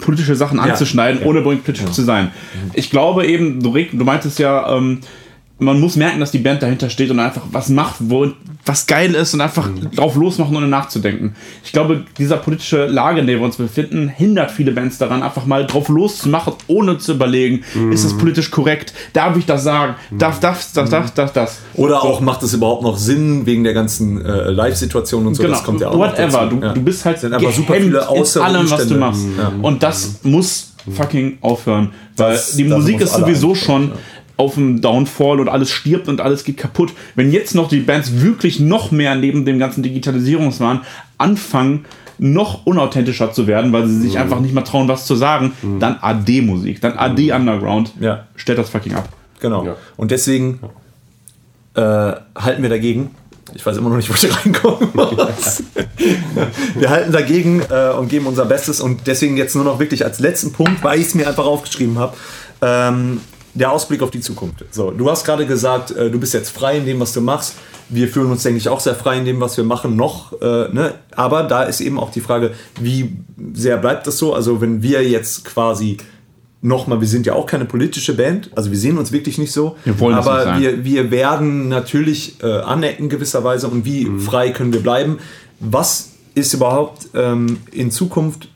[0.00, 1.26] politische Sachen anzuschneiden, ja.
[1.26, 1.90] ohne politisch ja.
[1.90, 2.30] zu sein.
[2.74, 5.00] Ich glaube eben, du, du meintest ja, ähm,
[5.60, 8.28] man muss merken, dass die Band dahinter steht und einfach was macht, wo
[8.64, 9.90] was geil ist und einfach mhm.
[9.92, 11.34] drauf losmachen, ohne nachzudenken.
[11.64, 15.46] Ich glaube, dieser politische Lage, in der wir uns befinden, hindert viele Bands daran, einfach
[15.46, 17.92] mal drauf loszumachen, ohne zu überlegen, mhm.
[17.92, 18.92] ist das politisch korrekt?
[19.14, 19.94] Darf ich das sagen?
[20.10, 20.18] Mhm.
[20.18, 21.58] Darf das, das, das, das, das?
[21.74, 25.42] Oder auch, macht es überhaupt noch Sinn wegen der ganzen äh, Live-Situation und so?
[25.42, 25.54] Genau.
[25.54, 26.46] Das kommt ja auch Whatever.
[26.46, 26.72] Du, ja.
[26.74, 29.24] du bist halt einfach super viele in allem, was du machst.
[29.36, 29.52] Ja.
[29.62, 31.92] Und das muss fucking aufhören.
[32.16, 33.92] Weil das, die Musik ist sowieso schon
[34.38, 36.92] auf dem Downfall und alles stirbt und alles geht kaputt.
[37.16, 40.82] Wenn jetzt noch die Bands wirklich noch mehr neben dem ganzen Digitalisierungswahn
[41.18, 41.84] anfangen,
[42.18, 44.20] noch unauthentischer zu werden, weil sie sich mhm.
[44.20, 45.80] einfach nicht mehr trauen, was zu sagen, mhm.
[45.80, 47.34] dann AD-Musik, dann AD mhm.
[47.34, 47.92] Underground.
[48.00, 48.26] Ja.
[48.36, 49.08] Stellt das fucking ab.
[49.40, 49.64] Genau.
[49.64, 49.76] Ja.
[49.96, 50.60] Und deswegen
[51.74, 53.10] äh, halten wir dagegen.
[53.54, 55.62] Ich weiß immer noch nicht, wo ich reinkommen muss.
[56.76, 58.80] wir halten dagegen äh, und geben unser Bestes.
[58.80, 61.98] Und deswegen jetzt nur noch wirklich als letzten Punkt, weil ich es mir einfach aufgeschrieben
[61.98, 62.16] habe.
[62.60, 63.20] Ähm,
[63.54, 64.64] der Ausblick auf die Zukunft.
[64.70, 67.54] So, du hast gerade gesagt, äh, du bist jetzt frei in dem, was du machst.
[67.88, 70.32] Wir fühlen uns, denke ich, auch sehr frei in dem, was wir machen, noch.
[70.40, 70.94] Äh, ne?
[71.16, 73.16] Aber da ist eben auch die Frage, wie
[73.54, 74.34] sehr bleibt das so?
[74.34, 75.96] Also, wenn wir jetzt quasi
[76.60, 79.76] nochmal, wir sind ja auch keine politische Band, also wir sehen uns wirklich nicht so,
[79.84, 84.20] wir wollen aber nicht wir, wir werden natürlich äh, anecken gewisserweise und wie mhm.
[84.20, 85.18] frei können wir bleiben?
[85.60, 88.48] Was ist überhaupt ähm, in Zukunft,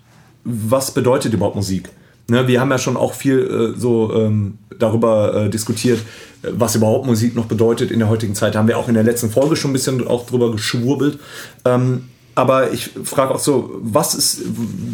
[0.44, 1.90] was bedeutet überhaupt Musik?
[2.28, 5.98] Ne, wir haben ja schon auch viel äh, so ähm, darüber äh, diskutiert,
[6.42, 8.54] äh, was überhaupt Musik noch bedeutet in der heutigen Zeit.
[8.54, 11.18] Da haben wir auch in der letzten Folge schon ein bisschen auch drüber geschwurbelt.
[11.64, 12.04] Ähm,
[12.34, 14.40] aber ich frage auch so, was ist,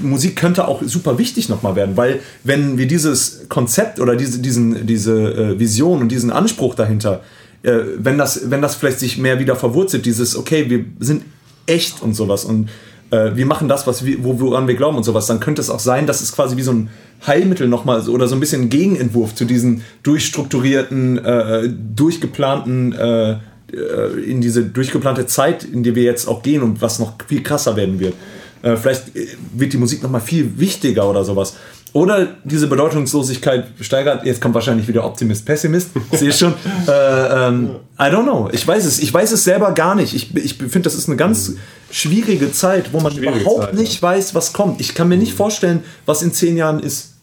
[0.03, 4.87] Musik könnte auch super wichtig nochmal werden, weil wenn wir dieses Konzept oder diese, diesen,
[4.87, 7.23] diese äh, Vision und diesen Anspruch dahinter,
[7.63, 11.23] äh, wenn, das, wenn das vielleicht sich mehr wieder verwurzelt, dieses, okay, wir sind
[11.67, 12.71] echt und sowas und
[13.11, 15.81] äh, wir machen das, was wir, woran wir glauben und sowas, dann könnte es auch
[15.81, 16.91] sein, dass es quasi wie so ein
[17.27, 23.37] Heilmittel nochmal oder so ein bisschen Gegenentwurf zu diesen durchstrukturierten, äh, durchgeplanten, äh,
[23.73, 27.43] äh, in diese durchgeplante Zeit, in die wir jetzt auch gehen und was noch viel
[27.43, 28.15] krasser werden wird.
[28.63, 31.57] Äh, vielleicht äh, wird die Musik nochmal viel wichtiger oder sowas.
[31.93, 34.25] Oder diese Bedeutungslosigkeit steigert.
[34.25, 35.91] Jetzt kommt wahrscheinlich wieder Optimist, Pessimist.
[36.13, 36.55] Sehe schon.
[36.87, 38.49] Äh, ähm, I don't know.
[38.53, 38.99] Ich weiß es.
[38.99, 40.15] Ich weiß es selber gar nicht.
[40.15, 41.55] Ich, ich finde, das ist eine ganz
[41.91, 44.03] schwierige Zeit, wo man schwierige überhaupt Zeit, nicht ja.
[44.03, 44.81] weiß, was kommt.
[44.81, 47.15] Ich kann mir nicht vorstellen, was in zehn Jahren ist.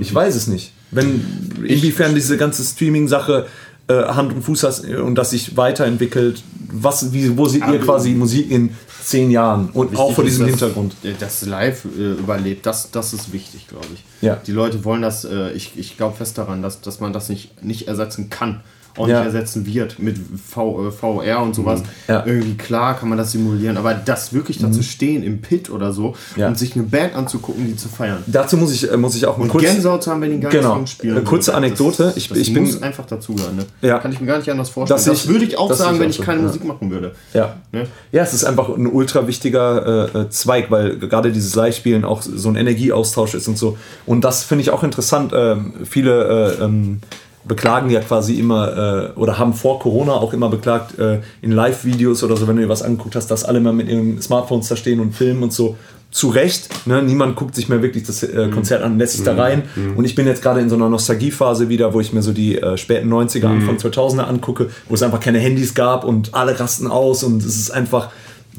[0.00, 0.72] Ich weiß es nicht.
[0.90, 1.24] Wenn,
[1.64, 3.46] inwiefern diese ganze Streaming-Sache
[3.88, 6.42] äh, Hand und Fuß hat und das sich weiterentwickelt.
[6.70, 10.52] Was, wie, wo seht ihr quasi Musik in zehn Jahren und auch vor diesem ist,
[10.52, 10.96] dass, Hintergrund?
[11.18, 14.04] Das live äh, überlebt, das, das ist wichtig, glaube ich.
[14.20, 14.36] Ja.
[14.46, 17.62] Die Leute wollen das, äh, ich, ich glaube fest daran, dass, dass man das nicht,
[17.64, 18.60] nicht ersetzen kann
[18.98, 21.82] auch nicht ersetzen wird mit v, äh, VR und sowas.
[22.06, 22.24] Ja.
[22.26, 24.82] Irgendwie klar kann man das simulieren, aber das wirklich dazu mhm.
[24.82, 26.48] stehen im Pit oder so ja.
[26.48, 28.22] und sich eine Band anzugucken, die zu feiern.
[28.26, 29.64] Dazu muss ich, äh, muss ich auch mal kurz...
[29.64, 30.74] Gänsehaut haben, wenn die gar genau.
[30.74, 31.16] Songs spielen.
[31.16, 32.04] Eine kurze Anekdote.
[32.04, 33.56] Das, ich, das ich muss einfach dazugehören.
[33.56, 33.66] Ne?
[33.82, 33.98] Ja.
[33.98, 34.96] Kann ich mir gar nicht anders vorstellen.
[34.96, 37.12] Das, das würde ich auch sagen, wenn ich keine Musik machen würde.
[37.34, 37.56] Ja.
[37.72, 37.86] Ne?
[38.12, 42.22] ja, es ist einfach ein ultra wichtiger äh, äh Zweig, weil gerade dieses Live-Spielen auch
[42.22, 43.76] so ein Energieaustausch ist und so.
[44.06, 45.32] Und das finde ich auch interessant.
[45.34, 47.00] Ähm, viele äh, ähm,
[47.48, 52.22] beklagen ja quasi immer äh, oder haben vor Corona auch immer beklagt äh, in Live-Videos
[52.22, 54.76] oder so, wenn du dir was angeguckt hast, dass alle mal mit ihren Smartphones da
[54.76, 55.76] stehen und filmen und so.
[56.10, 57.02] Zu Recht, ne?
[57.02, 58.52] niemand guckt sich mehr wirklich das äh, mhm.
[58.52, 59.40] Konzert an, lässt sich da mhm.
[59.40, 59.62] rein.
[59.76, 59.96] Mhm.
[59.98, 62.56] Und ich bin jetzt gerade in so einer Nostalgiephase wieder, wo ich mir so die
[62.56, 66.86] äh, späten 90er, Anfang 2000er angucke, wo es einfach keine Handys gab und alle rasten
[66.86, 68.08] aus und es ist einfach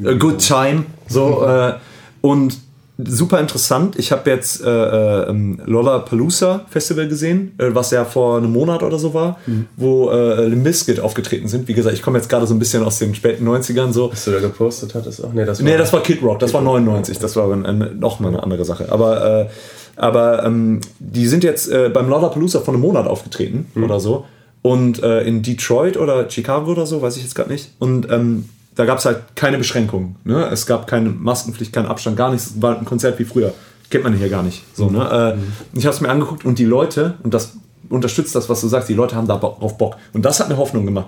[0.06, 0.86] a good time.
[1.08, 1.74] So, äh,
[2.22, 2.60] und
[3.06, 3.98] super interessant.
[3.98, 5.32] Ich habe jetzt äh, äh,
[5.66, 9.68] Lollapalooza Festival gesehen, äh, was ja vor einem Monat oder so war, mhm.
[9.78, 11.68] wo äh, Limp Bizkit aufgetreten sind.
[11.68, 13.92] Wie gesagt, ich komme jetzt gerade so ein bisschen aus den späten 90ern.
[13.94, 14.12] So.
[14.12, 15.32] Was du da gepostet hattest auch?
[15.32, 17.22] Nee, das war, nee, das war Kid Rock, das Kid war 99, Rock.
[17.22, 18.92] das war ein, noch mal eine andere Sache.
[18.92, 19.50] Aber, äh,
[19.96, 23.84] aber ähm, die sind jetzt äh, beim Lollapalooza vor einem Monat aufgetreten mhm.
[23.84, 24.26] oder so.
[24.62, 27.72] Und äh, in Detroit oder Chicago oder so, weiß ich jetzt gerade nicht.
[27.80, 28.50] Und ähm,
[28.80, 30.16] da gab es halt keine Beschränkungen.
[30.24, 30.46] Ne?
[30.46, 32.54] Es gab keine Maskenpflicht, keinen Abstand, gar nichts.
[32.62, 33.54] War ein Konzert wie früher.
[33.90, 34.64] kennt man hier gar nicht.
[34.74, 35.36] So, ne?
[35.36, 37.58] Äh, ich habe es mir angeguckt und die Leute, und das
[37.90, 39.98] unterstützt das, was du sagst, die Leute haben darauf Bock.
[40.14, 41.08] Und das hat mir Hoffnung gemacht.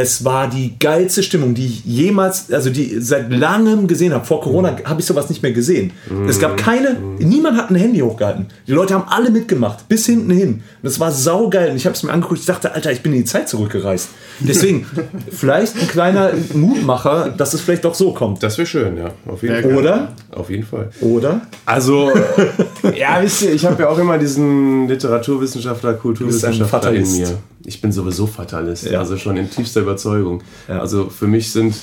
[0.00, 4.24] Es war die geilste Stimmung, die ich jemals, also die seit langem gesehen habe.
[4.24, 5.90] Vor Corona habe ich sowas nicht mehr gesehen.
[6.28, 8.46] Es gab keine, niemand hat ein Handy hochgehalten.
[8.68, 10.52] Die Leute haben alle mitgemacht, bis hinten hin.
[10.52, 11.70] Und das war saugeil.
[11.70, 14.10] Und ich habe es mir angeguckt, ich dachte, Alter, ich bin in die Zeit zurückgereist.
[14.38, 14.86] Deswegen,
[15.32, 18.40] vielleicht ein kleiner Mutmacher, dass es vielleicht doch so kommt.
[18.40, 19.10] Das wäre schön, ja.
[19.26, 19.74] Auf jeden Fall.
[19.74, 20.12] Oder?
[20.30, 20.90] Auf jeden Fall.
[21.00, 21.40] Oder?
[21.66, 22.12] Also,
[22.96, 27.38] ja, wisst ihr, ich habe ja auch immer diesen Literaturwissenschaftler, Kulturwissenschaftler in mir.
[27.64, 28.98] Ich bin sowieso Fatalist, ja.
[28.98, 30.42] also schon in tiefster Überzeugung.
[30.68, 30.80] Ja.
[30.80, 31.74] Also für mich sind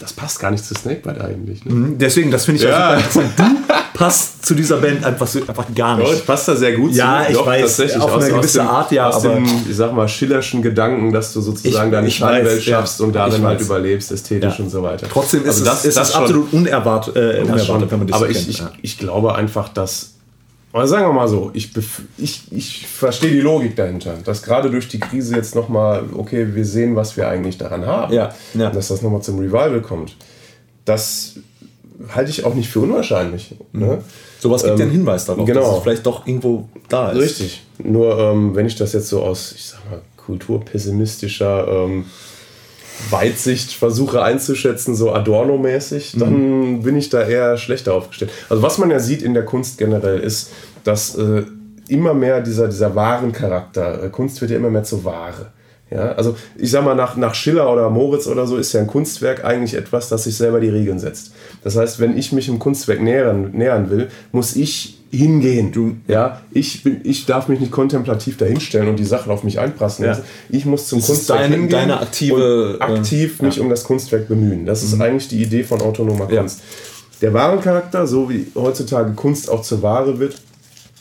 [0.00, 1.64] das passt gar nicht zu Snakebite eigentlich.
[1.64, 1.74] Ne?
[1.74, 2.94] Mhm, deswegen, das finde ich ja.
[2.94, 3.30] interessant.
[3.36, 3.44] Du
[3.94, 6.12] passt zu dieser Band einfach, einfach gar nicht.
[6.12, 7.32] Doch, passt da sehr gut ja, zu.
[7.32, 8.02] Ja, ich weiß, tatsächlich.
[8.02, 9.08] auf aus, eine gewisse dem, Art, ja.
[9.08, 13.00] Aus aber dem, ich sag mal, schillerschen Gedanken, dass du sozusagen ich, deine Schallwelt schaffst
[13.00, 15.08] und darin halt überlebst, ästhetisch und so weiter.
[15.10, 18.26] Trotzdem ist also das, es, das, ist absolut unerwartet, äh, unerwartet wenn man das Aber
[18.26, 20.10] so ich, ich, ich glaube einfach, dass
[20.72, 21.70] aber sagen wir mal so, ich,
[22.18, 26.64] ich, ich verstehe die Logik dahinter, dass gerade durch die Krise jetzt nochmal, okay, wir
[26.64, 28.70] sehen, was wir eigentlich daran haben, ja, ja.
[28.70, 30.16] dass das nochmal zum Revival kommt.
[30.84, 31.36] Das
[32.14, 33.54] halte ich auch nicht für unwahrscheinlich.
[33.72, 33.80] Mhm.
[33.80, 34.04] Ne?
[34.40, 35.60] Sowas gibt ähm, ja einen Hinweis darauf, genau.
[35.60, 37.18] dass es vielleicht doch irgendwo da ist.
[37.18, 37.62] Richtig.
[37.78, 42.04] Nur ähm, wenn ich das jetzt so aus, ich sag mal, kulturpessimistischer ähm,
[43.10, 46.82] Weitsicht versuche einzuschätzen, so Adorno-mäßig, dann mhm.
[46.82, 48.30] bin ich da eher schlechter aufgestellt.
[48.48, 50.50] Also was man ja sieht in der Kunst generell ist,
[50.84, 51.44] dass äh,
[51.88, 55.52] immer mehr dieser, dieser wahren Charakter, äh, Kunst wird ja immer mehr zur Ware.
[55.90, 58.86] Ja, also ich sag mal, nach, nach Schiller oder Moritz oder so ist ja ein
[58.86, 61.32] Kunstwerk eigentlich etwas, das sich selber die Regeln setzt.
[61.64, 65.72] Das heißt, wenn ich mich im Kunstwerk nähern, nähern will, muss ich hingehen.
[65.72, 69.58] Du, ja, ich, bin, ich darf mich nicht kontemplativ dahinstellen und die Sachen auf mich
[69.58, 70.22] einprassen lassen.
[70.22, 70.56] Ja.
[70.56, 73.62] Ich muss zum das Kunstwerk deine, hingehen deine aktive, und aktiv äh, mich ja.
[73.62, 74.66] um das Kunstwerk bemühen.
[74.66, 74.88] Das mhm.
[74.88, 76.60] ist eigentlich die Idee von autonomer Kunst.
[77.20, 80.40] Der Warencharakter, so wie heutzutage Kunst auch zur Ware wird,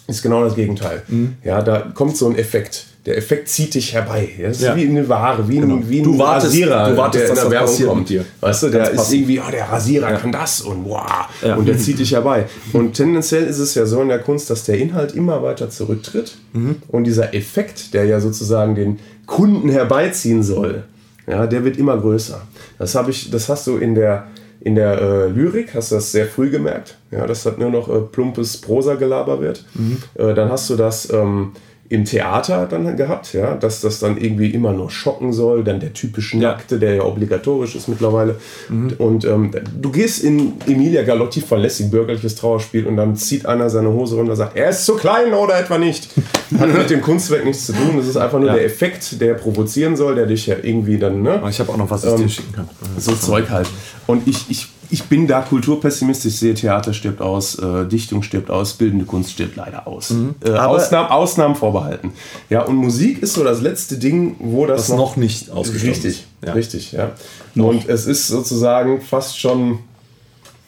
[0.07, 1.03] ist genau das Gegenteil.
[1.07, 1.35] Mhm.
[1.43, 4.29] Ja, da kommt so ein Effekt der Effekt zieht dich herbei.
[4.37, 4.75] Das ist ja.
[4.75, 5.81] wie eine Ware, wie ein, genau.
[5.87, 8.09] wie ein du wartest, Rasierer, du wartest, der in der Werbung kommt.
[8.09, 8.25] Dir.
[8.41, 10.17] Weißt du, der ist irgendwie, oh, der Rasierer ja.
[10.17, 11.55] kann das und wow, ja.
[11.55, 12.47] und der zieht dich herbei.
[12.73, 16.35] Und tendenziell ist es ja so in der Kunst, dass der Inhalt immer weiter zurücktritt
[16.51, 16.81] mhm.
[16.89, 20.83] und dieser Effekt, der ja sozusagen den Kunden herbeiziehen soll,
[21.27, 22.41] ja, der wird immer größer.
[22.77, 24.27] Das habe ich, das hast du in der
[24.59, 27.87] in der äh, Lyrik hast du das sehr früh gemerkt, ja, dass das nur noch
[27.87, 29.63] äh, plumpes Prosa-Gelaber wird.
[29.75, 29.97] Mhm.
[30.15, 31.53] Äh, dann hast du das ähm,
[31.89, 35.93] im Theater dann gehabt, ja, dass das dann irgendwie immer nur schocken soll, dann der
[35.93, 38.35] typische Nackte, der ja obligatorisch ist mittlerweile.
[38.67, 38.93] Mhm.
[38.97, 43.89] Und ähm, du gehst in Emilia Galotti verlässig bürgerliches Trauerspiel und dann zieht einer seine
[43.89, 46.09] Hose runter und sagt, er ist zu klein oder etwa nicht.
[46.59, 47.95] Hat mit dem Kunstwerk nichts zu tun.
[47.97, 48.55] Das ist einfach nur ja.
[48.55, 51.21] der Effekt, der provozieren soll, der dich ja irgendwie dann.
[51.21, 52.69] Ne, ich habe auch noch was, was ich ähm, dir schicken kann.
[52.97, 53.67] So Zeug halt.
[54.07, 58.49] Und ich, ich ich bin da kulturpessimistisch, ich sehe Theater stirbt aus, äh, Dichtung stirbt
[58.49, 60.11] aus, bildende Kunst stirbt leider aus.
[60.11, 60.35] Mhm.
[60.43, 62.11] Äh, Ausnahmen, Ausnahmen vorbehalten.
[62.49, 65.93] Ja, und Musik ist so das letzte Ding, wo das, das noch, noch, nicht ausgestorben
[65.93, 66.45] richtig, ist.
[66.45, 66.53] Ja.
[66.53, 67.11] Richtig, ja.
[67.55, 69.79] Und es ist sozusagen fast schon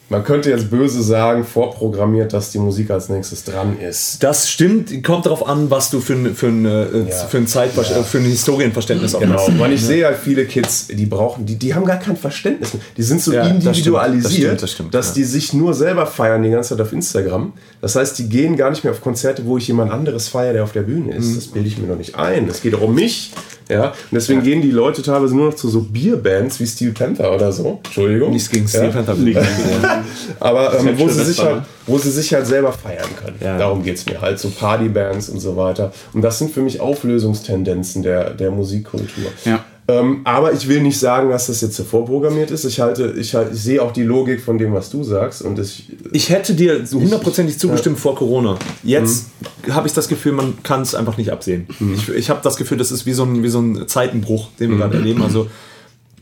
[0.10, 4.22] man könnte jetzt böse sagen, vorprogrammiert, dass die Musik als nächstes dran ist.
[4.24, 7.16] Das stimmt, kommt darauf an, was du für ein, für ein, äh, ja.
[7.28, 8.04] für ein, Zeitver ja.
[8.04, 9.36] für ein Historienverständnis auch genau.
[9.36, 9.48] hast.
[9.48, 12.72] Genau, ich sehe halt viele Kids, die brauchen, die, die haben gar kein Verständnis.
[12.98, 16.42] Die sind so ja, individualisiert, das stimmt, das stimmt, dass die sich nur selber feiern
[16.42, 17.54] die ganze Zeit auf Instagram.
[17.82, 20.64] Das heißt, die gehen gar nicht mehr auf Konzerte, wo ich jemand anderes feiere, der
[20.64, 21.28] auf der Bühne ist.
[21.28, 21.36] Mhm.
[21.36, 22.48] Das bilde ich mir noch nicht ein.
[22.50, 23.32] Es geht auch um mich.
[23.70, 24.46] Ja, und deswegen ja.
[24.46, 27.80] gehen die Leute teilweise nur noch zu so Bierbands wie Steel Panther oder so.
[27.84, 28.32] Entschuldigung.
[28.32, 28.90] Nichts gegen Steel ja.
[28.90, 29.16] Panther.
[30.40, 33.38] Aber ähm, wo, sie sich halt, wo sie sich halt selber feiern können.
[33.40, 33.60] Ja.
[33.60, 34.20] Darum geht es mir.
[34.20, 35.94] Halt so Partybands und so weiter.
[36.14, 39.32] Und das sind für mich Auflösungstendenzen der, der Musikkultur.
[39.46, 39.64] Ja.
[39.90, 42.64] Ähm, aber ich will nicht sagen, dass das jetzt so vorprogrammiert ist.
[42.66, 45.42] Ich halte, ich, halt, ich sehe auch die Logik von dem, was du sagst.
[45.42, 48.02] Und ich, ich hätte dir so hundertprozentig zugestimmt ja.
[48.02, 48.58] vor Corona.
[48.84, 49.28] Jetzt
[49.66, 49.74] mhm.
[49.74, 51.68] habe ich das Gefühl, man kann es einfach nicht absehen.
[51.80, 51.96] Mhm.
[51.96, 54.70] Ich, ich habe das Gefühl, das ist wie so ein, wie so ein Zeitenbruch, den
[54.70, 54.80] wir mhm.
[54.82, 55.24] gerade erleben.
[55.24, 55.48] Also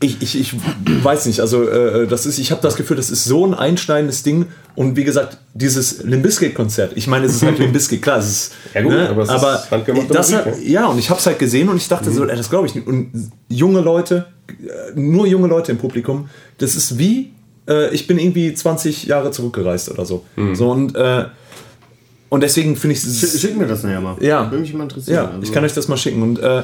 [0.00, 0.54] ich, ich, ich
[1.02, 4.22] weiß nicht, also äh, das ist, ich habe das Gefühl, das ist so ein einschneidendes
[4.22, 4.46] Ding
[4.76, 8.82] und wie gesagt, dieses Limbiskit-Konzert, ich meine, es ist halt Limbiskit, klar, es ist, ja
[8.82, 11.38] gut, ne, aber, es aber ist das Musik, hat, ja, und ich habe es halt
[11.38, 12.14] gesehen und ich dachte mhm.
[12.14, 12.86] so, ey, das glaube ich nicht.
[12.86, 16.28] Und junge Leute, äh, nur junge Leute im Publikum,
[16.58, 17.32] das ist wie,
[17.68, 20.24] äh, ich bin irgendwie 20 Jahre zurückgereist oder so.
[20.36, 20.54] Mhm.
[20.54, 21.24] So und äh,
[22.30, 23.40] und deswegen finde ich es.
[23.40, 24.16] Schick mir das nachher mal.
[24.20, 24.50] Ja.
[24.50, 25.16] Würde mich mal interessieren.
[25.16, 25.42] Ja, also.
[25.42, 26.22] ich kann euch das mal schicken.
[26.22, 26.62] Und äh,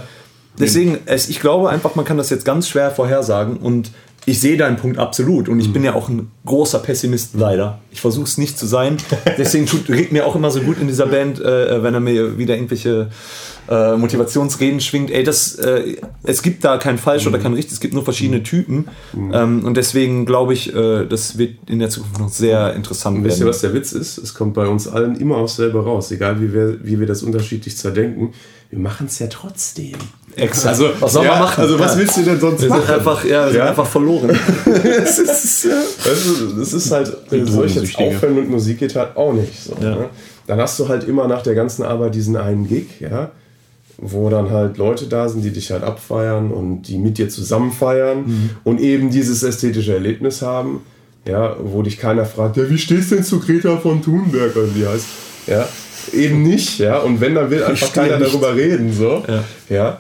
[0.59, 3.91] Deswegen, es, ich glaube einfach, man kann das jetzt ganz schwer vorhersagen und
[4.27, 7.81] ich sehe deinen Punkt absolut und ich bin ja auch ein großer Pessimist leider.
[7.91, 8.97] Ich versuche es nicht zu sein.
[9.39, 12.39] Deswegen tut, regt mir auch immer so gut in dieser Band, äh, wenn er mir
[12.39, 13.11] wieder irgendwelche
[13.69, 17.35] äh, Motivationsreden schwingt, ey, das, äh, es gibt da kein falsch mhm.
[17.35, 18.45] oder kein richtig, es gibt nur verschiedene mhm.
[18.45, 18.89] Typen.
[19.13, 19.33] Mhm.
[19.35, 23.25] Ähm, und deswegen glaube ich, äh, das wird in der Zukunft noch sehr interessant und
[23.25, 23.33] werden.
[23.33, 24.17] Wisst ihr, was der Witz ist?
[24.17, 27.23] Es kommt bei uns allen immer aufs selbe raus, egal wie wir, wie wir das
[27.23, 28.33] unterschiedlich zerdenken.
[28.75, 29.93] Wir machen es ja trotzdem.
[30.35, 30.67] Exakt.
[30.67, 31.61] Also, was soll ja, man machen?
[31.61, 32.83] Also, was willst du denn sonst wir machen?
[32.87, 34.37] Sind einfach, ja, wir sind einfach verloren.
[34.65, 35.69] das, ist,
[36.05, 39.77] also, das ist halt, soll ich jetzt aufhören mit Musik geht halt auch nicht so.
[39.81, 40.09] Ne?
[40.49, 43.31] Dann hast du halt immer nach der ganzen Arbeit diesen einen Gig, ja
[43.97, 47.71] wo dann halt Leute da sind, die dich halt abfeiern und die mit dir zusammen
[47.71, 48.51] feiern mhm.
[48.65, 50.81] und eben dieses ästhetische Erlebnis haben,
[51.29, 54.75] ja, wo dich keiner fragt, ja, wie stehst du denn zu Greta von Thunberg oder
[54.75, 55.07] wie heißt,
[55.47, 55.69] ja,
[56.13, 58.31] eben nicht, ja, und wenn, dann will einfach keiner nicht.
[58.31, 59.99] darüber reden, so, ja, ja.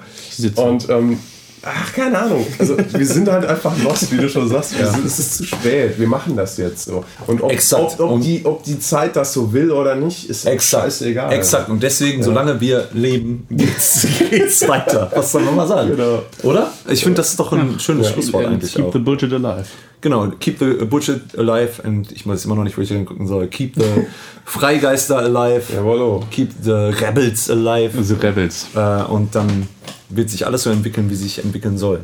[0.57, 1.18] und ähm,
[1.66, 2.46] Ach, keine Ahnung.
[2.59, 4.74] Also wir sind halt einfach lost, wie du schon sagst.
[4.78, 4.90] Ja.
[4.92, 5.98] Sind, es ist zu spät.
[5.98, 7.05] Wir machen das jetzt so.
[7.26, 7.98] Und ob, Exakt.
[7.98, 10.84] ob, ob, die, ob die Zeit das so will oder nicht, ist Exakt.
[10.84, 11.32] scheißegal.
[11.32, 11.70] Exakt.
[11.70, 12.24] Und deswegen, ja.
[12.24, 15.11] solange wir leben, geht's, geht's weiter.
[15.14, 15.90] Was soll man mal sagen?
[15.90, 16.22] Genau.
[16.42, 16.70] Oder?
[16.88, 17.78] Ich finde, das ist doch ein ja.
[17.78, 18.92] schönes Schlusswort eigentlich Keep auch.
[18.92, 19.64] the bullshit alive.
[20.05, 23.46] Genau, keep the bullshit alive and ich weiß immer noch nicht, wo ich hingucken soll.
[23.46, 24.07] Keep the
[24.44, 25.72] Freigeister alive.
[25.72, 26.22] Jawollo.
[26.30, 28.05] Keep the rebels alive.
[28.05, 28.66] The rebels.
[28.76, 29.66] Äh, und dann
[30.11, 32.00] wird sich alles so entwickeln, wie sich entwickeln soll.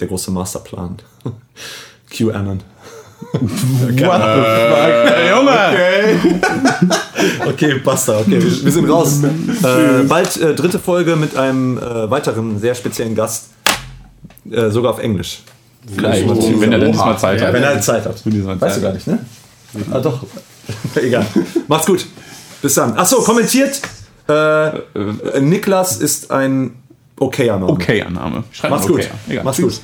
[0.00, 0.96] Der große Masterplan.
[2.10, 2.60] QAnon.
[3.32, 4.88] What the fuck?
[5.12, 5.50] Äh, Junge!
[5.52, 6.18] Okay.
[7.46, 8.20] okay, basta.
[8.20, 9.22] Okay, wir, wir sind raus.
[9.22, 13.50] äh, bald äh, dritte Folge mit einem äh, weiteren sehr speziellen Gast.
[14.50, 15.42] Äh, sogar auf Englisch.
[15.92, 17.52] Vielleicht, oh, wenn er dann diesmal Zeit hat.
[17.52, 18.16] Wenn er Zeit hat.
[18.24, 19.18] Weißt du gar nicht, ne?
[19.90, 20.24] Ah, doch.
[20.94, 21.26] Egal.
[21.68, 22.06] Macht's gut.
[22.62, 22.96] Bis dann.
[22.96, 23.80] Achso, kommentiert.
[24.28, 26.76] Äh, Niklas ist ein
[27.20, 27.72] okayer Name.
[27.72, 28.44] Okayer Name.
[28.52, 29.08] Schreib Mach's gut.
[29.28, 29.44] Egal.
[29.44, 29.80] Mach's gut.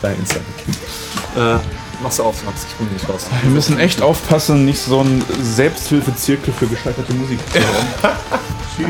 [0.00, 0.36] Dein Insta.
[1.36, 1.58] Äh,
[2.02, 2.64] machst du auf, Max.
[2.70, 3.26] Ich bin nicht raus.
[3.42, 8.16] Wir müssen echt aufpassen, nicht so ein Selbsthilfezirkel für gescheiterte Musik zu haben.
[8.76, 8.86] Tschüss.